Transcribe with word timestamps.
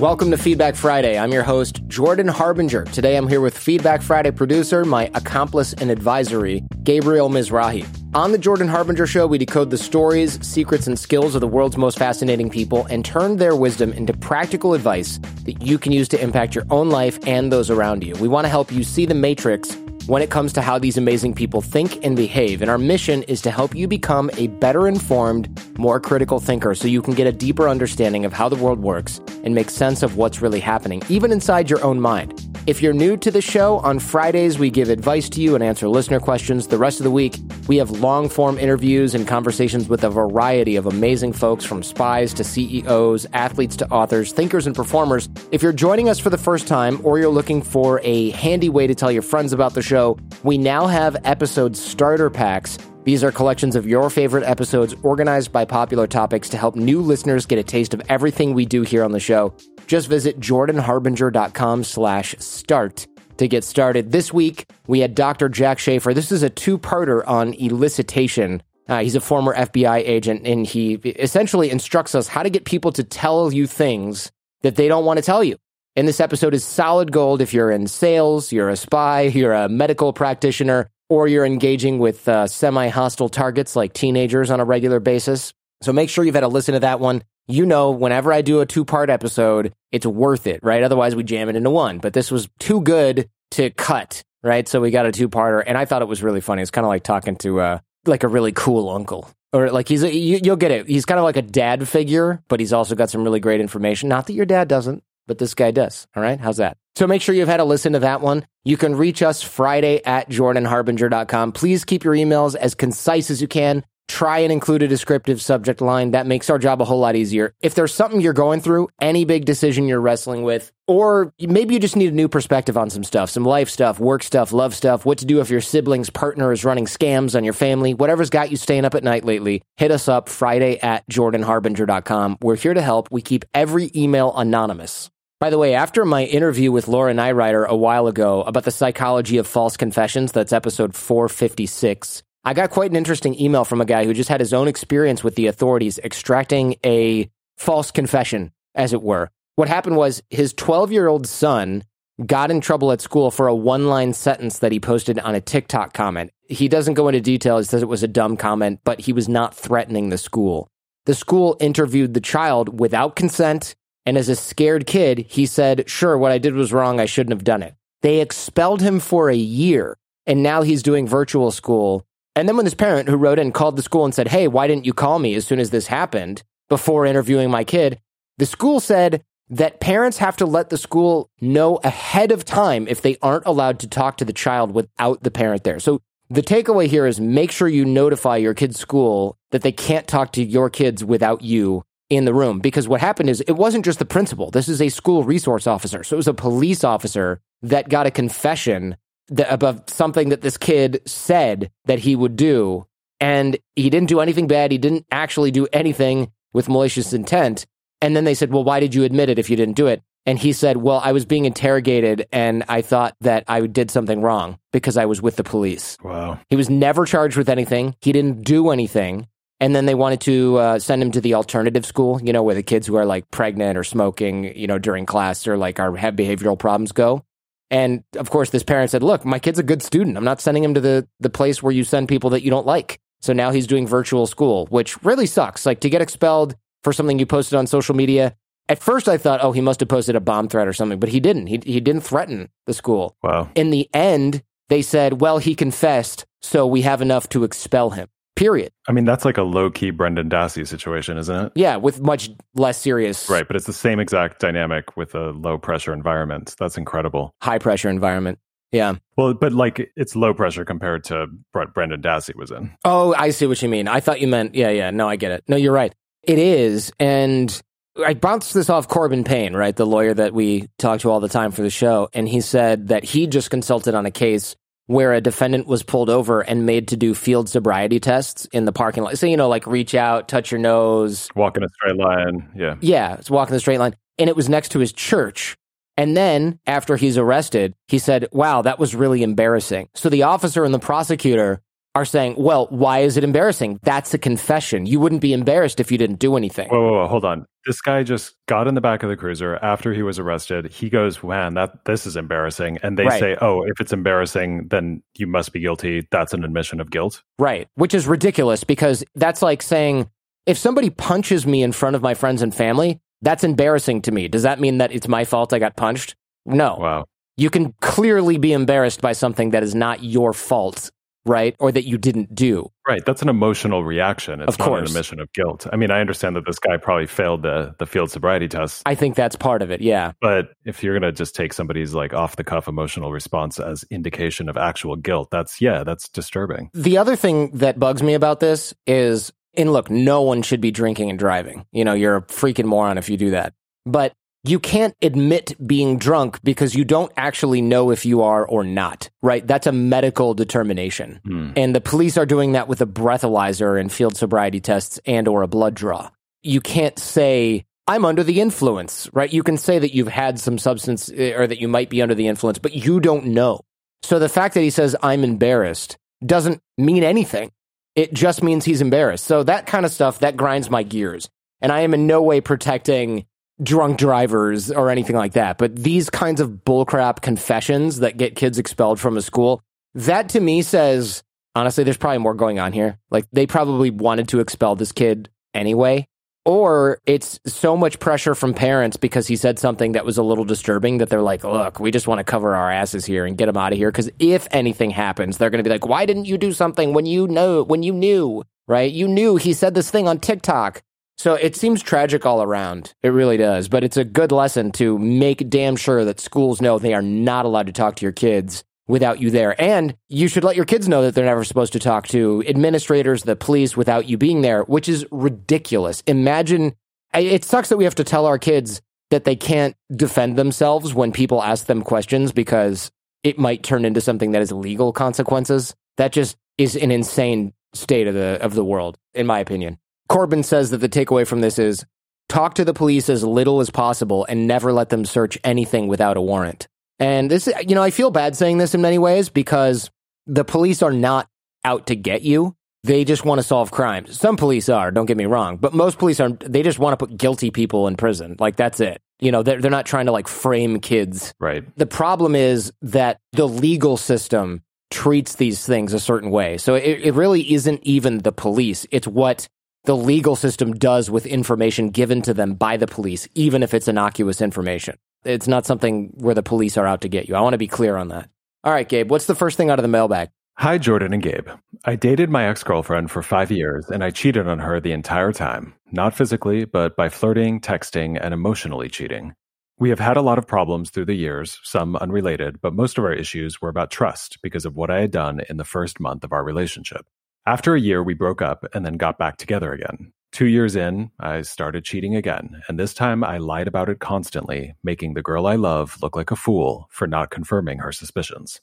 Welcome 0.00 0.30
to 0.30 0.36
Feedback 0.36 0.76
Friday. 0.76 1.18
I'm 1.18 1.32
your 1.32 1.42
host, 1.42 1.84
Jordan 1.88 2.28
Harbinger. 2.28 2.84
Today 2.84 3.16
I'm 3.16 3.26
here 3.26 3.40
with 3.40 3.58
Feedback 3.58 4.00
Friday 4.00 4.30
producer, 4.30 4.84
my 4.84 5.10
accomplice 5.14 5.72
in 5.72 5.90
advisory, 5.90 6.62
Gabriel 6.84 7.28
Mizrahi. 7.28 7.84
On 8.14 8.30
the 8.30 8.38
Jordan 8.38 8.68
Harbinger 8.68 9.08
Show, 9.08 9.26
we 9.26 9.38
decode 9.38 9.70
the 9.70 9.76
stories, 9.76 10.38
secrets, 10.46 10.86
and 10.86 10.96
skills 10.96 11.34
of 11.34 11.40
the 11.40 11.48
world's 11.48 11.76
most 11.76 11.98
fascinating 11.98 12.48
people 12.48 12.86
and 12.86 13.04
turn 13.04 13.38
their 13.38 13.56
wisdom 13.56 13.92
into 13.92 14.12
practical 14.12 14.72
advice 14.72 15.18
that 15.46 15.62
you 15.62 15.78
can 15.78 15.90
use 15.90 16.06
to 16.10 16.22
impact 16.22 16.54
your 16.54 16.64
own 16.70 16.90
life 16.90 17.18
and 17.26 17.50
those 17.50 17.68
around 17.68 18.04
you. 18.04 18.14
We 18.20 18.28
want 18.28 18.44
to 18.44 18.50
help 18.50 18.70
you 18.70 18.84
see 18.84 19.04
the 19.04 19.14
matrix 19.14 19.76
when 20.08 20.22
it 20.22 20.30
comes 20.30 20.54
to 20.54 20.62
how 20.62 20.78
these 20.78 20.96
amazing 20.96 21.34
people 21.34 21.60
think 21.60 22.02
and 22.04 22.16
behave. 22.16 22.62
And 22.62 22.70
our 22.70 22.78
mission 22.78 23.22
is 23.24 23.42
to 23.42 23.50
help 23.50 23.74
you 23.74 23.86
become 23.86 24.30
a 24.38 24.46
better 24.46 24.88
informed, 24.88 25.48
more 25.78 26.00
critical 26.00 26.40
thinker 26.40 26.74
so 26.74 26.88
you 26.88 27.02
can 27.02 27.12
get 27.12 27.26
a 27.26 27.32
deeper 27.32 27.68
understanding 27.68 28.24
of 28.24 28.32
how 28.32 28.48
the 28.48 28.56
world 28.56 28.80
works 28.80 29.20
and 29.44 29.54
make 29.54 29.68
sense 29.68 30.02
of 30.02 30.16
what's 30.16 30.40
really 30.40 30.60
happening, 30.60 31.02
even 31.10 31.30
inside 31.30 31.68
your 31.68 31.84
own 31.84 32.00
mind. 32.00 32.47
If 32.68 32.82
you're 32.82 32.92
new 32.92 33.16
to 33.16 33.30
the 33.30 33.40
show, 33.40 33.78
on 33.78 33.98
Fridays 33.98 34.58
we 34.58 34.68
give 34.68 34.90
advice 34.90 35.30
to 35.30 35.40
you 35.40 35.54
and 35.54 35.64
answer 35.64 35.88
listener 35.88 36.20
questions. 36.20 36.66
The 36.66 36.76
rest 36.76 37.00
of 37.00 37.04
the 37.04 37.10
week, 37.10 37.38
we 37.66 37.78
have 37.78 37.90
long 37.90 38.28
form 38.28 38.58
interviews 38.58 39.14
and 39.14 39.26
conversations 39.26 39.88
with 39.88 40.04
a 40.04 40.10
variety 40.10 40.76
of 40.76 40.84
amazing 40.84 41.32
folks 41.32 41.64
from 41.64 41.82
spies 41.82 42.34
to 42.34 42.44
CEOs, 42.44 43.26
athletes 43.32 43.74
to 43.76 43.90
authors, 43.90 44.32
thinkers, 44.34 44.66
and 44.66 44.76
performers. 44.76 45.30
If 45.50 45.62
you're 45.62 45.72
joining 45.72 46.10
us 46.10 46.18
for 46.18 46.28
the 46.28 46.36
first 46.36 46.68
time 46.68 47.00
or 47.04 47.18
you're 47.18 47.30
looking 47.30 47.62
for 47.62 48.02
a 48.04 48.32
handy 48.32 48.68
way 48.68 48.86
to 48.86 48.94
tell 48.94 49.10
your 49.10 49.22
friends 49.22 49.54
about 49.54 49.72
the 49.72 49.80
show, 49.80 50.18
we 50.42 50.58
now 50.58 50.88
have 50.88 51.16
episode 51.24 51.74
starter 51.74 52.28
packs. 52.28 52.76
These 53.04 53.24
are 53.24 53.32
collections 53.32 53.74
of 53.74 53.86
your 53.86 54.10
favorite 54.10 54.44
episodes 54.44 54.94
organized 55.02 55.50
by 55.50 55.64
popular 55.64 56.06
topics 56.06 56.48
to 56.50 56.58
help 56.58 56.76
new 56.76 57.00
listeners 57.00 57.46
get 57.46 57.58
a 57.58 57.62
taste 57.62 57.94
of 57.94 58.02
everything 58.08 58.52
we 58.52 58.66
do 58.66 58.82
here 58.82 59.02
on 59.02 59.12
the 59.12 59.20
show. 59.20 59.54
Just 59.86 60.08
visit 60.08 60.38
jordanharbinger.com 60.40 61.84
slash 61.84 62.34
start 62.38 63.06
to 63.38 63.48
get 63.48 63.64
started. 63.64 64.12
This 64.12 64.32
week, 64.32 64.70
we 64.86 65.00
had 65.00 65.14
Dr. 65.14 65.48
Jack 65.48 65.78
Schafer. 65.78 66.14
This 66.14 66.30
is 66.32 66.42
a 66.42 66.50
two-parter 66.50 67.26
on 67.26 67.54
elicitation. 67.54 68.60
Uh, 68.88 69.00
he's 69.00 69.14
a 69.14 69.20
former 69.20 69.54
FBI 69.54 69.98
agent, 69.98 70.46
and 70.46 70.66
he 70.66 70.94
essentially 70.94 71.70
instructs 71.70 72.14
us 72.14 72.28
how 72.28 72.42
to 72.42 72.50
get 72.50 72.64
people 72.64 72.92
to 72.92 73.04
tell 73.04 73.52
you 73.52 73.66
things 73.66 74.30
that 74.62 74.76
they 74.76 74.88
don't 74.88 75.04
want 75.04 75.18
to 75.18 75.22
tell 75.22 75.44
you. 75.44 75.56
And 75.96 76.06
this 76.06 76.20
episode 76.20 76.52
is 76.52 76.64
solid 76.64 77.10
gold 77.10 77.40
if 77.40 77.54
you're 77.54 77.70
in 77.70 77.86
sales, 77.86 78.52
you're 78.52 78.68
a 78.68 78.76
spy, 78.76 79.22
you're 79.22 79.52
a 79.52 79.68
medical 79.68 80.12
practitioner, 80.12 80.90
or 81.08 81.26
you're 81.26 81.46
engaging 81.46 81.98
with 81.98 82.28
uh, 82.28 82.46
semi 82.46 82.88
hostile 82.88 83.28
targets 83.28 83.76
like 83.76 83.92
teenagers 83.92 84.50
on 84.50 84.60
a 84.60 84.64
regular 84.64 85.00
basis. 85.00 85.52
So 85.82 85.92
make 85.92 86.10
sure 86.10 86.24
you've 86.24 86.34
had 86.34 86.44
a 86.44 86.48
listen 86.48 86.74
to 86.74 86.80
that 86.80 87.00
one. 87.00 87.22
You 87.46 87.64
know, 87.64 87.92
whenever 87.92 88.32
I 88.32 88.42
do 88.42 88.60
a 88.60 88.66
two 88.66 88.84
part 88.84 89.08
episode, 89.10 89.72
it's 89.90 90.04
worth 90.04 90.46
it, 90.46 90.60
right? 90.62 90.82
Otherwise, 90.82 91.16
we 91.16 91.24
jam 91.24 91.48
it 91.48 91.56
into 91.56 91.70
one. 91.70 91.98
But 91.98 92.12
this 92.12 92.30
was 92.30 92.48
too 92.58 92.80
good 92.80 93.28
to 93.52 93.70
cut, 93.70 94.22
right? 94.42 94.68
So 94.68 94.80
we 94.80 94.90
got 94.90 95.06
a 95.06 95.12
two 95.12 95.28
parter, 95.28 95.62
and 95.66 95.78
I 95.78 95.84
thought 95.84 96.02
it 96.02 96.08
was 96.08 96.22
really 96.22 96.40
funny. 96.40 96.62
It's 96.62 96.70
kind 96.70 96.84
of 96.84 96.88
like 96.88 97.04
talking 97.04 97.36
to 97.36 97.60
uh, 97.60 97.78
like 98.06 98.22
a 98.22 98.28
really 98.28 98.52
cool 98.52 98.90
uncle. 98.90 99.30
Or 99.52 99.70
like 99.70 99.88
he's 99.88 100.02
a, 100.02 100.14
you, 100.14 100.40
you'll 100.42 100.56
get 100.56 100.72
it. 100.72 100.86
He's 100.88 101.06
kind 101.06 101.18
of 101.18 101.24
like 101.24 101.38
a 101.38 101.42
dad 101.42 101.88
figure, 101.88 102.42
but 102.48 102.60
he's 102.60 102.74
also 102.74 102.94
got 102.94 103.08
some 103.08 103.24
really 103.24 103.40
great 103.40 103.62
information. 103.62 104.10
Not 104.10 104.26
that 104.26 104.34
your 104.34 104.44
dad 104.44 104.68
doesn't, 104.68 105.02
but 105.26 105.38
this 105.38 105.54
guy 105.54 105.70
does. 105.70 106.06
All 106.14 106.22
right. 106.22 106.38
How's 106.38 106.58
that? 106.58 106.76
So 106.98 107.06
make 107.06 107.22
sure 107.22 107.32
you've 107.32 107.46
had 107.46 107.60
a 107.60 107.64
listen 107.64 107.92
to 107.92 108.00
that 108.00 108.22
one. 108.22 108.44
You 108.64 108.76
can 108.76 108.96
reach 108.96 109.22
us 109.22 109.40
Friday 109.40 110.02
at 110.04 110.28
jordanharbinger.com. 110.30 111.52
Please 111.52 111.84
keep 111.84 112.02
your 112.02 112.12
emails 112.12 112.56
as 112.56 112.74
concise 112.74 113.30
as 113.30 113.40
you 113.40 113.46
can. 113.46 113.84
Try 114.08 114.40
and 114.40 114.50
include 114.50 114.82
a 114.82 114.88
descriptive 114.88 115.40
subject 115.40 115.80
line. 115.80 116.10
That 116.10 116.26
makes 116.26 116.50
our 116.50 116.58
job 116.58 116.82
a 116.82 116.84
whole 116.84 116.98
lot 116.98 117.14
easier. 117.14 117.54
If 117.60 117.76
there's 117.76 117.94
something 117.94 118.20
you're 118.20 118.32
going 118.32 118.60
through, 118.60 118.88
any 119.00 119.24
big 119.24 119.44
decision 119.44 119.86
you're 119.86 120.00
wrestling 120.00 120.42
with, 120.42 120.72
or 120.88 121.32
maybe 121.38 121.74
you 121.74 121.78
just 121.78 121.94
need 121.94 122.10
a 122.10 122.16
new 122.16 122.26
perspective 122.26 122.76
on 122.76 122.90
some 122.90 123.04
stuff, 123.04 123.30
some 123.30 123.44
life 123.44 123.70
stuff, 123.70 124.00
work 124.00 124.24
stuff, 124.24 124.52
love 124.52 124.74
stuff, 124.74 125.06
what 125.06 125.18
to 125.18 125.24
do 125.24 125.40
if 125.40 125.50
your 125.50 125.60
sibling's 125.60 126.10
partner 126.10 126.50
is 126.50 126.64
running 126.64 126.86
scams 126.86 127.36
on 127.36 127.44
your 127.44 127.54
family, 127.54 127.94
whatever's 127.94 128.28
got 128.28 128.50
you 128.50 128.56
staying 128.56 128.84
up 128.84 128.96
at 128.96 129.04
night 129.04 129.24
lately, 129.24 129.62
hit 129.76 129.92
us 129.92 130.08
up 130.08 130.28
Friday 130.28 130.80
at 130.80 131.08
jordanharbinger.com. 131.08 132.38
We're 132.42 132.56
here 132.56 132.74
to 132.74 132.82
help. 132.82 133.08
We 133.12 133.22
keep 133.22 133.44
every 133.54 133.92
email 133.94 134.36
anonymous. 134.36 135.10
By 135.40 135.50
the 135.50 135.58
way, 135.58 135.74
after 135.74 136.04
my 136.04 136.24
interview 136.24 136.72
with 136.72 136.88
Laura 136.88 137.14
Nirider 137.14 137.64
a 137.64 137.76
while 137.76 138.08
ago 138.08 138.42
about 138.42 138.64
the 138.64 138.72
psychology 138.72 139.38
of 139.38 139.46
false 139.46 139.76
confessions, 139.76 140.32
that's 140.32 140.52
episode 140.52 140.96
456, 140.96 142.24
I 142.44 142.54
got 142.54 142.70
quite 142.70 142.90
an 142.90 142.96
interesting 142.96 143.40
email 143.40 143.64
from 143.64 143.80
a 143.80 143.84
guy 143.84 144.04
who 144.04 144.14
just 144.14 144.28
had 144.28 144.40
his 144.40 144.52
own 144.52 144.66
experience 144.66 145.22
with 145.22 145.36
the 145.36 145.46
authorities 145.46 146.00
extracting 146.00 146.74
a 146.84 147.30
false 147.56 147.92
confession, 147.92 148.50
as 148.74 148.92
it 148.92 149.00
were. 149.00 149.30
What 149.54 149.68
happened 149.68 149.96
was 149.96 150.24
his 150.28 150.52
12 150.54 150.90
year 150.90 151.06
old 151.06 151.28
son 151.28 151.84
got 152.26 152.50
in 152.50 152.60
trouble 152.60 152.90
at 152.90 153.00
school 153.00 153.30
for 153.30 153.46
a 153.46 153.54
one 153.54 153.86
line 153.86 154.14
sentence 154.14 154.58
that 154.58 154.72
he 154.72 154.80
posted 154.80 155.20
on 155.20 155.36
a 155.36 155.40
TikTok 155.40 155.92
comment. 155.92 156.32
He 156.48 156.66
doesn't 156.66 156.94
go 156.94 157.06
into 157.06 157.20
detail. 157.20 157.58
He 157.58 157.64
says 157.64 157.80
it 157.80 157.86
was 157.86 158.02
a 158.02 158.08
dumb 158.08 158.36
comment, 158.36 158.80
but 158.82 158.98
he 158.98 159.12
was 159.12 159.28
not 159.28 159.54
threatening 159.54 160.08
the 160.08 160.18
school. 160.18 160.66
The 161.06 161.14
school 161.14 161.56
interviewed 161.60 162.14
the 162.14 162.20
child 162.20 162.80
without 162.80 163.14
consent 163.14 163.76
and 164.08 164.16
as 164.16 164.30
a 164.30 164.36
scared 164.36 164.86
kid, 164.86 165.26
he 165.28 165.44
said, 165.44 165.84
Sure, 165.86 166.16
what 166.16 166.32
I 166.32 166.38
did 166.38 166.54
was 166.54 166.72
wrong. 166.72 166.98
I 166.98 167.04
shouldn't 167.04 167.34
have 167.34 167.44
done 167.44 167.62
it. 167.62 167.74
They 168.00 168.22
expelled 168.22 168.80
him 168.80 169.00
for 169.00 169.28
a 169.28 169.36
year, 169.36 169.98
and 170.26 170.42
now 170.42 170.62
he's 170.62 170.82
doing 170.82 171.06
virtual 171.06 171.50
school. 171.50 172.06
And 172.34 172.48
then 172.48 172.56
when 172.56 172.64
this 172.64 172.72
parent 172.72 173.10
who 173.10 173.18
wrote 173.18 173.38
in 173.38 173.52
called 173.52 173.76
the 173.76 173.82
school 173.82 174.06
and 174.06 174.14
said, 174.14 174.28
Hey, 174.28 174.48
why 174.48 174.66
didn't 174.66 174.86
you 174.86 174.94
call 174.94 175.18
me 175.18 175.34
as 175.34 175.46
soon 175.46 175.60
as 175.60 175.68
this 175.68 175.88
happened 175.88 176.42
before 176.70 177.04
interviewing 177.04 177.50
my 177.50 177.64
kid? 177.64 178.00
The 178.38 178.46
school 178.46 178.80
said 178.80 179.22
that 179.50 179.78
parents 179.78 180.16
have 180.16 180.38
to 180.38 180.46
let 180.46 180.70
the 180.70 180.78
school 180.78 181.28
know 181.42 181.76
ahead 181.84 182.32
of 182.32 182.46
time 182.46 182.88
if 182.88 183.02
they 183.02 183.18
aren't 183.20 183.44
allowed 183.44 183.78
to 183.80 183.88
talk 183.88 184.16
to 184.16 184.24
the 184.24 184.32
child 184.32 184.72
without 184.72 185.22
the 185.22 185.30
parent 185.30 185.64
there. 185.64 185.80
So 185.80 186.00
the 186.30 186.40
takeaway 186.40 186.86
here 186.86 187.06
is 187.06 187.20
make 187.20 187.50
sure 187.50 187.68
you 187.68 187.84
notify 187.84 188.38
your 188.38 188.54
kid's 188.54 188.80
school 188.80 189.36
that 189.50 189.60
they 189.60 189.72
can't 189.72 190.08
talk 190.08 190.32
to 190.32 190.42
your 190.42 190.70
kids 190.70 191.04
without 191.04 191.42
you 191.42 191.84
in 192.10 192.24
the 192.24 192.34
room 192.34 192.58
because 192.60 192.88
what 192.88 193.00
happened 193.00 193.28
is 193.28 193.40
it 193.42 193.52
wasn't 193.52 193.84
just 193.84 193.98
the 193.98 194.04
principal. 194.04 194.50
This 194.50 194.68
is 194.68 194.80
a 194.80 194.88
school 194.88 195.24
resource 195.24 195.66
officer. 195.66 196.02
So 196.02 196.14
it 196.14 196.18
was 196.18 196.28
a 196.28 196.34
police 196.34 196.84
officer 196.84 197.40
that 197.62 197.88
got 197.88 198.06
a 198.06 198.10
confession 198.10 198.96
that, 199.28 199.52
about 199.52 199.90
something 199.90 200.30
that 200.30 200.40
this 200.40 200.56
kid 200.56 201.02
said 201.06 201.70
that 201.84 201.98
he 202.00 202.16
would 202.16 202.36
do. 202.36 202.86
And 203.20 203.58
he 203.74 203.90
didn't 203.90 204.08
do 204.08 204.20
anything 204.20 204.46
bad. 204.46 204.72
He 204.72 204.78
didn't 204.78 205.06
actually 205.10 205.50
do 205.50 205.66
anything 205.72 206.30
with 206.52 206.68
malicious 206.68 207.12
intent. 207.12 207.66
And 208.00 208.14
then 208.14 208.24
they 208.24 208.34
said, 208.34 208.52
well, 208.52 208.64
why 208.64 208.80
did 208.80 208.94
you 208.94 209.04
admit 209.04 209.28
it 209.28 209.38
if 209.38 209.50
you 209.50 209.56
didn't 209.56 209.76
do 209.76 209.88
it? 209.88 210.02
And 210.24 210.38
he 210.38 210.52
said, 210.52 210.76
well, 210.76 211.00
I 211.02 211.12
was 211.12 211.24
being 211.24 211.46
interrogated 211.46 212.28
and 212.32 212.62
I 212.68 212.82
thought 212.82 213.16
that 213.22 213.44
I 213.48 213.66
did 213.66 213.90
something 213.90 214.20
wrong 214.20 214.58
because 214.72 214.96
I 214.96 215.06
was 215.06 215.22
with 215.22 215.36
the 215.36 215.44
police. 215.44 215.96
Wow. 216.02 216.38
He 216.50 216.56
was 216.56 216.68
never 216.68 217.06
charged 217.06 217.36
with 217.36 217.48
anything. 217.48 217.96
He 218.00 218.12
didn't 218.12 218.44
do 218.44 218.70
anything. 218.70 219.26
And 219.60 219.74
then 219.74 219.86
they 219.86 219.94
wanted 219.94 220.20
to 220.22 220.56
uh, 220.56 220.78
send 220.78 221.02
him 221.02 221.10
to 221.12 221.20
the 221.20 221.34
alternative 221.34 221.84
school, 221.84 222.20
you 222.22 222.32
know, 222.32 222.42
where 222.44 222.54
the 222.54 222.62
kids 222.62 222.86
who 222.86 222.94
are 222.96 223.04
like 223.04 223.28
pregnant 223.30 223.76
or 223.76 223.82
smoking, 223.82 224.56
you 224.56 224.68
know, 224.68 224.78
during 224.78 225.04
class 225.04 225.46
or 225.48 225.56
like 225.56 225.80
are 225.80 225.96
have 225.96 226.14
behavioral 226.14 226.58
problems 226.58 226.92
go. 226.92 227.24
And 227.70 228.04
of 228.16 228.30
course, 228.30 228.50
this 228.50 228.62
parent 228.62 228.90
said, 228.90 229.02
"Look, 229.02 229.24
my 229.24 229.38
kid's 229.38 229.58
a 229.58 229.64
good 229.64 229.82
student. 229.82 230.16
I'm 230.16 230.24
not 230.24 230.40
sending 230.40 230.64
him 230.64 230.74
to 230.74 230.80
the 230.80 231.08
the 231.20 231.30
place 231.30 231.62
where 231.62 231.72
you 231.72 231.84
send 231.84 232.08
people 232.08 232.30
that 232.30 232.42
you 232.42 232.50
don't 232.50 232.66
like." 232.66 233.00
So 233.20 233.32
now 233.32 233.50
he's 233.50 233.66
doing 233.66 233.86
virtual 233.86 234.26
school, 234.26 234.66
which 234.66 235.02
really 235.04 235.26
sucks. 235.26 235.66
Like 235.66 235.80
to 235.80 235.90
get 235.90 236.00
expelled 236.00 236.54
for 236.84 236.92
something 236.92 237.18
you 237.18 237.26
posted 237.26 237.58
on 237.58 237.66
social 237.66 237.94
media. 237.94 238.36
At 238.68 238.82
first, 238.82 239.08
I 239.08 239.18
thought, 239.18 239.40
"Oh, 239.42 239.52
he 239.52 239.60
must 239.60 239.80
have 239.80 239.88
posted 239.88 240.14
a 240.14 240.20
bomb 240.20 240.48
threat 240.48 240.68
or 240.68 240.72
something," 240.72 241.00
but 241.00 241.08
he 241.08 241.20
didn't. 241.20 241.48
He 241.48 241.60
he 241.64 241.80
didn't 241.80 242.02
threaten 242.02 242.48
the 242.66 242.74
school. 242.74 243.16
Wow. 243.22 243.50
In 243.54 243.70
the 243.70 243.88
end, 243.92 244.42
they 244.68 244.82
said, 244.82 245.20
"Well, 245.20 245.38
he 245.38 245.54
confessed, 245.54 246.26
so 246.40 246.66
we 246.66 246.82
have 246.82 247.02
enough 247.02 247.28
to 247.30 247.44
expel 247.44 247.90
him." 247.90 248.08
Period. 248.38 248.72
I 248.88 248.92
mean, 248.92 249.04
that's 249.04 249.24
like 249.24 249.36
a 249.36 249.42
low 249.42 249.70
key 249.70 249.90
Brendan 249.90 250.30
Dassey 250.30 250.66
situation, 250.66 251.18
isn't 251.18 251.46
it? 251.46 251.52
Yeah, 251.54 251.76
with 251.76 252.00
much 252.00 252.30
less 252.54 252.78
serious. 252.78 253.28
Right, 253.28 253.46
but 253.46 253.56
it's 253.56 253.66
the 253.66 253.72
same 253.72 254.00
exact 254.00 254.40
dynamic 254.40 254.96
with 254.96 255.14
a 255.14 255.30
low 255.30 255.58
pressure 255.58 255.92
environment. 255.92 256.54
That's 256.58 256.78
incredible. 256.78 257.34
High 257.42 257.58
pressure 257.58 257.88
environment. 257.88 258.38
Yeah. 258.70 258.94
Well, 259.16 259.34
but 259.34 259.52
like 259.52 259.90
it's 259.96 260.14
low 260.14 260.34
pressure 260.34 260.64
compared 260.64 261.04
to 261.04 261.26
what 261.52 261.74
Brendan 261.74 262.02
Dassey 262.02 262.34
was 262.36 262.50
in. 262.50 262.70
Oh, 262.84 263.14
I 263.14 263.30
see 263.30 263.46
what 263.46 263.60
you 263.62 263.68
mean. 263.68 263.88
I 263.88 264.00
thought 264.00 264.20
you 264.20 264.28
meant, 264.28 264.54
yeah, 264.54 264.70
yeah. 264.70 264.90
No, 264.90 265.08
I 265.08 265.16
get 265.16 265.32
it. 265.32 265.44
No, 265.48 265.56
you're 265.56 265.72
right. 265.72 265.94
It 266.22 266.38
is. 266.38 266.92
And 267.00 267.60
I 268.04 268.14
bounced 268.14 268.54
this 268.54 268.68
off 268.70 268.86
Corbin 268.86 269.24
Payne, 269.24 269.54
right? 269.54 269.74
The 269.74 269.86
lawyer 269.86 270.14
that 270.14 270.34
we 270.34 270.68
talk 270.78 271.00
to 271.00 271.10
all 271.10 271.20
the 271.20 271.28
time 271.28 271.50
for 271.50 271.62
the 271.62 271.70
show. 271.70 272.10
And 272.12 272.28
he 272.28 272.40
said 272.40 272.88
that 272.88 273.04
he 273.04 273.26
just 273.26 273.50
consulted 273.50 273.94
on 273.94 274.06
a 274.06 274.10
case 274.10 274.54
where 274.88 275.12
a 275.12 275.20
defendant 275.20 275.66
was 275.66 275.82
pulled 275.82 276.08
over 276.08 276.40
and 276.40 276.64
made 276.64 276.88
to 276.88 276.96
do 276.96 277.14
field 277.14 277.46
sobriety 277.48 278.00
tests 278.00 278.46
in 278.46 278.64
the 278.64 278.72
parking 278.72 279.02
lot. 279.02 279.18
So, 279.18 279.26
you 279.26 279.36
know, 279.36 279.48
like 279.48 279.66
reach 279.66 279.94
out, 279.94 280.28
touch 280.28 280.50
your 280.50 280.58
nose, 280.58 281.28
walk 281.36 281.58
in 281.58 281.62
a 281.62 281.68
straight 281.68 281.96
line. 281.96 282.50
Yeah. 282.56 282.74
Yeah, 282.80 283.14
it's 283.16 283.30
walking 283.30 283.52
the 283.52 283.60
straight 283.60 283.78
line. 283.78 283.94
And 284.18 284.30
it 284.30 284.34
was 284.34 284.48
next 284.48 284.70
to 284.70 284.78
his 284.78 284.92
church. 284.92 285.56
And 285.98 286.16
then 286.16 286.58
after 286.66 286.96
he's 286.96 287.18
arrested, 287.18 287.74
he 287.88 287.98
said, 287.98 288.28
wow, 288.32 288.62
that 288.62 288.78
was 288.78 288.94
really 288.94 289.22
embarrassing. 289.22 289.90
So 289.94 290.08
the 290.08 290.22
officer 290.22 290.64
and 290.64 290.72
the 290.72 290.78
prosecutor 290.78 291.60
are 291.98 292.04
saying, 292.04 292.34
well, 292.38 292.66
why 292.70 293.00
is 293.00 293.16
it 293.16 293.24
embarrassing? 293.24 293.80
That's 293.82 294.14
a 294.14 294.18
confession. 294.18 294.86
You 294.86 295.00
wouldn't 295.00 295.20
be 295.20 295.32
embarrassed 295.32 295.80
if 295.80 295.90
you 295.90 295.98
didn't 295.98 296.20
do 296.20 296.36
anything. 296.36 296.68
Whoa, 296.68 296.80
whoa, 296.80 296.92
whoa, 297.02 297.06
hold 297.08 297.24
on. 297.24 297.44
This 297.66 297.80
guy 297.80 298.02
just 298.04 298.34
got 298.46 298.68
in 298.68 298.74
the 298.74 298.80
back 298.80 299.02
of 299.02 299.08
the 299.10 299.16
cruiser 299.16 299.56
after 299.56 299.92
he 299.92 300.02
was 300.02 300.18
arrested. 300.18 300.72
He 300.72 300.88
goes, 300.88 301.22
man, 301.22 301.54
that 301.54 301.84
this 301.84 302.06
is 302.06 302.16
embarrassing. 302.16 302.78
And 302.82 302.96
they 302.98 303.04
Right. 303.04 303.18
say, 303.20 303.36
oh, 303.40 303.62
if 303.64 303.80
it's 303.80 303.92
embarrassing, 303.92 304.68
then 304.68 305.02
you 305.16 305.26
must 305.26 305.52
be 305.52 305.60
guilty. 305.60 306.06
That's 306.10 306.32
an 306.32 306.44
admission 306.44 306.80
of 306.80 306.90
guilt. 306.90 307.22
Right. 307.38 307.66
Which 307.74 307.92
is 307.94 308.06
ridiculous 308.06 308.62
because 308.64 309.04
that's 309.16 309.42
like 309.42 309.60
saying 309.60 310.08
if 310.46 310.56
somebody 310.56 310.88
punches 310.90 311.46
me 311.46 311.62
in 311.62 311.72
front 311.72 311.96
of 311.96 312.00
my 312.02 312.14
friends 312.14 312.40
and 312.40 312.54
family, 312.54 313.00
that's 313.20 313.42
embarrassing 313.44 314.02
to 314.02 314.12
me. 314.12 314.28
Does 314.28 314.44
that 314.44 314.60
mean 314.60 314.78
that 314.78 314.92
it's 314.92 315.08
my 315.08 315.24
fault 315.24 315.52
I 315.52 315.58
got 315.58 315.76
punched? 315.76 316.14
No. 316.46 316.76
Wow. 316.80 317.04
You 317.36 317.50
can 317.50 317.72
clearly 317.80 318.36
be 318.38 318.52
embarrassed 318.52 319.00
by 319.00 319.12
something 319.12 319.50
that 319.50 319.62
is 319.62 319.74
not 319.74 320.02
your 320.02 320.32
fault, 320.32 320.90
right? 321.28 321.54
Or 321.58 321.70
that 321.70 321.84
you 321.84 321.98
didn't 321.98 322.34
do. 322.34 322.70
Right. 322.86 323.04
That's 323.04 323.22
an 323.22 323.28
emotional 323.28 323.84
reaction. 323.84 324.40
It's 324.40 324.54
Of 324.54 324.58
not 324.58 324.78
an 324.78 324.84
admission 324.84 325.20
of 325.20 325.32
guilt. 325.32 325.66
I 325.72 325.76
mean, 325.76 325.90
I 325.90 326.00
understand 326.00 326.36
that 326.36 326.46
this 326.46 326.58
guy 326.58 326.78
probably 326.78 327.06
failed 327.06 327.42
the, 327.42 327.74
the 327.78 327.86
field 327.86 328.10
sobriety 328.10 328.48
test. 328.48 328.82
I 328.86 328.94
think 328.94 329.14
that's 329.14 329.36
part 329.36 329.62
of 329.62 329.70
it. 329.70 329.80
Yeah. 329.82 330.12
But 330.20 330.48
if 330.64 330.82
you're 330.82 330.98
going 330.98 331.10
to 331.10 331.16
just 331.16 331.36
take 331.36 331.52
somebody's 331.52 331.94
like 331.94 332.14
off 332.14 332.36
the 332.36 332.44
cuff 332.44 332.66
emotional 332.66 333.12
response 333.12 333.60
as 333.60 333.84
indication 333.90 334.48
of 334.48 334.56
actual 334.56 334.96
guilt, 334.96 335.28
that's, 335.30 335.60
yeah, 335.60 335.84
that's 335.84 336.08
disturbing. 336.08 336.70
The 336.72 336.98
other 336.98 337.14
thing 337.14 337.50
that 337.58 337.78
bugs 337.78 338.02
me 338.02 338.14
about 338.14 338.40
this 338.40 338.74
is, 338.86 339.32
and 339.54 339.72
look, 339.72 339.90
no 339.90 340.22
one 340.22 340.42
should 340.42 340.60
be 340.60 340.70
drinking 340.70 341.10
and 341.10 341.18
driving. 341.18 341.66
You 341.72 341.84
know, 341.84 341.94
you're 341.94 342.16
a 342.16 342.22
freaking 342.22 342.66
moron 342.66 342.96
if 342.96 343.08
you 343.10 343.16
do 343.16 343.30
that. 343.30 343.54
But 343.84 344.12
you 344.44 344.58
can't 344.58 344.94
admit 345.02 345.54
being 345.64 345.98
drunk 345.98 346.40
because 346.42 346.74
you 346.74 346.84
don't 346.84 347.12
actually 347.16 347.60
know 347.60 347.90
if 347.90 348.06
you 348.06 348.22
are 348.22 348.46
or 348.46 348.64
not, 348.64 349.10
right? 349.22 349.46
That's 349.46 349.66
a 349.66 349.72
medical 349.72 350.34
determination. 350.34 351.20
Hmm. 351.24 351.50
And 351.56 351.74
the 351.74 351.80
police 351.80 352.16
are 352.16 352.26
doing 352.26 352.52
that 352.52 352.68
with 352.68 352.80
a 352.80 352.86
breathalyzer 352.86 353.80
and 353.80 353.92
field 353.92 354.16
sobriety 354.16 354.60
tests 354.60 355.00
and 355.06 355.26
or 355.28 355.42
a 355.42 355.48
blood 355.48 355.74
draw. 355.74 356.10
You 356.42 356.60
can't 356.60 356.98
say, 356.98 357.64
I'm 357.86 358.04
under 358.04 358.22
the 358.22 358.40
influence, 358.40 359.10
right? 359.12 359.32
You 359.32 359.42
can 359.42 359.56
say 359.56 359.78
that 359.78 359.94
you've 359.94 360.08
had 360.08 360.38
some 360.38 360.58
substance 360.58 361.10
eh, 361.14 361.32
or 361.32 361.46
that 361.46 361.60
you 361.60 361.68
might 361.68 361.90
be 361.90 362.00
under 362.00 362.14
the 362.14 362.28
influence, 362.28 362.58
but 362.58 362.74
you 362.74 363.00
don't 363.00 363.26
know. 363.26 363.62
So 364.02 364.18
the 364.18 364.28
fact 364.28 364.54
that 364.54 364.62
he 364.62 364.70
says, 364.70 364.94
I'm 365.02 365.24
embarrassed 365.24 365.98
doesn't 366.24 366.60
mean 366.76 367.02
anything. 367.02 367.50
It 367.96 368.14
just 368.14 368.42
means 368.42 368.64
he's 368.64 368.80
embarrassed. 368.80 369.24
So 369.24 369.42
that 369.42 369.66
kind 369.66 369.84
of 369.84 369.90
stuff, 369.90 370.20
that 370.20 370.36
grinds 370.36 370.70
my 370.70 370.84
gears. 370.84 371.28
And 371.60 371.72
I 371.72 371.80
am 371.80 371.94
in 371.94 372.06
no 372.06 372.22
way 372.22 372.40
protecting 372.40 373.26
drunk 373.62 373.98
drivers 373.98 374.70
or 374.70 374.90
anything 374.90 375.16
like 375.16 375.32
that. 375.32 375.58
But 375.58 375.76
these 375.76 376.10
kinds 376.10 376.40
of 376.40 376.50
bullcrap 376.64 377.20
confessions 377.20 377.98
that 377.98 378.16
get 378.16 378.36
kids 378.36 378.58
expelled 378.58 379.00
from 379.00 379.16
a 379.16 379.22
school, 379.22 379.62
that 379.94 380.30
to 380.30 380.40
me 380.40 380.62
says, 380.62 381.22
honestly, 381.54 381.84
there's 381.84 381.96
probably 381.96 382.18
more 382.18 382.34
going 382.34 382.58
on 382.58 382.72
here. 382.72 382.98
Like 383.10 383.26
they 383.32 383.46
probably 383.46 383.90
wanted 383.90 384.28
to 384.28 384.40
expel 384.40 384.76
this 384.76 384.92
kid 384.92 385.28
anyway. 385.54 386.06
Or 386.44 386.98
it's 387.04 387.38
so 387.44 387.76
much 387.76 387.98
pressure 387.98 388.34
from 388.34 388.54
parents 388.54 388.96
because 388.96 389.26
he 389.26 389.36
said 389.36 389.58
something 389.58 389.92
that 389.92 390.06
was 390.06 390.16
a 390.16 390.22
little 390.22 390.46
disturbing 390.46 390.98
that 390.98 391.10
they're 391.10 391.20
like, 391.20 391.44
look, 391.44 391.78
we 391.78 391.90
just 391.90 392.06
want 392.06 392.20
to 392.20 392.24
cover 392.24 392.54
our 392.56 392.70
asses 392.72 393.04
here 393.04 393.26
and 393.26 393.36
get 393.36 393.50
him 393.50 393.56
out 393.58 393.72
of 393.72 393.78
here. 393.78 393.90
Because 393.90 394.08
if 394.18 394.48
anything 394.50 394.88
happens, 394.88 395.36
they're 395.36 395.50
going 395.50 395.62
to 395.62 395.68
be 395.68 395.74
like, 395.74 395.86
why 395.86 396.06
didn't 396.06 396.24
you 396.24 396.38
do 396.38 396.52
something 396.52 396.94
when 396.94 397.04
you 397.04 397.28
know, 397.28 397.62
when 397.62 397.82
you 397.82 397.92
knew, 397.92 398.44
right? 398.66 398.90
You 398.90 399.08
knew 399.08 399.36
he 399.36 399.52
said 399.52 399.74
this 399.74 399.90
thing 399.90 400.08
on 400.08 400.20
TikTok. 400.20 400.82
So 401.18 401.34
it 401.34 401.56
seems 401.56 401.82
tragic 401.82 402.24
all 402.24 402.42
around. 402.42 402.94
It 403.02 403.08
really 403.08 403.36
does. 403.36 403.68
But 403.68 403.82
it's 403.82 403.96
a 403.96 404.04
good 404.04 404.30
lesson 404.30 404.70
to 404.72 404.98
make 404.98 405.50
damn 405.50 405.74
sure 405.74 406.04
that 406.04 406.20
schools 406.20 406.60
know 406.60 406.78
they 406.78 406.94
are 406.94 407.02
not 407.02 407.44
allowed 407.44 407.66
to 407.66 407.72
talk 407.72 407.96
to 407.96 408.04
your 408.04 408.12
kids 408.12 408.62
without 408.86 409.20
you 409.20 409.30
there. 409.30 409.60
And 409.60 409.96
you 410.08 410.28
should 410.28 410.44
let 410.44 410.56
your 410.56 410.64
kids 410.64 410.88
know 410.88 411.02
that 411.02 411.14
they're 411.14 411.24
never 411.24 411.44
supposed 411.44 411.72
to 411.74 411.80
talk 411.80 412.06
to 412.08 412.44
administrators, 412.46 413.24
the 413.24 413.36
police 413.36 413.76
without 413.76 414.08
you 414.08 414.16
being 414.16 414.42
there, 414.42 414.62
which 414.62 414.88
is 414.88 415.04
ridiculous. 415.10 416.02
Imagine 416.06 416.74
it 417.12 417.44
sucks 417.44 417.68
that 417.68 417.76
we 417.76 417.84
have 417.84 417.96
to 417.96 418.04
tell 418.04 418.26
our 418.26 418.38
kids 418.38 418.80
that 419.10 419.24
they 419.24 419.36
can't 419.36 419.74
defend 419.94 420.36
themselves 420.36 420.94
when 420.94 421.12
people 421.12 421.42
ask 421.42 421.66
them 421.66 421.82
questions 421.82 422.32
because 422.32 422.90
it 423.24 423.38
might 423.38 423.62
turn 423.62 423.84
into 423.84 424.00
something 424.00 424.32
that 424.32 424.42
is 424.42 424.52
legal 424.52 424.92
consequences. 424.92 425.74
That 425.96 426.12
just 426.12 426.36
is 426.58 426.76
an 426.76 426.90
insane 426.90 427.54
state 427.74 428.06
of 428.06 428.14
the 428.14 428.38
of 428.40 428.54
the 428.54 428.64
world, 428.64 428.96
in 429.14 429.26
my 429.26 429.40
opinion. 429.40 429.78
Corbin 430.08 430.42
says 430.42 430.70
that 430.70 430.78
the 430.78 430.88
takeaway 430.88 431.26
from 431.26 431.40
this 431.40 431.58
is 431.58 431.84
talk 432.28 432.54
to 432.54 432.64
the 432.64 432.74
police 432.74 433.08
as 433.08 433.24
little 433.24 433.60
as 433.60 433.70
possible 433.70 434.26
and 434.28 434.46
never 434.46 434.72
let 434.72 434.88
them 434.88 435.04
search 435.04 435.38
anything 435.44 435.88
without 435.88 436.16
a 436.16 436.22
warrant. 436.22 436.66
And 436.98 437.30
this, 437.30 437.48
you 437.66 437.74
know, 437.74 437.82
I 437.82 437.90
feel 437.90 438.10
bad 438.10 438.36
saying 438.36 438.58
this 438.58 438.74
in 438.74 438.82
many 438.82 438.98
ways 438.98 439.28
because 439.28 439.90
the 440.26 440.44
police 440.44 440.82
are 440.82 440.92
not 440.92 441.28
out 441.64 441.86
to 441.86 441.96
get 441.96 442.22
you. 442.22 442.54
They 442.84 443.04
just 443.04 443.24
want 443.24 443.38
to 443.38 443.42
solve 443.42 443.70
crimes. 443.70 444.18
Some 444.18 444.36
police 444.36 444.68
are, 444.68 444.90
don't 444.90 445.06
get 445.06 445.16
me 445.16 445.26
wrong, 445.26 445.56
but 445.56 445.74
most 445.74 445.98
police 445.98 446.20
are, 446.20 446.30
they 446.30 446.62
just 446.62 446.78
want 446.78 446.98
to 446.98 447.06
put 447.06 447.16
guilty 447.16 447.50
people 447.50 447.86
in 447.86 447.96
prison. 447.96 448.36
Like 448.38 448.56
that's 448.56 448.80
it. 448.80 449.00
You 449.20 449.32
know, 449.32 449.42
they're, 449.42 449.60
they're 449.60 449.70
not 449.70 449.86
trying 449.86 450.06
to 450.06 450.12
like 450.12 450.28
frame 450.28 450.80
kids. 450.80 451.34
Right. 451.40 451.64
The 451.76 451.86
problem 451.86 452.34
is 452.34 452.72
that 452.82 453.18
the 453.32 453.48
legal 453.48 453.96
system 453.96 454.62
treats 454.90 455.36
these 455.36 455.66
things 455.66 455.92
a 455.92 456.00
certain 456.00 456.30
way. 456.30 456.56
So 456.56 456.74
it, 456.74 457.00
it 457.02 457.14
really 457.14 457.52
isn't 457.52 457.80
even 457.82 458.18
the 458.18 458.32
police. 458.32 458.86
It's 458.90 459.06
what 459.06 459.48
the 459.88 459.96
legal 459.96 460.36
system 460.36 460.74
does 460.74 461.10
with 461.10 461.24
information 461.24 461.88
given 461.88 462.20
to 462.20 462.34
them 462.34 462.56
by 462.56 462.76
the 462.76 462.86
police, 462.86 463.26
even 463.34 463.62
if 463.62 463.72
it's 463.72 463.88
innocuous 463.88 464.42
information. 464.42 464.98
It's 465.24 465.48
not 465.48 465.64
something 465.64 466.12
where 466.18 466.34
the 466.34 466.42
police 466.42 466.76
are 466.76 466.86
out 466.86 467.00
to 467.00 467.08
get 467.08 467.26
you. 467.26 467.34
I 467.34 467.40
want 467.40 467.54
to 467.54 467.58
be 467.58 467.68
clear 467.68 467.96
on 467.96 468.08
that. 468.08 468.28
All 468.64 468.72
right, 468.72 468.86
Gabe, 468.86 469.10
what's 469.10 469.24
the 469.24 469.34
first 469.34 469.56
thing 469.56 469.70
out 469.70 469.78
of 469.78 469.82
the 469.82 469.88
mailbag? 469.88 470.28
Hi, 470.58 470.76
Jordan 470.76 471.14
and 471.14 471.22
Gabe. 471.22 471.48
I 471.86 471.96
dated 471.96 472.28
my 472.28 472.46
ex 472.50 472.62
girlfriend 472.62 473.10
for 473.10 473.22
five 473.22 473.50
years 473.50 473.88
and 473.88 474.04
I 474.04 474.10
cheated 474.10 474.46
on 474.46 474.58
her 474.58 474.78
the 474.78 474.92
entire 474.92 475.32
time. 475.32 475.72
Not 475.90 476.14
physically, 476.14 476.66
but 476.66 476.94
by 476.94 477.08
flirting, 477.08 477.58
texting, 477.62 478.18
and 478.20 478.34
emotionally 478.34 478.90
cheating. 478.90 479.32
We 479.78 479.88
have 479.88 480.00
had 480.00 480.18
a 480.18 480.22
lot 480.22 480.36
of 480.36 480.46
problems 480.46 480.90
through 480.90 481.06
the 481.06 481.14
years, 481.14 481.60
some 481.62 481.96
unrelated, 481.96 482.60
but 482.60 482.74
most 482.74 482.98
of 482.98 483.04
our 483.04 483.12
issues 483.14 483.62
were 483.62 483.70
about 483.70 483.90
trust 483.90 484.36
because 484.42 484.66
of 484.66 484.76
what 484.76 484.90
I 484.90 485.00
had 485.00 485.12
done 485.12 485.40
in 485.48 485.56
the 485.56 485.64
first 485.64 485.98
month 485.98 486.24
of 486.24 486.32
our 486.34 486.44
relationship. 486.44 487.06
After 487.46 487.74
a 487.74 487.80
year, 487.80 488.02
we 488.02 488.14
broke 488.14 488.42
up 488.42 488.64
and 488.74 488.84
then 488.84 488.96
got 488.96 489.18
back 489.18 489.36
together 489.38 489.72
again. 489.72 490.12
Two 490.32 490.46
years 490.46 490.76
in, 490.76 491.10
I 491.18 491.40
started 491.42 491.84
cheating 491.84 492.14
again, 492.14 492.60
and 492.68 492.78
this 492.78 492.92
time 492.92 493.24
I 493.24 493.38
lied 493.38 493.66
about 493.66 493.88
it 493.88 493.98
constantly, 493.98 494.74
making 494.84 495.14
the 495.14 495.22
girl 495.22 495.46
I 495.46 495.56
love 495.56 495.96
look 496.02 496.14
like 496.14 496.30
a 496.30 496.36
fool 496.36 496.86
for 496.90 497.06
not 497.06 497.30
confirming 497.30 497.78
her 497.78 497.92
suspicions. 497.92 498.60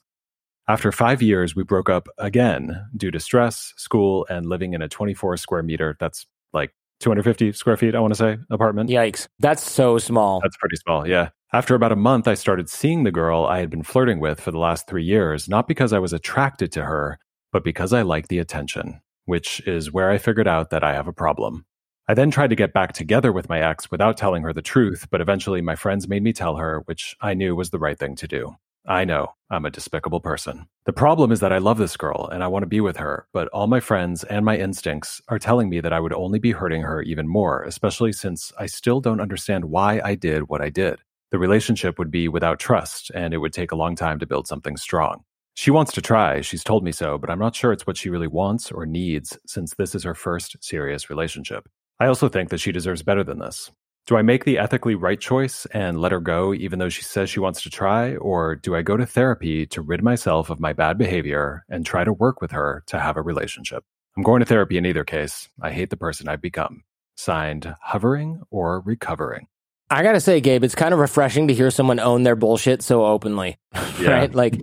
After 0.68 0.92
five 0.92 1.22
years, 1.22 1.56
we 1.56 1.64
broke 1.64 1.90
up 1.90 2.08
again 2.18 2.86
due 2.96 3.10
to 3.10 3.18
stress, 3.18 3.72
school, 3.76 4.26
and 4.30 4.46
living 4.46 4.74
in 4.74 4.82
a 4.82 4.88
24 4.88 5.36
square 5.36 5.62
meter, 5.62 5.96
that's 5.98 6.26
like 6.52 6.72
250 7.00 7.52
square 7.52 7.76
feet, 7.76 7.94
I 7.94 8.00
want 8.00 8.14
to 8.14 8.18
say, 8.18 8.38
apartment. 8.50 8.90
Yikes. 8.90 9.26
That's 9.40 9.68
so 9.68 9.98
small. 9.98 10.40
That's 10.42 10.56
pretty 10.56 10.76
small, 10.76 11.06
yeah. 11.06 11.30
After 11.52 11.74
about 11.74 11.92
a 11.92 11.96
month, 11.96 12.26
I 12.26 12.34
started 12.34 12.68
seeing 12.68 13.04
the 13.04 13.12
girl 13.12 13.46
I 13.46 13.58
had 13.58 13.70
been 13.70 13.82
flirting 13.82 14.18
with 14.18 14.40
for 14.40 14.50
the 14.50 14.58
last 14.58 14.88
three 14.88 15.04
years, 15.04 15.48
not 15.48 15.68
because 15.68 15.92
I 15.92 15.98
was 15.98 16.12
attracted 16.12 16.72
to 16.72 16.84
her, 16.84 17.18
but 17.52 17.64
because 17.64 17.92
I 17.92 18.02
like 18.02 18.28
the 18.28 18.38
attention, 18.38 19.00
which 19.24 19.60
is 19.66 19.92
where 19.92 20.10
I 20.10 20.18
figured 20.18 20.48
out 20.48 20.70
that 20.70 20.84
I 20.84 20.94
have 20.94 21.08
a 21.08 21.12
problem. 21.12 21.66
I 22.08 22.14
then 22.14 22.30
tried 22.30 22.50
to 22.50 22.56
get 22.56 22.72
back 22.72 22.92
together 22.92 23.32
with 23.32 23.48
my 23.48 23.60
ex 23.60 23.90
without 23.90 24.16
telling 24.16 24.44
her 24.44 24.52
the 24.52 24.62
truth, 24.62 25.08
but 25.10 25.20
eventually 25.20 25.60
my 25.60 25.74
friends 25.74 26.06
made 26.06 26.22
me 26.22 26.32
tell 26.32 26.56
her, 26.56 26.82
which 26.86 27.16
I 27.20 27.34
knew 27.34 27.56
was 27.56 27.70
the 27.70 27.80
right 27.80 27.98
thing 27.98 28.14
to 28.16 28.28
do. 28.28 28.54
I 28.88 29.04
know, 29.04 29.32
I'm 29.50 29.66
a 29.66 29.70
despicable 29.70 30.20
person. 30.20 30.68
The 30.84 30.92
problem 30.92 31.32
is 31.32 31.40
that 31.40 31.52
I 31.52 31.58
love 31.58 31.78
this 31.78 31.96
girl 31.96 32.28
and 32.32 32.44
I 32.44 32.46
want 32.46 32.62
to 32.62 32.68
be 32.68 32.80
with 32.80 32.98
her, 32.98 33.26
but 33.32 33.48
all 33.48 33.66
my 33.66 33.80
friends 33.80 34.22
and 34.22 34.44
my 34.44 34.56
instincts 34.56 35.20
are 35.26 35.40
telling 35.40 35.68
me 35.68 35.80
that 35.80 35.92
I 35.92 35.98
would 35.98 36.12
only 36.12 36.38
be 36.38 36.52
hurting 36.52 36.82
her 36.82 37.02
even 37.02 37.26
more, 37.26 37.64
especially 37.64 38.12
since 38.12 38.52
I 38.56 38.66
still 38.66 39.00
don't 39.00 39.20
understand 39.20 39.64
why 39.64 40.00
I 40.04 40.14
did 40.14 40.48
what 40.48 40.62
I 40.62 40.70
did. 40.70 41.00
The 41.32 41.38
relationship 41.38 41.98
would 41.98 42.12
be 42.12 42.28
without 42.28 42.60
trust, 42.60 43.10
and 43.12 43.34
it 43.34 43.38
would 43.38 43.52
take 43.52 43.72
a 43.72 43.76
long 43.76 43.96
time 43.96 44.20
to 44.20 44.26
build 44.26 44.46
something 44.46 44.76
strong. 44.76 45.24
She 45.58 45.70
wants 45.70 45.90
to 45.94 46.02
try, 46.02 46.42
she's 46.42 46.62
told 46.62 46.84
me 46.84 46.92
so, 46.92 47.16
but 47.16 47.30
I'm 47.30 47.38
not 47.38 47.56
sure 47.56 47.72
it's 47.72 47.86
what 47.86 47.96
she 47.96 48.10
really 48.10 48.26
wants 48.26 48.70
or 48.70 48.84
needs 48.84 49.38
since 49.46 49.74
this 49.74 49.94
is 49.94 50.04
her 50.04 50.14
first 50.14 50.54
serious 50.62 51.08
relationship. 51.08 51.66
I 51.98 52.08
also 52.08 52.28
think 52.28 52.50
that 52.50 52.60
she 52.60 52.72
deserves 52.72 53.02
better 53.02 53.24
than 53.24 53.38
this. 53.38 53.72
Do 54.06 54.18
I 54.18 54.22
make 54.22 54.44
the 54.44 54.58
ethically 54.58 54.94
right 54.94 55.18
choice 55.18 55.64
and 55.72 55.98
let 55.98 56.12
her 56.12 56.20
go 56.20 56.52
even 56.52 56.78
though 56.78 56.90
she 56.90 57.02
says 57.02 57.30
she 57.30 57.40
wants 57.40 57.62
to 57.62 57.70
try? 57.70 58.16
Or 58.16 58.54
do 58.54 58.76
I 58.76 58.82
go 58.82 58.98
to 58.98 59.06
therapy 59.06 59.64
to 59.68 59.80
rid 59.80 60.02
myself 60.02 60.50
of 60.50 60.60
my 60.60 60.74
bad 60.74 60.98
behavior 60.98 61.64
and 61.70 61.86
try 61.86 62.04
to 62.04 62.12
work 62.12 62.42
with 62.42 62.50
her 62.50 62.84
to 62.88 63.00
have 63.00 63.16
a 63.16 63.22
relationship? 63.22 63.82
I'm 64.14 64.22
going 64.22 64.40
to 64.40 64.46
therapy 64.46 64.76
in 64.76 64.84
either 64.84 65.04
case. 65.04 65.48
I 65.62 65.70
hate 65.72 65.88
the 65.88 65.96
person 65.96 66.28
I've 66.28 66.42
become. 66.42 66.84
Signed, 67.16 67.74
hovering 67.80 68.42
or 68.50 68.82
recovering. 68.82 69.46
I 69.90 70.02
gotta 70.02 70.20
say, 70.20 70.40
Gabe, 70.40 70.64
it's 70.64 70.74
kind 70.74 70.92
of 70.92 70.98
refreshing 71.00 71.48
to 71.48 71.54
hear 71.54 71.70
someone 71.70 72.00
own 72.00 72.22
their 72.24 72.34
bullshit 72.36 72.82
so 72.82 73.04
openly, 73.06 73.56
Yeah. 74.00 74.10
right? 74.10 74.34
Like, 74.34 74.60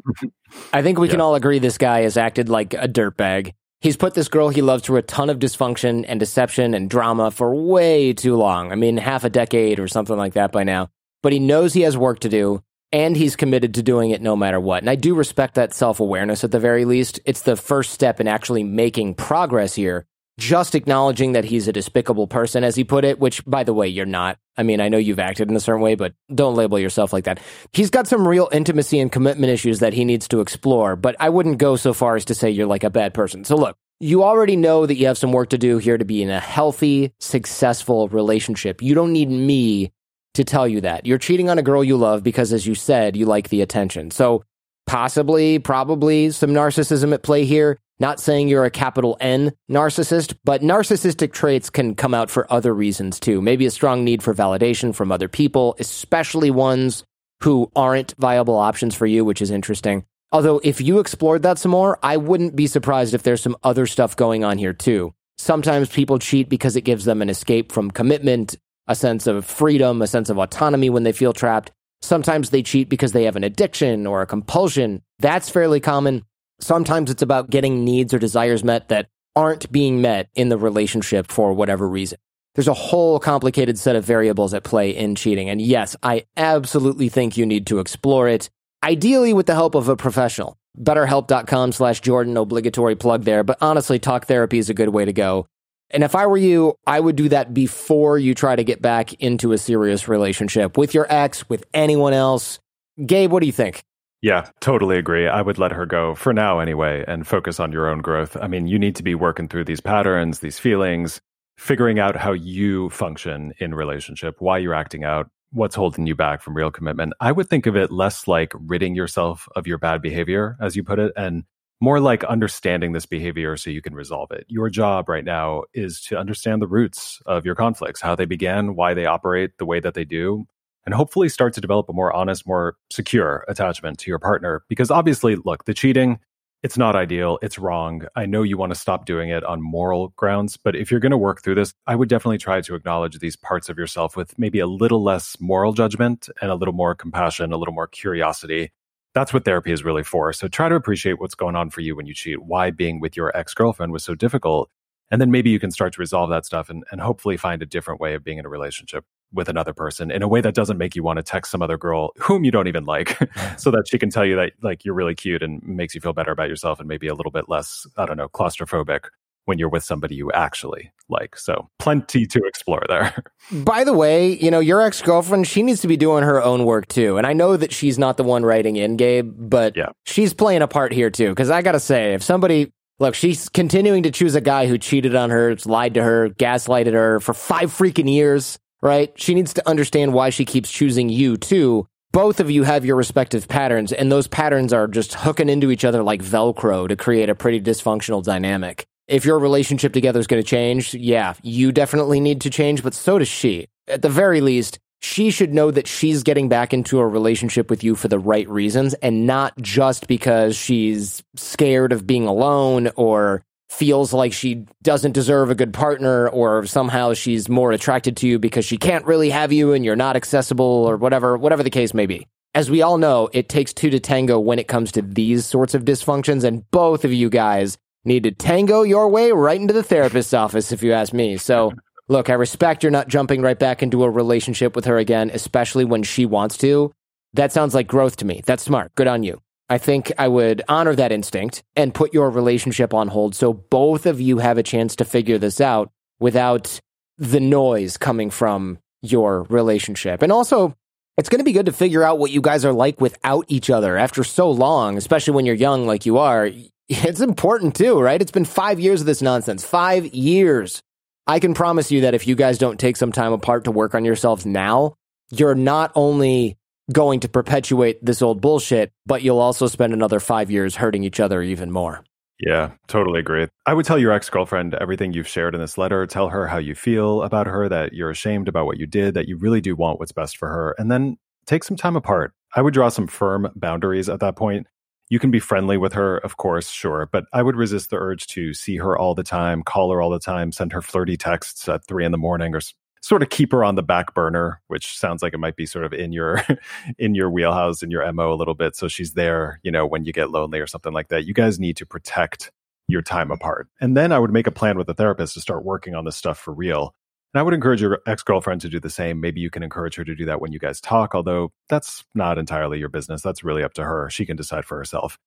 I 0.74 0.82
think 0.82 1.00
we 1.00 1.08
can 1.08 1.22
all 1.22 1.36
agree 1.36 1.60
this 1.60 1.78
guy 1.78 2.02
has 2.02 2.18
acted 2.18 2.50
like 2.50 2.74
a 2.74 2.88
dirtbag. 2.90 3.54
He's 3.80 3.98
put 3.98 4.14
this 4.14 4.28
girl 4.28 4.50
he 4.50 4.62
loves 4.62 4.84
through 4.84 4.98
a 4.98 5.02
ton 5.02 5.30
of 5.30 5.40
dysfunction 5.40 6.06
and 6.08 6.20
deception 6.20 6.74
and 6.74 6.90
drama 6.90 7.32
for 7.32 7.54
way 7.56 8.14
too 8.14 8.36
long. 8.36 8.72
I 8.72 8.76
mean, 8.76 8.98
half 8.98 9.24
a 9.24 9.30
decade 9.30 9.80
or 9.80 9.88
something 9.88 10.18
like 10.18 10.34
that 10.34 10.52
by 10.52 10.64
now. 10.64 10.90
But 11.22 11.34
he 11.34 11.40
knows 11.40 11.74
he 11.74 11.82
has 11.82 11.98
work 11.98 12.20
to 12.20 12.30
do, 12.30 12.62
and 12.92 13.16
he's 13.18 13.36
committed 13.36 13.74
to 13.76 13.84
doing 13.84 14.12
it 14.12 14.22
no 14.22 14.36
matter 14.36 14.60
what. 14.60 14.84
And 14.84 14.90
I 14.90 14.96
do 14.96 15.16
respect 15.16 15.56
that 15.56 15.74
self 15.74 16.00
awareness 16.02 16.44
at 16.44 16.52
the 16.52 16.60
very 16.60 16.86
least. 16.86 17.20
It's 17.26 17.42
the 17.42 17.56
first 17.56 17.92
step 17.92 18.20
in 18.22 18.28
actually 18.28 18.64
making 18.64 19.16
progress 19.16 19.74
here. 19.76 20.06
Just 20.40 20.74
acknowledging 20.74 21.34
that 21.34 21.46
he's 21.46 21.68
a 21.68 21.74
despicable 21.74 22.26
person, 22.26 22.64
as 22.64 22.76
he 22.76 22.84
put 22.84 23.06
it, 23.06 23.20
which, 23.20 23.46
by 23.46 23.64
the 23.64 23.74
way, 23.74 23.88
you're 23.88 24.06
not. 24.06 24.40
I 24.58 24.64
mean, 24.64 24.82
I 24.82 24.90
know 24.90 24.98
you've 24.98 25.20
acted 25.20 25.50
in 25.50 25.56
a 25.56 25.60
certain 25.60 25.82
way, 25.82 25.94
but 25.94 26.14
don't 26.34 26.56
label 26.56 26.80
yourself 26.80 27.14
like 27.14 27.26
that. 27.26 27.40
He's 27.72 27.92
got 27.92 28.08
some 28.08 28.28
real 28.28 28.50
intimacy 28.52 29.00
and 29.00 29.12
commitment 29.12 29.54
issues 29.54 29.80
that 29.80 29.94
he 29.94 30.06
needs 30.06 30.28
to 30.30 30.42
explore, 30.42 30.96
but 30.96 31.16
I 31.20 31.30
wouldn't 31.30 31.60
go 31.60 31.76
so 31.76 31.94
far 31.94 32.16
as 32.16 32.26
to 32.26 32.36
say 32.36 32.50
you're 32.50 32.66
like 32.66 32.84
a 32.84 32.90
bad 32.90 33.14
person. 33.14 33.44
So, 33.44 33.56
look, 33.56 33.78
you 34.00 34.24
already 34.24 34.56
know 34.56 34.88
that 34.88 34.96
you 34.96 35.06
have 35.06 35.20
some 35.20 35.32
work 35.32 35.50
to 35.50 35.58
do 35.58 35.78
here 35.78 35.98
to 35.98 36.06
be 36.06 36.24
in 36.24 36.32
a 36.32 36.40
healthy, 36.40 37.14
successful 37.20 38.08
relationship. 38.08 38.82
You 38.82 38.96
don't 38.96 39.14
need 39.14 39.30
me 39.30 39.92
to 40.34 40.44
tell 40.44 40.68
you 40.68 40.82
that. 40.82 41.06
You're 41.06 41.20
cheating 41.20 41.50
on 41.50 41.60
a 41.60 41.64
girl 41.64 41.84
you 41.84 41.96
love 41.96 42.24
because, 42.24 42.54
as 42.54 42.66
you 42.66 42.74
said, 42.74 43.16
you 43.16 43.28
like 43.28 43.50
the 43.50 43.62
attention. 43.62 44.10
So, 44.10 44.44
possibly, 44.88 45.60
probably 45.60 46.32
some 46.32 46.52
narcissism 46.52 47.14
at 47.14 47.24
play 47.24 47.46
here. 47.46 47.80
Not 48.00 48.20
saying 48.20 48.48
you're 48.48 48.66
a 48.66 48.72
capital 48.72 49.18
N 49.20 49.54
narcissist, 49.70 50.36
but 50.44 50.62
narcissistic 50.62 51.32
traits 51.32 51.70
can 51.70 51.96
come 51.96 52.14
out 52.14 52.30
for 52.30 52.52
other 52.52 52.74
reasons 52.74 53.20
too. 53.20 53.42
Maybe 53.42 53.66
a 53.66 53.72
strong 53.72 54.04
need 54.04 54.24
for 54.24 54.34
validation 54.34 54.94
from 54.96 55.12
other 55.12 55.28
people, 55.28 55.76
especially 55.80 56.52
ones 56.52 57.04
who 57.44 57.72
aren't 57.76 58.16
viable 58.18 58.56
options 58.56 58.96
for 58.96 59.06
you, 59.06 59.24
which 59.24 59.42
is 59.42 59.52
interesting. 59.52 60.06
Although, 60.32 60.60
if 60.64 60.82
you 60.82 61.00
explored 61.00 61.44
that 61.44 61.60
some 61.60 61.72
more, 61.72 62.00
I 62.02 62.18
wouldn't 62.18 62.56
be 62.56 62.66
surprised 62.66 63.14
if 63.14 63.22
there's 63.22 63.42
some 63.42 63.58
other 63.64 63.86
stuff 63.86 64.16
going 64.16 64.44
on 64.44 64.58
here 64.58 64.74
too. 64.74 65.14
Sometimes 65.38 65.90
people 65.90 66.20
cheat 66.20 66.50
because 66.50 66.76
it 66.76 66.82
gives 66.82 67.06
them 67.06 67.22
an 67.22 67.30
escape 67.30 67.72
from 67.72 67.92
commitment, 67.92 68.56
a 68.88 68.96
sense 68.96 69.28
of 69.28 69.46
freedom, 69.46 70.02
a 70.02 70.08
sense 70.08 70.30
of 70.30 70.40
autonomy 70.40 70.90
when 70.90 71.04
they 71.04 71.12
feel 71.12 71.34
trapped. 71.34 71.72
Sometimes 72.02 72.50
they 72.50 72.64
cheat 72.64 72.90
because 72.90 73.12
they 73.12 73.26
have 73.26 73.36
an 73.36 73.44
addiction 73.44 74.08
or 74.08 74.22
a 74.22 74.28
compulsion. 74.28 75.02
That's 75.20 75.50
fairly 75.50 75.80
common. 75.80 76.24
Sometimes 76.60 77.12
it's 77.12 77.22
about 77.22 77.50
getting 77.50 77.84
needs 77.84 78.14
or 78.14 78.20
desires 78.20 78.64
met 78.64 78.90
that 78.90 79.08
aren't 79.36 79.72
being 79.72 80.02
met 80.02 80.30
in 80.36 80.50
the 80.50 80.58
relationship 80.58 81.32
for 81.32 81.54
whatever 81.54 81.88
reason. 81.88 82.20
There's 82.56 82.68
a 82.68 82.74
whole 82.74 83.20
complicated 83.20 83.80
set 83.80 83.96
of 83.96 84.06
variables 84.06 84.54
at 84.54 84.64
play 84.64 84.92
in 84.92 85.16
cheating. 85.16 85.50
And 85.50 85.60
yes, 85.60 85.96
I 86.04 86.26
absolutely 86.38 87.10
think 87.10 87.36
you 87.36 87.46
need 87.46 87.68
to 87.68 87.80
explore 87.80 88.28
it 88.28 88.50
ideally 88.84 89.34
with 89.34 89.48
the 89.48 89.56
help 89.56 89.74
of 89.76 89.90
a 89.90 89.96
professional. 89.96 90.58
BetterHelp.com 90.78 91.72
slash 91.72 92.02
Jordan, 92.02 92.38
obligatory 92.38 92.96
plug 92.96 93.24
there. 93.24 93.44
But 93.44 93.58
honestly, 93.62 94.00
talk 94.00 94.28
therapy 94.28 94.60
is 94.60 94.70
a 94.70 94.74
good 94.74 94.90
way 94.90 95.06
to 95.06 95.14
go. 95.14 95.48
And 95.90 96.04
if 96.04 96.16
I 96.16 96.26
were 96.26 96.38
you, 96.38 96.76
I 96.88 97.00
would 97.00 97.16
do 97.16 97.30
that 97.30 97.54
before 97.54 98.18
you 98.18 98.34
try 98.34 98.56
to 98.56 98.64
get 98.64 98.82
back 98.82 99.14
into 99.14 99.52
a 99.52 99.58
serious 99.58 100.08
relationship 100.08 100.78
with 100.78 100.94
your 100.94 101.06
ex, 101.10 101.48
with 101.50 101.66
anyone 101.74 102.14
else. 102.14 102.60
Gabe, 103.04 103.32
what 103.32 103.42
do 103.42 103.46
you 103.46 103.52
think? 103.52 103.84
Yeah, 104.24 104.50
totally 104.62 104.98
agree. 104.98 105.28
I 105.28 105.42
would 105.42 105.58
let 105.58 105.74
her 105.74 105.86
go 105.86 106.16
for 106.16 106.32
now 106.34 106.60
anyway 106.60 107.04
and 107.10 107.28
focus 107.28 107.60
on 107.60 107.74
your 107.74 107.90
own 107.90 108.00
growth. 108.00 108.38
I 108.38 108.48
mean, 108.48 108.68
you 108.68 108.80
need 108.80 108.96
to 108.96 109.04
be 109.04 109.16
working 109.16 109.50
through 109.50 109.66
these 109.66 109.82
patterns, 109.82 110.40
these 110.40 110.58
feelings, 110.58 111.20
figuring 111.58 112.00
out 112.00 112.16
how 112.16 112.32
you 112.32 112.90
function 112.90 113.54
in 113.60 113.76
relationship, 113.76 114.36
why 114.40 114.60
you're 114.60 114.74
acting 114.74 115.04
out, 115.04 115.30
what's 115.52 115.76
holding 115.76 116.08
you 116.08 116.16
back 116.16 116.42
from 116.42 116.56
real 116.56 116.72
commitment. 116.72 117.12
I 117.20 117.34
would 117.34 117.50
think 117.50 117.66
of 117.66 117.76
it 117.76 117.92
less 117.92 118.26
like 118.26 118.54
ridding 118.58 118.96
yourself 118.96 119.50
of 119.58 119.68
your 119.68 119.78
bad 119.78 120.02
behavior, 120.02 120.56
as 120.62 120.78
you 120.78 120.86
put 120.86 121.00
it, 121.00 121.12
and 121.18 121.44
more 121.82 122.00
like 122.00 122.24
understanding 122.24 122.94
this 122.94 123.06
behavior 123.06 123.58
so 123.58 123.70
you 123.72 123.82
can 123.82 123.94
resolve 123.94 124.32
it. 124.32 124.46
Your 124.48 124.70
job 124.70 125.10
right 125.10 125.26
now 125.26 125.64
is 125.74 126.00
to 126.04 126.18
understand 126.18 126.62
the 126.62 126.68
roots 126.68 127.22
of 127.26 127.46
your 127.46 127.56
conflicts, 127.56 128.00
how 128.00 128.16
they 128.16 128.26
began, 128.26 128.76
why 128.76 128.94
they 128.94 129.06
operate 129.06 129.58
the 129.58 129.66
way 129.66 129.82
that 129.82 129.96
they 129.96 130.06
do, 130.06 130.46
and 130.86 130.94
hopefully 130.94 131.30
start 131.30 131.54
to 131.54 131.62
develop 131.62 131.90
a 131.90 131.94
more 131.94 132.14
honest, 132.14 132.48
more 132.48 132.76
secure 132.92 133.46
attachment 133.48 134.00
to 134.00 134.12
your 134.12 134.20
partner. 134.20 134.64
Because 134.68 134.92
obviously, 134.92 135.36
look, 135.36 135.66
the 135.66 135.74
cheating, 135.74 136.20
it's 136.64 136.78
not 136.78 136.96
ideal. 136.96 137.40
It's 137.42 137.60
wrong. 137.60 138.04
I 138.16 138.26
know 138.26 138.42
you 138.42 138.58
want 138.58 138.74
to 138.74 138.80
stop 138.80 139.06
doing 139.06 139.30
it 139.30 139.44
on 139.44 139.62
moral 139.62 140.14
grounds, 140.16 140.58
but 140.58 140.76
if 140.76 140.90
you're 140.90 141.02
going 141.02 141.12
to 141.12 141.18
work 141.18 141.44
through 141.44 141.56
this, 141.56 141.74
I 141.88 141.96
would 141.96 142.08
definitely 142.08 142.38
try 142.38 142.62
to 142.62 142.76
acknowledge 142.76 143.20
these 143.20 143.36
parts 143.36 143.68
of 143.68 143.78
yourself 143.78 144.16
with 144.16 144.38
maybe 144.40 144.60
a 144.60 144.68
little 144.68 145.04
less 145.04 145.36
moral 145.42 145.74
judgment 145.74 146.30
and 146.42 146.50
a 146.50 146.56
little 146.56 146.74
more 146.74 146.96
compassion, 146.96 147.52
a 147.52 147.58
little 147.58 147.74
more 147.74 147.88
curiosity. 147.88 148.72
That's 149.14 149.34
what 149.34 149.46
therapy 149.46 149.72
is 149.72 149.84
really 149.84 150.04
for. 150.04 150.32
So 150.32 150.48
try 150.48 150.70
to 150.70 150.76
appreciate 150.76 151.20
what's 151.20 151.36
going 151.36 151.56
on 151.56 151.70
for 151.70 151.82
you 151.82 151.96
when 151.96 152.06
you 152.06 152.14
cheat, 152.14 152.42
why 152.42 152.72
being 152.72 153.00
with 153.00 153.18
your 153.18 153.36
ex 153.38 153.54
girlfriend 153.54 153.92
was 153.92 154.04
so 154.04 154.16
difficult. 154.16 154.70
And 155.12 155.20
then 155.20 155.32
maybe 155.32 155.50
you 155.50 155.60
can 155.60 155.70
start 155.70 155.94
to 155.94 156.00
resolve 156.00 156.30
that 156.30 156.46
stuff 156.46 156.70
and, 156.70 156.84
and 156.92 157.02
hopefully 157.02 157.38
find 157.38 157.62
a 157.62 157.68
different 157.68 158.00
way 158.00 158.16
of 158.16 158.24
being 158.24 158.38
in 158.38 158.46
a 158.46 158.50
relationship 158.50 159.06
with 159.34 159.50
another 159.50 159.74
person 159.74 160.12
in 160.12 160.22
a 160.22 160.28
way 160.28 160.42
that 160.42 160.54
doesn't 160.54 160.78
make 160.78 160.96
you 160.96 161.04
want 161.04 161.18
to 161.18 161.24
text 161.24 161.52
some 161.52 161.62
other 161.62 161.78
girl 161.78 162.12
whom 162.18 162.44
you 162.44 162.52
don't 162.52 162.68
even 162.68 162.86
like 162.86 163.18
so 163.58 163.72
that 163.72 163.88
she 163.88 163.98
can 163.98 164.10
tell 164.10 164.26
you 164.26 164.36
that 164.36 164.54
like 164.62 164.86
you're 164.86 164.94
really 164.94 165.16
cute 165.16 165.44
and 165.44 165.62
makes 165.64 165.96
you 165.96 166.02
feel 166.02 166.14
better 166.14 166.32
about 166.32 166.50
yourself 166.50 166.80
and 166.80 166.88
maybe 166.88 167.08
a 167.08 167.16
little 167.16 167.32
bit 167.32 167.50
less 167.50 167.86
i 167.98 168.06
don't 168.06 168.18
know 168.18 168.30
claustrophobic 168.30 169.06
when 169.46 169.58
you're 169.58 169.70
with 169.70 169.84
somebody 169.84 170.16
you 170.16 170.32
actually 170.32 170.92
like 171.10 171.36
so 171.36 171.70
plenty 171.80 172.26
to 172.26 172.40
explore 172.46 172.84
there 172.88 173.14
by 173.52 173.84
the 173.84 173.94
way 173.94 174.34
you 174.34 174.50
know 174.50 174.60
your 174.60 174.82
ex-girlfriend 174.82 175.48
she 175.48 175.64
needs 175.64 175.82
to 175.82 175.88
be 175.88 175.98
doing 175.98 176.24
her 176.24 176.42
own 176.42 176.64
work 176.66 176.88
too 176.88 177.18
and 177.18 177.28
i 177.28 177.34
know 177.34 177.58
that 177.58 177.74
she's 177.74 178.00
not 178.00 178.18
the 178.18 178.24
one 178.24 178.46
writing 178.46 178.76
in 178.78 178.96
gabe 178.96 179.34
but 179.38 179.76
yeah. 179.76 179.90
she's 180.06 180.34
playing 180.34 180.62
a 180.62 180.68
part 180.68 180.94
here 180.94 181.10
too 181.10 181.30
because 181.30 181.50
i 181.50 181.62
gotta 181.62 181.80
say 181.80 182.14
if 182.14 182.24
somebody 182.24 182.72
Look, 183.00 183.16
she's 183.16 183.50
continuing 183.50 184.04
to 184.04 184.12
choose 184.12 184.36
a 184.36 184.40
guy 184.40 184.68
who 184.68 184.78
cheated 184.78 185.16
on 185.16 185.32
her, 185.32 185.58
lied 185.66 185.96
to 185.96 186.04
her, 186.04 186.30
gaslighted 186.30 186.94
her 186.94 187.20
for 187.20 187.34
five 187.34 187.72
freaking 187.76 188.10
years 188.10 188.60
right? 188.84 189.12
She 189.16 189.34
needs 189.34 189.54
to 189.54 189.68
understand 189.68 190.14
why 190.14 190.30
she 190.30 190.46
keeps 190.46 190.70
choosing 190.70 191.10
you 191.10 191.38
too. 191.38 191.88
Both 192.12 192.40
of 192.40 192.52
you 192.52 192.64
have 192.64 192.86
your 192.86 192.96
respective 192.96 193.48
patterns, 193.48 193.92
and 193.92 194.12
those 194.12 194.28
patterns 194.28 194.72
are 194.72 194.88
just 194.88 195.16
hooking 195.16 195.50
into 195.50 195.72
each 195.72 195.84
other 195.84 196.04
like 196.04 196.22
Velcro 196.22 196.88
to 196.88 196.96
create 196.96 197.30
a 197.30 197.34
pretty 197.34 197.60
dysfunctional 197.60 198.22
dynamic. 198.24 198.86
If 199.08 199.26
your 199.26 199.40
relationship 199.40 199.94
together 199.94 200.20
is 200.20 200.28
going 200.28 200.44
to 200.44 200.48
change, 200.48 200.94
yeah, 200.94 201.34
you 201.42 201.72
definitely 201.72 202.20
need 202.20 202.42
to 202.42 202.50
change, 202.52 202.84
but 202.84 202.94
so 202.94 203.18
does 203.18 203.28
she. 203.28 203.68
At 203.88 204.02
the 204.02 204.10
very 204.10 204.42
least, 204.42 204.80
she 205.02 205.32
should 205.32 205.54
know 205.54 205.72
that 205.72 205.88
she's 205.88 206.24
getting 206.24 206.48
back 206.48 206.74
into 206.74 207.00
a 207.00 207.08
relationship 207.08 207.70
with 207.70 207.84
you 207.84 207.96
for 207.96 208.08
the 208.10 208.20
right 208.20 208.48
reasons 208.48 208.94
and 208.96 209.26
not 209.26 209.58
just 209.60 210.08
because 210.08 210.56
she's 210.56 211.24
scared 211.36 211.92
of 211.92 212.08
being 212.08 212.28
alone 212.28 212.90
or 212.96 213.44
feels 213.74 214.14
like 214.14 214.34
she 214.34 214.66
doesn't 214.82 215.14
deserve 215.14 215.50
a 215.50 215.56
good 215.56 215.74
partner 215.74 216.30
or 216.30 216.66
somehow 216.66 217.14
she's 217.14 217.50
more 217.50 217.72
attracted 217.72 218.16
to 218.18 218.28
you 218.28 218.38
because 218.38 218.64
she 218.64 218.78
can't 218.78 219.06
really 219.06 219.32
have 219.32 219.52
you 219.52 219.74
and 219.74 219.84
you're 219.84 219.96
not 219.96 220.16
accessible 220.16 220.66
or 220.66 220.96
whatever 220.96 221.38
whatever 221.38 221.64
the 221.64 221.70
case 221.70 221.94
may 221.94 222.06
be. 222.06 222.28
As 222.54 222.70
we 222.70 222.84
all 222.84 222.98
know 222.98 223.30
it 223.34 223.50
takes 223.50 223.74
two 223.74 223.90
to 223.90 224.00
tango 224.00 224.40
when 224.40 224.60
it 224.60 224.68
comes 224.68 224.92
to 224.92 225.02
these 225.02 225.46
sorts 225.46 225.74
of 225.74 225.86
dysfunctions 225.86 226.44
and 226.44 226.70
both 226.70 227.04
of 227.04 227.12
you 227.12 227.30
guys 227.30 227.78
need 228.06 228.24
to 228.24 228.32
tango 228.32 228.84
your 228.84 229.10
way 229.10 229.32
right 229.32 229.60
into 229.60 229.74
the 229.74 229.84
therapist's 229.84 230.34
office 230.34 230.72
if 230.72 230.84
you 230.84 230.94
ask 230.94 231.12
me. 231.12 231.38
So 231.38 231.74
look 232.10 232.30
i 232.30 232.34
respect 232.34 232.84
you're 232.84 232.92
not 232.92 233.08
jumping 233.08 233.42
right 233.42 233.58
back 233.58 233.82
into 233.82 234.04
a 234.04 234.10
relationship 234.10 234.76
with 234.76 234.86
her 234.86 234.98
again 234.98 235.32
especially 235.34 235.86
when 235.86 236.04
she 236.04 236.26
wants 236.26 236.58
to. 236.60 236.94
That 237.34 237.52
sounds 237.52 237.74
like 237.74 237.88
growth 237.88 238.18
to 238.18 238.26
me. 238.26 238.44
That's 238.46 238.64
smart. 238.64 238.94
Good 238.94 239.08
on 239.08 239.24
you 239.24 239.42
I 239.74 239.80
think 239.80 240.12
I 240.20 240.28
would 240.28 240.62
honor 240.70 240.94
that 240.94 241.12
instinct 241.12 241.64
and 241.76 241.96
put 241.96 242.14
your 242.14 242.30
relationship 242.30 242.94
on 242.94 243.08
hold 243.08 243.34
so 243.34 243.54
both 243.54 244.06
of 244.06 244.22
you 244.22 244.38
have 244.38 244.60
a 244.60 244.64
chance 244.64 244.96
to 244.98 245.04
figure 245.04 245.40
this 245.40 245.60
out 245.60 245.90
without 246.20 246.80
the 247.18 247.40
noise 247.40 247.98
coming 247.98 248.30
from 248.30 248.78
your 249.02 249.42
relationship. 249.50 250.22
And 250.22 250.32
also, 250.32 250.76
it's 251.18 251.28
going 251.28 251.40
to 251.40 251.44
be 251.44 251.54
good 251.54 251.66
to 251.66 251.72
figure 251.72 252.04
out 252.04 252.20
what 252.20 252.30
you 252.30 252.40
guys 252.40 252.66
are 252.66 252.72
like 252.72 253.02
without 253.02 253.46
each 253.48 253.72
other 253.72 253.98
after 253.98 254.24
so 254.24 254.52
long, 254.52 254.96
especially 254.96 255.34
when 255.34 255.48
you're 255.48 255.56
young 255.56 255.88
like 255.88 256.06
you 256.06 256.20
are. 256.20 256.52
It's 256.88 257.22
important 257.22 257.76
too, 257.76 258.00
right? 258.00 258.22
It's 258.22 258.30
been 258.30 258.46
five 258.46 258.80
years 258.80 259.00
of 259.02 259.08
this 259.08 259.24
nonsense. 259.24 259.66
Five 259.66 260.06
years. 260.14 260.84
I 261.26 261.40
can 261.40 261.56
promise 261.56 261.92
you 261.92 262.02
that 262.02 262.14
if 262.14 262.28
you 262.28 262.36
guys 262.36 262.60
don't 262.60 262.80
take 262.80 262.98
some 262.98 263.12
time 263.12 263.34
apart 263.34 263.64
to 263.64 263.72
work 263.72 263.96
on 263.96 264.06
yourselves 264.06 264.46
now, 264.46 264.94
you're 265.32 265.56
not 265.56 265.92
only 265.96 266.58
going 266.92 267.20
to 267.22 267.30
perpetuate 267.30 268.04
this 268.04 268.22
old 268.22 268.42
bullshit, 268.42 268.92
but 269.06 269.22
you'll 269.22 269.40
also 269.40 269.68
spend 269.68 269.94
another 269.94 270.20
five 270.20 270.52
years 270.52 270.76
hurting 270.76 271.04
each 271.04 271.20
other 271.20 271.42
even 271.42 271.72
more. 271.72 272.04
Yeah, 272.40 272.72
totally 272.88 273.20
agree. 273.20 273.48
I 273.66 273.74
would 273.74 273.86
tell 273.86 273.98
your 273.98 274.12
ex 274.12 274.30
girlfriend 274.30 274.74
everything 274.74 275.14
you've 275.14 275.28
shared 275.28 275.56
in 275.56 275.62
this 275.62 275.78
letter. 275.78 276.06
Tell 276.06 276.30
her 276.30 276.48
how 276.48 276.58
you 276.58 276.76
feel 276.76 277.22
about 277.22 277.48
her, 277.48 277.70
that 277.70 277.94
you're 277.94 278.10
ashamed 278.10 278.48
about 278.48 278.66
what 278.66 278.78
you 278.78 278.86
did, 278.86 279.14
that 279.14 279.28
you 279.28 279.38
really 279.38 279.62
do 279.62 279.76
want 279.76 280.00
what's 280.00 280.12
best 280.12 280.38
for 280.38 280.50
her, 280.50 280.76
and 280.78 280.92
then 280.92 281.18
take 281.46 281.64
some 281.64 281.78
time 281.78 281.96
apart. 281.96 282.34
I 282.56 282.62
would 282.62 282.74
draw 282.74 282.90
some 282.90 283.08
firm 283.08 283.50
boundaries 283.56 284.10
at 284.10 284.20
that 284.20 284.36
point. 284.36 284.68
You 285.10 285.20
can 285.20 285.32
be 285.32 285.40
friendly 285.40 285.78
with 285.78 285.94
her, 285.94 286.18
of 286.18 286.38
course, 286.38 286.70
sure, 286.70 287.08
but 287.12 287.26
I 287.32 287.44
would 287.44 287.56
resist 287.56 287.92
the 287.92 287.98
urge 287.98 288.28
to 288.28 288.54
see 288.54 288.78
her 288.78 288.98
all 288.98 289.16
the 289.16 289.24
time, 289.24 289.62
call 289.62 289.92
her 289.92 290.02
all 290.02 290.10
the 290.10 290.20
time, 290.20 290.52
send 290.52 290.74
her 290.74 290.82
flirty 290.82 291.18
texts 291.18 291.70
at 291.70 291.86
three 291.86 292.04
in 292.04 292.12
the 292.12 292.18
morning 292.18 292.56
or 292.56 292.62
sort 293.04 293.22
of 293.22 293.30
keep 293.30 293.52
her 293.52 293.64
on 293.64 293.76
the 293.76 293.84
back 293.84 294.16
burner, 294.16 294.62
which 294.68 294.98
sounds 294.98 295.22
like 295.22 295.34
it 295.34 295.38
might 295.38 295.58
be 295.58 295.66
sort 295.66 295.86
of 295.86 295.94
in 295.94 296.12
your 296.12 296.42
in 296.98 297.14
your 297.14 297.30
wheelhouse 297.30 297.84
in 297.84 297.92
your 297.92 298.12
mo 298.14 298.34
a 298.34 298.36
little 298.36 298.56
bit. 298.56 298.76
So 298.76 298.88
she's 298.88 299.14
there, 299.14 299.60
you 299.62 299.72
know, 299.72 299.86
when 299.86 300.06
you 300.06 300.14
get 300.14 300.32
lonely 300.32 300.60
or 300.60 300.68
something 300.68 300.94
like 300.94 301.10
that. 301.10 301.26
You 301.26 301.34
guys 301.34 301.60
need 301.60 301.78
to 301.78 301.86
protect 301.86 302.52
your 302.88 303.02
time 303.02 303.30
apart, 303.30 303.68
and 303.80 303.96
then 303.96 304.12
I 304.12 304.20
would 304.20 304.32
make 304.32 304.48
a 304.48 304.52
plan 304.52 304.78
with 304.78 304.88
the 304.88 304.94
therapist 304.94 305.36
to 305.36 305.42
start 305.42 305.64
working 305.64 305.94
on 305.94 306.06
this 306.06 306.16
stuff 306.16 306.40
for 306.40 306.54
real. 306.54 306.96
And 307.34 307.40
I 307.40 307.44
would 307.44 307.54
encourage 307.54 307.82
your 307.82 308.00
ex 308.08 308.24
girlfriend 308.24 308.62
to 308.62 308.70
do 308.70 308.80
the 308.80 308.90
same. 308.90 309.20
Maybe 309.20 309.42
you 309.42 309.50
can 309.50 309.64
encourage 309.64 309.96
her 309.96 310.04
to 310.04 310.16
do 310.16 310.26
that 310.26 310.40
when 310.40 310.52
you 310.52 310.60
guys 310.60 310.80
talk, 310.80 311.16
although 311.16 311.52
that's 311.68 312.04
not 312.14 312.38
entirely 312.38 312.80
your 312.80 312.90
business. 312.90 313.22
That's 313.22 313.44
really 313.44 313.64
up 313.64 313.74
to 313.76 313.84
her. 313.84 314.10
She 314.10 314.26
can 314.26 314.38
decide 314.38 314.66
for 314.66 314.78
herself. 314.78 315.18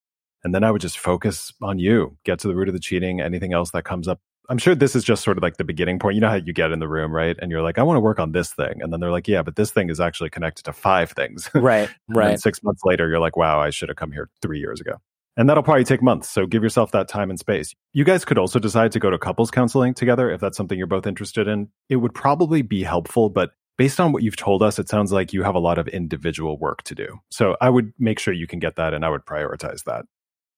And 0.45 0.55
then 0.55 0.63
I 0.63 0.71
would 0.71 0.81
just 0.81 0.99
focus 0.99 1.53
on 1.61 1.81
you, 1.81 2.17
get 2.25 2.39
to 2.41 2.49
the 2.49 2.55
root 2.55 2.69
of 2.69 2.75
the 2.75 2.81
cheating, 2.81 3.21
anything 3.21 3.53
else 3.53 3.73
that 3.73 3.85
comes 3.85 4.07
up. 4.07 4.21
I'm 4.49 4.59
sure 4.59 4.75
this 4.75 4.95
is 4.95 5.05
just 5.05 5.23
sort 5.23 5.37
of 5.37 5.43
like 5.43 5.57
the 5.57 5.65
beginning 5.65 5.99
point. 5.99 6.15
You 6.15 6.21
know 6.21 6.29
how 6.29 6.37
you 6.37 6.53
get 6.53 6.73
in 6.73 6.79
the 6.79 6.89
room, 6.89 7.15
right? 7.15 7.37
And 7.41 7.51
you're 7.51 7.63
like, 7.63 7.79
I 7.79 7.83
want 7.83 7.97
to 7.97 8.01
work 8.01 8.19
on 8.19 8.33
this 8.33 8.53
thing. 8.53 8.81
And 8.81 8.93
then 8.93 9.01
they're 9.01 9.11
like, 9.11 9.29
yeah, 9.29 9.43
but 9.43 9.57
this 9.57 9.71
thing 9.71 9.91
is 9.91 10.01
actually 10.01 10.31
connected 10.31 10.65
to 10.65 10.73
five 10.73 11.11
things. 11.11 11.51
Right. 11.67 11.91
right. 12.09 12.39
six 12.39 12.63
months 12.63 12.83
later, 12.85 13.09
you're 13.09 13.19
like, 13.19 13.37
wow, 13.37 13.59
I 13.61 13.71
should 13.71 13.89
have 13.89 13.97
come 13.97 14.13
here 14.13 14.29
three 14.41 14.61
years 14.61 14.81
ago. 14.81 14.93
And 15.37 15.49
that'll 15.49 15.65
probably 15.65 15.85
take 15.85 16.01
months. 16.01 16.31
So 16.31 16.47
give 16.47 16.63
yourself 16.63 16.93
that 16.93 17.09
time 17.09 17.29
and 17.29 17.39
space. 17.39 17.75
You 17.93 18.05
guys 18.05 18.25
could 18.25 18.39
also 18.39 18.59
decide 18.59 18.93
to 18.93 19.01
go 19.01 19.11
to 19.11 19.19
couples 19.19 19.51
counseling 19.51 19.95
together 19.95 20.31
if 20.31 20.41
that's 20.41 20.57
something 20.57 20.79
you're 20.79 20.87
both 20.87 21.07
interested 21.07 21.49
in. 21.49 21.69
It 21.89 21.97
would 21.97 22.15
probably 22.15 22.63
be 22.63 22.85
helpful, 22.85 23.31
but 23.31 23.51
based 23.77 23.99
on 23.99 24.13
what 24.13 24.23
you've 24.23 24.37
told 24.37 24.63
us, 24.63 24.79
it 24.79 24.89
sounds 24.89 25.13
like 25.13 25.33
you 25.33 25.43
have 25.43 25.55
a 25.55 25.61
lot 25.61 25.79
of 25.79 25.89
individual 25.89 26.59
work 26.59 26.83
to 26.85 26.95
do. 26.95 27.19
So 27.31 27.57
I 27.61 27.69
would 27.69 27.93
make 27.99 28.19
sure 28.19 28.33
you 28.33 28.47
can 28.47 28.59
get 28.59 28.77
that 28.77 28.95
and 28.95 29.05
I 29.05 29.09
would 29.09 29.27
prioritize 29.27 29.85
that. 29.85 30.05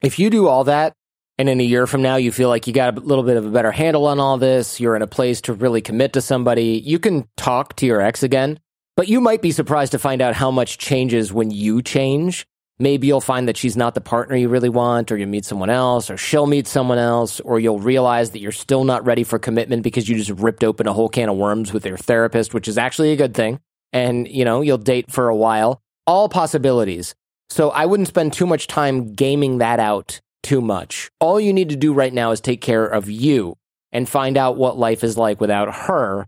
If 0.03 0.19
you 0.19 0.31
do 0.31 0.47
all 0.47 0.65
that, 0.65 0.93
and 1.39 1.49
in 1.49 1.61
a 1.61 1.65
year 1.65 1.87
from 1.87 2.03
now 2.03 2.17
you 2.17 2.33
feel 2.33 2.49
like 2.49 2.67
you 2.67 2.73
got 2.73 2.97
a 2.97 3.01
little 3.01 3.25
bit 3.25 3.37
of 3.37 3.47
a 3.47 3.51
better 3.51 3.71
handle 3.71 4.07
on 4.07 4.21
all 4.21 4.39
this, 4.39 4.81
you're 4.81 4.97
in 4.97 5.03
a 5.03 5.07
place 5.07 5.41
to 5.43 5.53
really 5.53 5.81
commit 5.81 6.13
to 6.15 6.21
somebody, 6.21 6.83
you 6.85 6.99
can 6.99 7.29
talk 7.37 7.77
to 7.77 7.87
your 7.87 8.01
ex 8.01 8.23
again. 8.23 8.59
But 8.97 9.09
you 9.09 9.21
might 9.21 9.43
be 9.43 9.53
surprised 9.53 9.93
to 9.93 9.99
find 9.99 10.21
out 10.21 10.35
how 10.35 10.51
much 10.51 10.79
changes 10.79 11.33
when 11.33 11.53
you 11.53 11.83
change 11.83 12.47
maybe 12.79 13.07
you'll 13.07 13.21
find 13.21 13.49
that 13.49 13.57
she's 13.57 13.77
not 13.77 13.95
the 13.95 14.01
partner 14.01 14.37
you 14.37 14.49
really 14.49 14.69
want, 14.69 15.11
or 15.11 15.17
you 15.17 15.27
meet 15.27 15.45
someone 15.45 15.71
else, 15.71 16.11
or 16.11 16.17
she'll 16.17 16.47
meet 16.47 16.67
someone 16.67 16.99
else, 16.99 17.41
or 17.41 17.59
you'll 17.59 17.81
realize 17.81 18.31
that 18.31 18.41
you're 18.41 18.53
still 18.53 18.85
not 18.85 19.05
ready 19.05 19.25
for 19.25 19.39
commitment 19.39 19.83
because 19.83 20.09
you 20.09 20.17
just 20.17 20.31
ripped 20.31 20.65
open 20.65 20.87
a 20.87 20.93
whole 20.93 21.09
can 21.09 21.29
of 21.29 21.37
worms 21.37 21.73
with 21.73 21.85
your 21.85 21.97
therapist, 21.97 22.55
which 22.55 22.69
is 22.69 22.79
actually 22.79 23.13
a 23.13 23.17
good 23.17 23.35
thing. 23.35 23.61
And, 23.93 24.29
you 24.29 24.45
know, 24.45 24.61
you'll 24.61 24.79
date 24.79 25.11
for 25.11 25.29
a 25.29 25.37
while. 25.37 25.81
All 26.07 26.29
possibilities. 26.29 27.15
So 27.51 27.71
I 27.71 27.87
wouldn't 27.87 28.09
spend 28.09 28.33
too 28.33 28.47
much 28.47 28.67
time 28.67 29.13
gaming 29.15 29.59
that 29.59 29.81
out 29.81 30.21
too 30.49 30.61
much. 30.61 31.11
All 31.21 31.39
you 31.39 31.53
need 31.53 31.69
to 31.69 31.77
do 31.77 31.93
right 31.93 32.13
now 32.13 32.31
is 32.31 32.41
take 32.41 32.61
care 32.61 32.87
of 32.87 33.09
you 33.11 33.57
and 33.93 34.09
find 34.09 34.37
out 34.37 34.57
what 34.57 34.79
life 34.79 35.05
is 35.05 35.17
like 35.17 35.41
without 35.41 35.75
her 35.75 36.27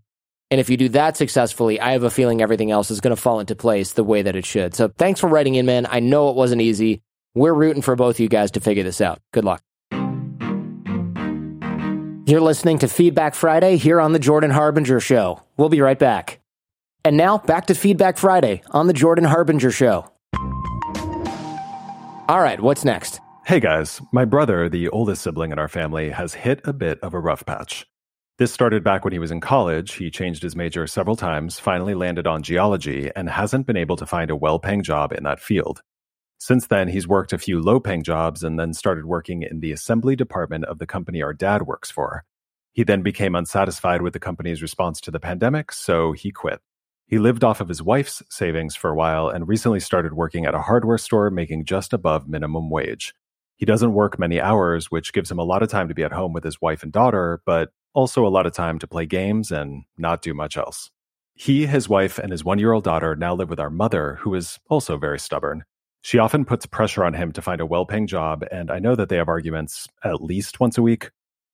and 0.50 0.60
if 0.60 0.68
you 0.68 0.76
do 0.76 0.88
that 0.90 1.16
successfully, 1.16 1.80
I 1.80 1.92
have 1.92 2.02
a 2.02 2.10
feeling 2.10 2.42
everything 2.42 2.72
else 2.72 2.90
is 2.90 3.00
going 3.00 3.14
to 3.14 3.20
fall 3.20 3.38
into 3.38 3.54
place 3.54 3.92
the 3.92 4.02
way 4.02 4.22
that 4.22 4.34
it 4.34 4.44
should. 4.44 4.74
So 4.74 4.88
thanks 4.88 5.20
for 5.20 5.28
writing 5.28 5.54
in, 5.54 5.64
man. 5.64 5.86
I 5.88 6.00
know 6.00 6.28
it 6.30 6.36
wasn't 6.36 6.60
easy. 6.60 7.02
We're 7.36 7.54
rooting 7.54 7.82
for 7.82 7.94
both 7.94 8.16
of 8.16 8.20
you 8.20 8.28
guys 8.28 8.50
to 8.52 8.60
figure 8.60 8.82
this 8.82 9.00
out. 9.00 9.20
Good 9.32 9.44
luck. 9.44 9.62
You're 12.26 12.40
listening 12.40 12.78
to 12.80 12.88
Feedback 12.88 13.34
Friday 13.34 13.76
here 13.76 14.00
on 14.00 14.12
The 14.12 14.18
Jordan 14.18 14.50
Harbinger 14.50 14.98
Show. 14.98 15.42
We'll 15.56 15.68
be 15.68 15.80
right 15.80 15.98
back. 15.98 16.40
And 17.04 17.16
now 17.16 17.38
back 17.38 17.66
to 17.66 17.74
Feedback 17.74 18.18
Friday 18.18 18.62
on 18.70 18.88
The 18.88 18.92
Jordan 18.92 19.24
Harbinger 19.24 19.70
Show. 19.70 20.10
All 22.28 22.40
right, 22.40 22.60
what's 22.60 22.84
next? 22.84 23.20
Hey 23.50 23.58
guys, 23.58 24.00
my 24.12 24.24
brother, 24.24 24.68
the 24.68 24.88
oldest 24.90 25.22
sibling 25.22 25.50
in 25.50 25.58
our 25.58 25.66
family, 25.66 26.10
has 26.10 26.34
hit 26.34 26.60
a 26.62 26.72
bit 26.72 27.00
of 27.00 27.14
a 27.14 27.18
rough 27.18 27.44
patch. 27.44 27.84
This 28.38 28.52
started 28.52 28.84
back 28.84 29.02
when 29.02 29.12
he 29.12 29.18
was 29.18 29.32
in 29.32 29.40
college. 29.40 29.94
He 29.94 30.08
changed 30.08 30.44
his 30.44 30.54
major 30.54 30.86
several 30.86 31.16
times, 31.16 31.58
finally 31.58 31.94
landed 31.94 32.28
on 32.28 32.44
geology, 32.44 33.10
and 33.16 33.28
hasn't 33.28 33.66
been 33.66 33.76
able 33.76 33.96
to 33.96 34.06
find 34.06 34.30
a 34.30 34.36
well 34.36 34.60
paying 34.60 34.84
job 34.84 35.12
in 35.12 35.24
that 35.24 35.40
field. 35.40 35.82
Since 36.38 36.68
then, 36.68 36.86
he's 36.86 37.08
worked 37.08 37.32
a 37.32 37.38
few 37.38 37.60
low 37.60 37.80
paying 37.80 38.04
jobs 38.04 38.44
and 38.44 38.56
then 38.56 38.72
started 38.72 39.06
working 39.06 39.42
in 39.42 39.58
the 39.58 39.72
assembly 39.72 40.14
department 40.14 40.66
of 40.66 40.78
the 40.78 40.86
company 40.86 41.20
our 41.20 41.34
dad 41.34 41.62
works 41.62 41.90
for. 41.90 42.22
He 42.72 42.84
then 42.84 43.02
became 43.02 43.34
unsatisfied 43.34 44.00
with 44.00 44.12
the 44.12 44.20
company's 44.20 44.62
response 44.62 45.00
to 45.00 45.10
the 45.10 45.18
pandemic, 45.18 45.72
so 45.72 46.12
he 46.12 46.30
quit. 46.30 46.60
He 47.08 47.18
lived 47.18 47.42
off 47.42 47.60
of 47.60 47.66
his 47.66 47.82
wife's 47.82 48.22
savings 48.30 48.76
for 48.76 48.90
a 48.90 48.94
while 48.94 49.28
and 49.28 49.48
recently 49.48 49.80
started 49.80 50.12
working 50.12 50.46
at 50.46 50.54
a 50.54 50.62
hardware 50.62 50.98
store 50.98 51.30
making 51.30 51.64
just 51.64 51.92
above 51.92 52.28
minimum 52.28 52.70
wage. 52.70 53.12
He 53.60 53.66
doesn't 53.66 53.92
work 53.92 54.18
many 54.18 54.40
hours, 54.40 54.90
which 54.90 55.12
gives 55.12 55.30
him 55.30 55.38
a 55.38 55.44
lot 55.44 55.62
of 55.62 55.68
time 55.68 55.88
to 55.88 55.94
be 55.94 56.02
at 56.02 56.12
home 56.12 56.32
with 56.32 56.44
his 56.44 56.62
wife 56.62 56.82
and 56.82 56.90
daughter, 56.90 57.42
but 57.44 57.68
also 57.92 58.26
a 58.26 58.32
lot 58.32 58.46
of 58.46 58.54
time 58.54 58.78
to 58.78 58.86
play 58.86 59.04
games 59.04 59.52
and 59.52 59.82
not 59.98 60.22
do 60.22 60.32
much 60.32 60.56
else. 60.56 60.90
He, 61.34 61.66
his 61.66 61.86
wife, 61.86 62.18
and 62.18 62.32
his 62.32 62.42
one 62.42 62.58
year 62.58 62.72
old 62.72 62.84
daughter 62.84 63.14
now 63.14 63.34
live 63.34 63.50
with 63.50 63.60
our 63.60 63.68
mother, 63.68 64.14
who 64.22 64.34
is 64.34 64.58
also 64.70 64.96
very 64.96 65.18
stubborn. 65.18 65.64
She 66.00 66.18
often 66.18 66.46
puts 66.46 66.64
pressure 66.64 67.04
on 67.04 67.12
him 67.12 67.32
to 67.32 67.42
find 67.42 67.60
a 67.60 67.66
well 67.66 67.84
paying 67.84 68.06
job, 68.06 68.46
and 68.50 68.70
I 68.70 68.78
know 68.78 68.96
that 68.96 69.10
they 69.10 69.16
have 69.16 69.28
arguments 69.28 69.86
at 70.02 70.22
least 70.22 70.58
once 70.58 70.78
a 70.78 70.82
week. 70.82 71.10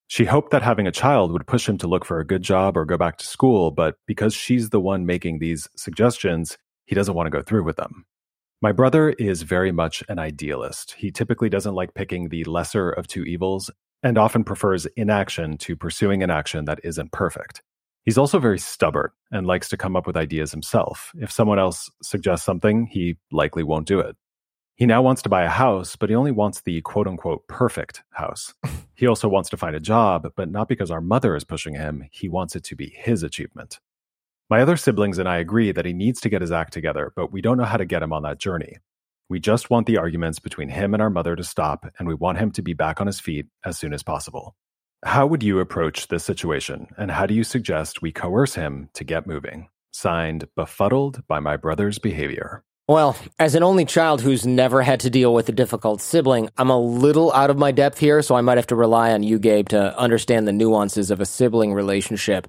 She 0.07 0.27
hoped 0.27 0.53
that 0.53 0.62
having 0.62 0.87
a 0.87 0.92
child 0.92 1.33
would 1.33 1.49
push 1.49 1.69
him 1.69 1.77
to 1.79 1.88
look 1.88 2.05
for 2.05 2.21
a 2.21 2.27
good 2.27 2.42
job 2.42 2.77
or 2.77 2.85
go 2.85 2.97
back 2.97 3.19
to 3.19 3.27
school, 3.27 3.73
but 3.73 3.97
because 4.07 4.33
she's 4.33 4.71
the 4.71 4.79
one 4.79 5.07
making 5.07 5.40
these 5.40 5.66
suggestions, 5.75 6.57
he 6.85 6.95
doesn't 6.95 7.14
want 7.14 7.27
to 7.27 7.37
go 7.37 7.42
through 7.42 7.64
with 7.64 7.75
them. 7.75 8.07
My 8.62 8.73
brother 8.73 9.11
is 9.11 9.42
very 9.42 9.71
much 9.71 10.03
an 10.09 10.19
idealist. 10.19 10.95
He 10.97 11.11
typically 11.11 11.51
doesn't 11.51 11.75
like 11.75 11.92
picking 11.92 12.31
the 12.31 12.42
lesser 12.45 12.90
of 12.90 13.07
two 13.07 13.23
evils 13.25 13.71
and 14.03 14.16
often 14.16 14.45
prefers 14.45 14.87
inaction 14.97 15.59
to 15.59 15.77
pursuing 15.77 16.23
an 16.23 16.31
action 16.31 16.64
that 16.64 16.81
isn't 16.83 17.12
perfect. 17.12 17.62
He's 18.05 18.16
also 18.16 18.38
very 18.38 18.59
stubborn 18.59 19.11
and 19.31 19.47
likes 19.47 19.69
to 19.69 19.77
come 19.77 19.95
up 19.95 20.07
with 20.07 20.16
ideas 20.16 20.53
himself. 20.53 21.12
If 21.16 21.31
someone 21.31 21.59
else 21.59 21.90
suggests 22.03 22.47
something, 22.47 22.87
he 22.87 23.19
likely 23.31 23.62
won't 23.62 23.87
do 23.87 24.01
it. 24.01 24.16
He 24.77 24.87
now 24.87 25.03
wants 25.03 25.23
to 25.23 25.29
buy 25.29 25.42
a 25.42 25.51
house, 25.51 25.97
but 25.97 26.09
he 26.09 26.16
only 26.16 26.33
wants 26.33 26.62
the 26.62 26.81
quote 26.81 27.07
unquote 27.07 27.47
perfect 27.49 28.05
house. 28.11 28.55
he 28.95 29.07
also 29.07 29.29
wants 29.29 29.51
to 29.51 29.57
find 29.59 29.77
a 29.77 29.81
job, 29.81 30.29
but 30.35 30.51
not 30.51 30.69
because 30.69 30.90
our 30.90 31.01
mother 31.03 31.37
is 31.37 31.45
pushing 31.45 31.75
him. 31.75 32.09
He 32.11 32.29
wants 32.29 32.57
it 32.57 32.64
to 32.64 32.77
be 32.77 32.88
his 32.97 33.23
achievement. 33.23 33.81
My 34.49 34.61
other 34.61 34.77
siblings 34.77 35.19
and 35.19 35.29
I 35.29 35.39
agree 35.39 35.73
that 35.73 35.85
he 35.85 35.93
needs 35.93 36.21
to 36.21 36.29
get 36.29 36.41
his 36.41 36.53
act 36.53 36.73
together, 36.73 37.13
but 37.17 37.33
we 37.33 37.41
don't 37.41 37.59
know 37.59 37.65
how 37.65 37.79
to 37.79 37.85
get 37.85 38.03
him 38.03 38.13
on 38.13 38.23
that 38.23 38.39
journey. 38.39 38.77
We 39.29 39.41
just 39.41 39.71
want 39.71 39.89
the 39.89 39.99
arguments 39.99 40.39
between 40.39 40.69
him 40.69 40.95
and 40.95 41.03
our 41.03 41.11
mother 41.11 41.35
to 41.35 41.43
stop, 41.43 41.85
and 41.99 42.07
we 42.07 42.15
want 42.15 42.39
him 42.39 42.53
to 42.53 42.63
be 42.63 42.73
back 42.73 43.01
on 43.01 43.09
his 43.09 43.19
feet 43.19 43.47
as 43.65 43.77
soon 43.77 43.93
as 43.93 44.05
possible. 44.05 44.55
How 45.05 45.27
would 45.27 45.43
you 45.43 45.59
approach 45.59 46.07
this 46.07 46.23
situation, 46.23 46.87
and 46.97 47.11
how 47.11 47.27
do 47.27 47.35
you 47.35 47.43
suggest 47.43 48.03
we 48.03 48.13
coerce 48.13 48.55
him 48.55 48.89
to 48.95 49.03
get 49.03 49.27
moving? 49.27 49.69
Signed, 49.91 50.47
Befuddled 50.55 51.27
by 51.27 51.41
My 51.41 51.57
Brother's 51.57 51.99
Behavior. 51.99 52.63
Well, 52.87 53.17
as 53.41 53.57
an 53.57 53.65
only 53.65 53.85
child 53.85 54.21
who's 54.21 54.47
never 54.47 54.81
had 54.81 55.01
to 55.01 55.11
deal 55.11 55.35
with 55.35 55.49
a 55.49 55.53
difficult 55.53 56.01
sibling, 56.01 56.51
I'm 56.57 56.71
a 56.71 56.79
little 56.79 57.33
out 57.33 57.51
of 57.51 57.59
my 57.59 57.73
depth 57.73 57.99
here, 57.99 58.23
so 58.23 58.37
I 58.37 58.43
might 58.43 58.59
have 58.59 58.69
to 58.69 58.77
rely 58.77 59.11
on 59.11 59.25
you, 59.25 59.41
Gabe, 59.41 59.71
to 59.71 59.99
understand 59.99 60.47
the 60.47 60.53
nuances 60.53 61.11
of 61.11 61.21
a 61.21 61.27
sibling 61.27 61.75
relationship. 61.75 62.47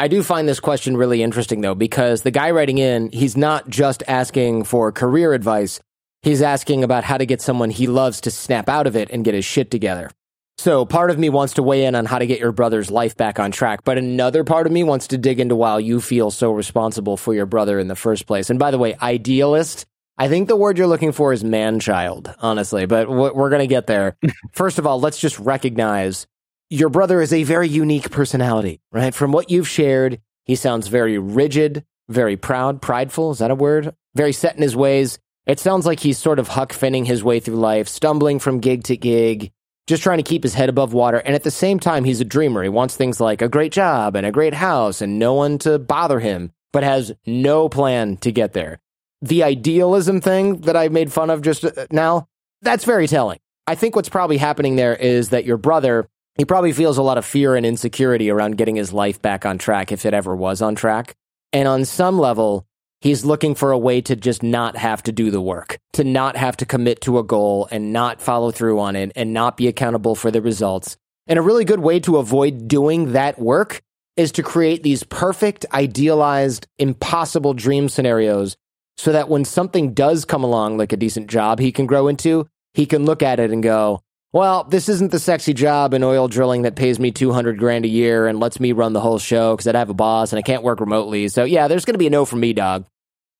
I 0.00 0.08
do 0.08 0.22
find 0.22 0.48
this 0.48 0.60
question 0.60 0.96
really 0.96 1.22
interesting, 1.22 1.60
though, 1.60 1.74
because 1.74 2.22
the 2.22 2.30
guy 2.30 2.50
writing 2.50 2.78
in, 2.78 3.10
he's 3.10 3.36
not 3.36 3.68
just 3.68 4.02
asking 4.08 4.64
for 4.64 4.90
career 4.90 5.34
advice, 5.34 5.78
He's 6.22 6.42
asking 6.42 6.84
about 6.84 7.04
how 7.04 7.16
to 7.16 7.24
get 7.24 7.40
someone 7.40 7.70
he 7.70 7.86
loves 7.86 8.20
to 8.22 8.30
snap 8.30 8.68
out 8.68 8.86
of 8.86 8.94
it 8.94 9.08
and 9.10 9.24
get 9.24 9.32
his 9.32 9.44
shit 9.44 9.70
together. 9.70 10.10
So 10.58 10.84
part 10.84 11.10
of 11.10 11.18
me 11.18 11.30
wants 11.30 11.54
to 11.54 11.62
weigh 11.62 11.86
in 11.86 11.94
on 11.94 12.04
how 12.04 12.18
to 12.18 12.26
get 12.26 12.40
your 12.40 12.52
brother's 12.52 12.90
life 12.90 13.16
back 13.16 13.38
on 13.38 13.50
track, 13.50 13.80
but 13.84 13.96
another 13.96 14.44
part 14.44 14.66
of 14.66 14.72
me 14.72 14.84
wants 14.84 15.06
to 15.08 15.18
dig 15.18 15.40
into 15.40 15.56
why 15.56 15.78
you 15.78 16.02
feel 16.02 16.30
so 16.30 16.52
responsible 16.52 17.16
for 17.16 17.32
your 17.32 17.46
brother 17.46 17.78
in 17.78 17.88
the 17.88 17.96
first 17.96 18.26
place. 18.26 18.50
And 18.50 18.58
by 18.58 18.70
the 18.70 18.76
way, 18.76 18.94
idealist, 19.00 19.86
I 20.18 20.28
think 20.28 20.48
the 20.48 20.56
word 20.56 20.76
you're 20.76 20.86
looking 20.86 21.12
for 21.12 21.32
is 21.32 21.42
man 21.42 21.80
child, 21.80 22.34
honestly, 22.40 22.84
but 22.84 23.08
we're 23.08 23.48
going 23.48 23.60
to 23.60 23.66
get 23.66 23.86
there. 23.86 24.18
First 24.52 24.78
of 24.78 24.86
all, 24.86 25.00
let's 25.00 25.18
just 25.18 25.38
recognize 25.38 26.26
your 26.70 26.88
brother 26.88 27.20
is 27.20 27.32
a 27.32 27.42
very 27.42 27.68
unique 27.68 28.10
personality, 28.10 28.80
right? 28.92 29.12
From 29.12 29.32
what 29.32 29.50
you've 29.50 29.68
shared, 29.68 30.20
he 30.44 30.54
sounds 30.54 30.86
very 30.86 31.18
rigid, 31.18 31.84
very 32.08 32.36
proud, 32.36 32.80
prideful. 32.80 33.32
Is 33.32 33.38
that 33.38 33.50
a 33.50 33.56
word? 33.56 33.94
Very 34.14 34.32
set 34.32 34.54
in 34.54 34.62
his 34.62 34.76
ways. 34.76 35.18
It 35.46 35.58
sounds 35.58 35.84
like 35.84 36.00
he's 36.00 36.16
sort 36.16 36.38
of 36.38 36.48
Huck 36.48 36.72
Finning 36.72 37.06
his 37.06 37.24
way 37.24 37.40
through 37.40 37.56
life, 37.56 37.88
stumbling 37.88 38.38
from 38.38 38.60
gig 38.60 38.84
to 38.84 38.96
gig, 38.96 39.50
just 39.88 40.04
trying 40.04 40.18
to 40.18 40.24
keep 40.24 40.44
his 40.44 40.54
head 40.54 40.68
above 40.68 40.92
water. 40.92 41.18
And 41.18 41.34
at 41.34 41.42
the 41.42 41.50
same 41.50 41.80
time, 41.80 42.04
he's 42.04 42.20
a 42.20 42.24
dreamer. 42.24 42.62
He 42.62 42.68
wants 42.68 42.94
things 42.94 43.20
like 43.20 43.42
a 43.42 43.48
great 43.48 43.72
job 43.72 44.14
and 44.14 44.24
a 44.24 44.30
great 44.32 44.54
house 44.54 45.00
and 45.00 45.18
no 45.18 45.34
one 45.34 45.58
to 45.58 45.78
bother 45.80 46.20
him, 46.20 46.52
but 46.72 46.84
has 46.84 47.12
no 47.26 47.68
plan 47.68 48.16
to 48.18 48.30
get 48.30 48.52
there. 48.52 48.80
The 49.22 49.42
idealism 49.42 50.20
thing 50.20 50.60
that 50.60 50.76
I 50.76 50.88
made 50.88 51.12
fun 51.12 51.30
of 51.30 51.42
just 51.42 51.64
uh, 51.64 51.86
now, 51.90 52.28
that's 52.62 52.84
very 52.84 53.08
telling. 53.08 53.40
I 53.66 53.74
think 53.74 53.96
what's 53.96 54.08
probably 54.08 54.36
happening 54.36 54.76
there 54.76 54.94
is 54.94 55.30
that 55.30 55.44
your 55.44 55.56
brother, 55.56 56.08
he 56.40 56.44
probably 56.46 56.72
feels 56.72 56.98
a 56.98 57.02
lot 57.02 57.18
of 57.18 57.26
fear 57.26 57.54
and 57.54 57.66
insecurity 57.66 58.30
around 58.30 58.56
getting 58.56 58.76
his 58.76 58.92
life 58.92 59.20
back 59.20 59.44
on 59.44 59.58
track 59.58 59.92
if 59.92 60.06
it 60.06 60.14
ever 60.14 60.34
was 60.34 60.62
on 60.62 60.74
track. 60.74 61.14
And 61.52 61.68
on 61.68 61.84
some 61.84 62.18
level, 62.18 62.66
He's 63.00 63.24
looking 63.24 63.54
for 63.54 63.72
a 63.72 63.78
way 63.78 64.02
to 64.02 64.14
just 64.14 64.42
not 64.42 64.76
have 64.76 65.02
to 65.04 65.12
do 65.12 65.30
the 65.30 65.40
work, 65.40 65.78
to 65.94 66.04
not 66.04 66.36
have 66.36 66.58
to 66.58 66.66
commit 66.66 67.00
to 67.02 67.18
a 67.18 67.24
goal 67.24 67.66
and 67.70 67.94
not 67.94 68.20
follow 68.20 68.50
through 68.50 68.78
on 68.78 68.94
it 68.94 69.12
and 69.16 69.32
not 69.32 69.56
be 69.56 69.68
accountable 69.68 70.14
for 70.14 70.30
the 70.30 70.42
results. 70.42 70.98
And 71.26 71.38
a 71.38 71.42
really 71.42 71.64
good 71.64 71.80
way 71.80 72.00
to 72.00 72.18
avoid 72.18 72.68
doing 72.68 73.12
that 73.12 73.38
work 73.38 73.80
is 74.18 74.32
to 74.32 74.42
create 74.42 74.82
these 74.82 75.02
perfect, 75.02 75.64
idealized, 75.72 76.66
impossible 76.78 77.54
dream 77.54 77.88
scenarios 77.88 78.58
so 78.98 79.12
that 79.12 79.30
when 79.30 79.46
something 79.46 79.94
does 79.94 80.26
come 80.26 80.44
along, 80.44 80.76
like 80.76 80.92
a 80.92 80.98
decent 80.98 81.28
job 81.28 81.58
he 81.58 81.72
can 81.72 81.86
grow 81.86 82.06
into, 82.06 82.46
he 82.74 82.84
can 82.84 83.06
look 83.06 83.22
at 83.22 83.40
it 83.40 83.50
and 83.50 83.62
go, 83.62 84.02
well, 84.32 84.64
this 84.64 84.88
isn't 84.88 85.10
the 85.10 85.18
sexy 85.18 85.54
job 85.54 85.92
in 85.92 86.04
oil 86.04 86.28
drilling 86.28 86.62
that 86.62 86.76
pays 86.76 87.00
me 87.00 87.10
200 87.10 87.58
grand 87.58 87.84
a 87.84 87.88
year 87.88 88.28
and 88.28 88.38
lets 88.38 88.60
me 88.60 88.72
run 88.72 88.92
the 88.92 89.00
whole 89.00 89.18
show 89.18 89.56
because 89.56 89.66
I'd 89.66 89.74
have 89.74 89.90
a 89.90 89.94
boss 89.94 90.32
and 90.32 90.38
I 90.38 90.42
can't 90.42 90.62
work 90.62 90.80
remotely. 90.80 91.28
So, 91.28 91.44
yeah, 91.44 91.66
there's 91.66 91.84
going 91.84 91.94
to 91.94 91.98
be 91.98 92.06
a 92.06 92.10
no 92.10 92.24
from 92.24 92.40
me, 92.40 92.52
dog. 92.52 92.86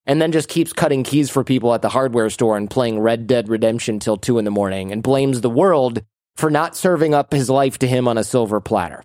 And 0.06 0.20
then 0.20 0.32
just 0.32 0.48
keeps 0.48 0.72
cutting 0.72 1.04
keys 1.04 1.30
for 1.30 1.44
people 1.44 1.72
at 1.74 1.82
the 1.82 1.88
hardware 1.88 2.30
store 2.30 2.56
and 2.56 2.68
playing 2.68 2.98
Red 2.98 3.26
Dead 3.26 3.48
Redemption 3.48 4.00
till 4.00 4.16
2 4.16 4.38
in 4.38 4.44
the 4.44 4.50
morning 4.50 4.90
and 4.90 5.02
blames 5.02 5.40
the 5.40 5.50
world 5.50 6.02
for 6.36 6.50
not 6.50 6.76
serving 6.76 7.14
up 7.14 7.32
his 7.32 7.48
life 7.48 7.78
to 7.78 7.86
him 7.86 8.08
on 8.08 8.18
a 8.18 8.24
silver 8.24 8.60
platter. 8.60 9.04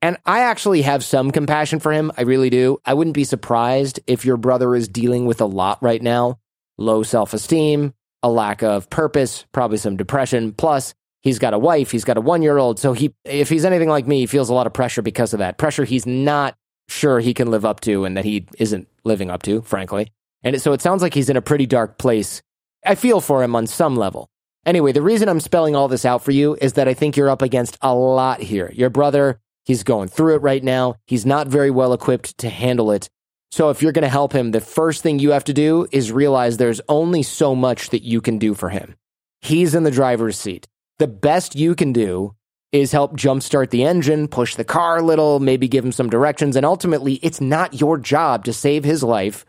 And 0.00 0.16
I 0.24 0.40
actually 0.40 0.82
have 0.82 1.04
some 1.04 1.32
compassion 1.32 1.80
for 1.80 1.92
him. 1.92 2.12
I 2.16 2.22
really 2.22 2.48
do. 2.48 2.78
I 2.84 2.94
wouldn't 2.94 3.14
be 3.14 3.24
surprised 3.24 4.00
if 4.06 4.24
your 4.24 4.36
brother 4.36 4.74
is 4.74 4.88
dealing 4.88 5.26
with 5.26 5.40
a 5.40 5.46
lot 5.46 5.82
right 5.82 6.00
now 6.00 6.38
low 6.78 7.02
self 7.02 7.34
esteem, 7.34 7.92
a 8.22 8.30
lack 8.30 8.62
of 8.62 8.88
purpose, 8.88 9.44
probably 9.52 9.78
some 9.78 9.96
depression. 9.96 10.52
Plus, 10.52 10.94
he's 11.26 11.40
got 11.40 11.54
a 11.54 11.58
wife, 11.58 11.90
he's 11.90 12.04
got 12.04 12.16
a 12.16 12.20
one 12.20 12.40
year 12.40 12.56
old. 12.56 12.78
So 12.78 12.92
he, 12.92 13.12
if 13.24 13.48
he's 13.48 13.64
anything 13.64 13.88
like 13.88 14.06
me, 14.06 14.20
he 14.20 14.26
feels 14.26 14.48
a 14.48 14.54
lot 14.54 14.68
of 14.68 14.72
pressure 14.72 15.02
because 15.02 15.32
of 15.32 15.40
that. 15.40 15.58
Pressure 15.58 15.84
he's 15.84 16.06
not 16.06 16.54
sure 16.88 17.18
he 17.18 17.34
can 17.34 17.50
live 17.50 17.64
up 17.64 17.80
to 17.80 18.04
and 18.04 18.16
that 18.16 18.24
he 18.24 18.46
isn't 18.58 18.86
living 19.04 19.28
up 19.28 19.42
to, 19.42 19.60
frankly. 19.62 20.12
And 20.44 20.62
so 20.62 20.72
it 20.72 20.80
sounds 20.80 21.02
like 21.02 21.14
he's 21.14 21.28
in 21.28 21.36
a 21.36 21.42
pretty 21.42 21.66
dark 21.66 21.98
place. 21.98 22.42
I 22.84 22.94
feel 22.94 23.20
for 23.20 23.42
him 23.42 23.56
on 23.56 23.66
some 23.66 23.96
level. 23.96 24.28
Anyway, 24.64 24.92
the 24.92 25.02
reason 25.02 25.28
I'm 25.28 25.40
spelling 25.40 25.74
all 25.74 25.88
this 25.88 26.04
out 26.04 26.22
for 26.22 26.30
you 26.30 26.56
is 26.60 26.74
that 26.74 26.86
I 26.86 26.94
think 26.94 27.16
you're 27.16 27.28
up 27.28 27.42
against 27.42 27.76
a 27.82 27.92
lot 27.92 28.40
here. 28.40 28.70
Your 28.72 28.90
brother, 28.90 29.40
he's 29.64 29.82
going 29.82 30.08
through 30.08 30.36
it 30.36 30.42
right 30.42 30.62
now. 30.62 30.94
He's 31.08 31.26
not 31.26 31.48
very 31.48 31.72
well 31.72 31.92
equipped 31.92 32.38
to 32.38 32.48
handle 32.48 32.92
it. 32.92 33.08
So 33.50 33.70
if 33.70 33.82
you're 33.82 33.92
going 33.92 34.02
to 34.04 34.08
help 34.08 34.32
him, 34.32 34.52
the 34.52 34.60
first 34.60 35.02
thing 35.02 35.18
you 35.18 35.32
have 35.32 35.44
to 35.44 35.52
do 35.52 35.88
is 35.90 36.12
realize 36.12 36.56
there's 36.56 36.80
only 36.88 37.24
so 37.24 37.56
much 37.56 37.90
that 37.90 38.04
you 38.04 38.20
can 38.20 38.38
do 38.38 38.54
for 38.54 38.68
him. 38.68 38.94
He's 39.40 39.74
in 39.74 39.82
the 39.82 39.90
driver's 39.90 40.38
seat 40.38 40.68
the 40.98 41.06
best 41.06 41.54
you 41.54 41.74
can 41.74 41.92
do 41.92 42.34
is 42.72 42.92
help 42.92 43.16
jumpstart 43.16 43.70
the 43.70 43.84
engine, 43.84 44.28
push 44.28 44.54
the 44.54 44.64
car 44.64 44.98
a 44.98 45.02
little, 45.02 45.40
maybe 45.40 45.68
give 45.68 45.84
him 45.84 45.92
some 45.92 46.10
directions. 46.10 46.56
And 46.56 46.66
ultimately, 46.66 47.14
it's 47.14 47.40
not 47.40 47.80
your 47.80 47.98
job 47.98 48.44
to 48.44 48.52
save 48.52 48.84
his 48.84 49.02
life 49.02 49.44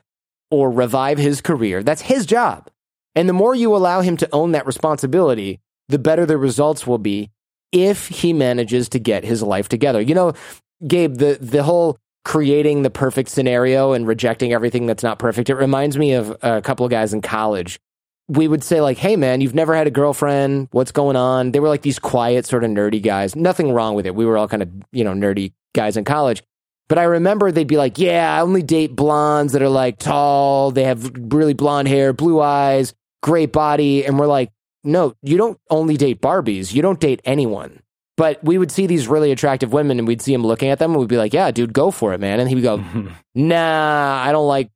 or 0.51 0.71
revive 0.71 1.17
his 1.17 1.41
career. 1.41 1.83
That's 1.83 2.01
his 2.01 2.25
job. 2.25 2.69
And 3.15 3.27
the 3.27 3.33
more 3.33 3.55
you 3.55 3.75
allow 3.75 4.01
him 4.01 4.17
to 4.17 4.29
own 4.31 4.51
that 4.51 4.67
responsibility, 4.67 5.59
the 5.89 5.99
better 5.99 6.25
the 6.25 6.37
results 6.37 6.85
will 6.85 6.99
be 6.99 7.31
if 7.71 8.07
he 8.07 8.33
manages 8.33 8.89
to 8.89 8.99
get 8.99 9.23
his 9.23 9.41
life 9.41 9.67
together. 9.67 9.99
You 9.99 10.15
know, 10.15 10.33
Gabe, 10.85 11.15
the, 11.15 11.37
the 11.41 11.63
whole 11.63 11.97
creating 12.23 12.83
the 12.83 12.89
perfect 12.89 13.29
scenario 13.29 13.93
and 13.93 14.05
rejecting 14.05 14.53
everything 14.53 14.85
that's 14.85 15.03
not 15.03 15.19
perfect, 15.19 15.49
it 15.49 15.55
reminds 15.55 15.97
me 15.97 16.13
of 16.13 16.37
a 16.41 16.61
couple 16.61 16.85
of 16.85 16.91
guys 16.91 17.13
in 17.13 17.21
college 17.21 17.79
we 18.27 18.47
would 18.47 18.63
say 18.63 18.81
like, 18.81 18.97
"Hey 18.97 19.15
man, 19.15 19.41
you've 19.41 19.55
never 19.55 19.75
had 19.75 19.87
a 19.87 19.91
girlfriend. 19.91 20.67
What's 20.71 20.91
going 20.91 21.15
on?" 21.15 21.51
They 21.51 21.59
were 21.59 21.69
like 21.69 21.81
these 21.81 21.99
quiet, 21.99 22.45
sort 22.45 22.63
of 22.63 22.71
nerdy 22.71 23.01
guys. 23.01 23.35
Nothing 23.35 23.71
wrong 23.71 23.95
with 23.95 24.05
it. 24.05 24.15
We 24.15 24.25
were 24.25 24.37
all 24.37 24.47
kind 24.47 24.63
of 24.63 24.69
you 24.91 25.03
know 25.03 25.13
nerdy 25.13 25.53
guys 25.73 25.97
in 25.97 26.03
college. 26.03 26.43
But 26.89 26.97
I 26.97 27.03
remember 27.03 27.51
they'd 27.51 27.67
be 27.67 27.77
like, 27.77 27.97
"Yeah, 27.97 28.33
I 28.33 28.41
only 28.41 28.63
date 28.63 28.95
blondes 28.95 29.53
that 29.53 29.61
are 29.61 29.69
like 29.69 29.99
tall. 29.99 30.71
They 30.71 30.83
have 30.83 31.11
really 31.15 31.53
blonde 31.53 31.87
hair, 31.87 32.13
blue 32.13 32.41
eyes, 32.41 32.93
great 33.21 33.51
body." 33.51 34.05
And 34.05 34.19
we're 34.19 34.27
like, 34.27 34.51
"No, 34.83 35.13
you 35.21 35.37
don't 35.37 35.59
only 35.69 35.97
date 35.97 36.21
Barbies. 36.21 36.73
You 36.73 36.81
don't 36.81 36.99
date 36.99 37.21
anyone." 37.25 37.81
But 38.15 38.43
we 38.43 38.57
would 38.57 38.71
see 38.71 38.87
these 38.87 39.07
really 39.07 39.31
attractive 39.31 39.71
women, 39.73 39.99
and 39.99 40.07
we'd 40.07 40.21
see 40.21 40.33
him 40.33 40.43
looking 40.45 40.69
at 40.69 40.79
them, 40.79 40.91
and 40.91 40.99
we'd 40.99 41.09
be 41.09 41.17
like, 41.17 41.33
"Yeah, 41.33 41.51
dude, 41.51 41.73
go 41.73 41.91
for 41.91 42.13
it, 42.13 42.19
man." 42.19 42.39
And 42.39 42.49
he 42.49 42.55
would 42.55 42.63
go, 42.63 42.83
"Nah, 43.35 44.23
I 44.25 44.31
don't 44.31 44.47
like 44.47 44.69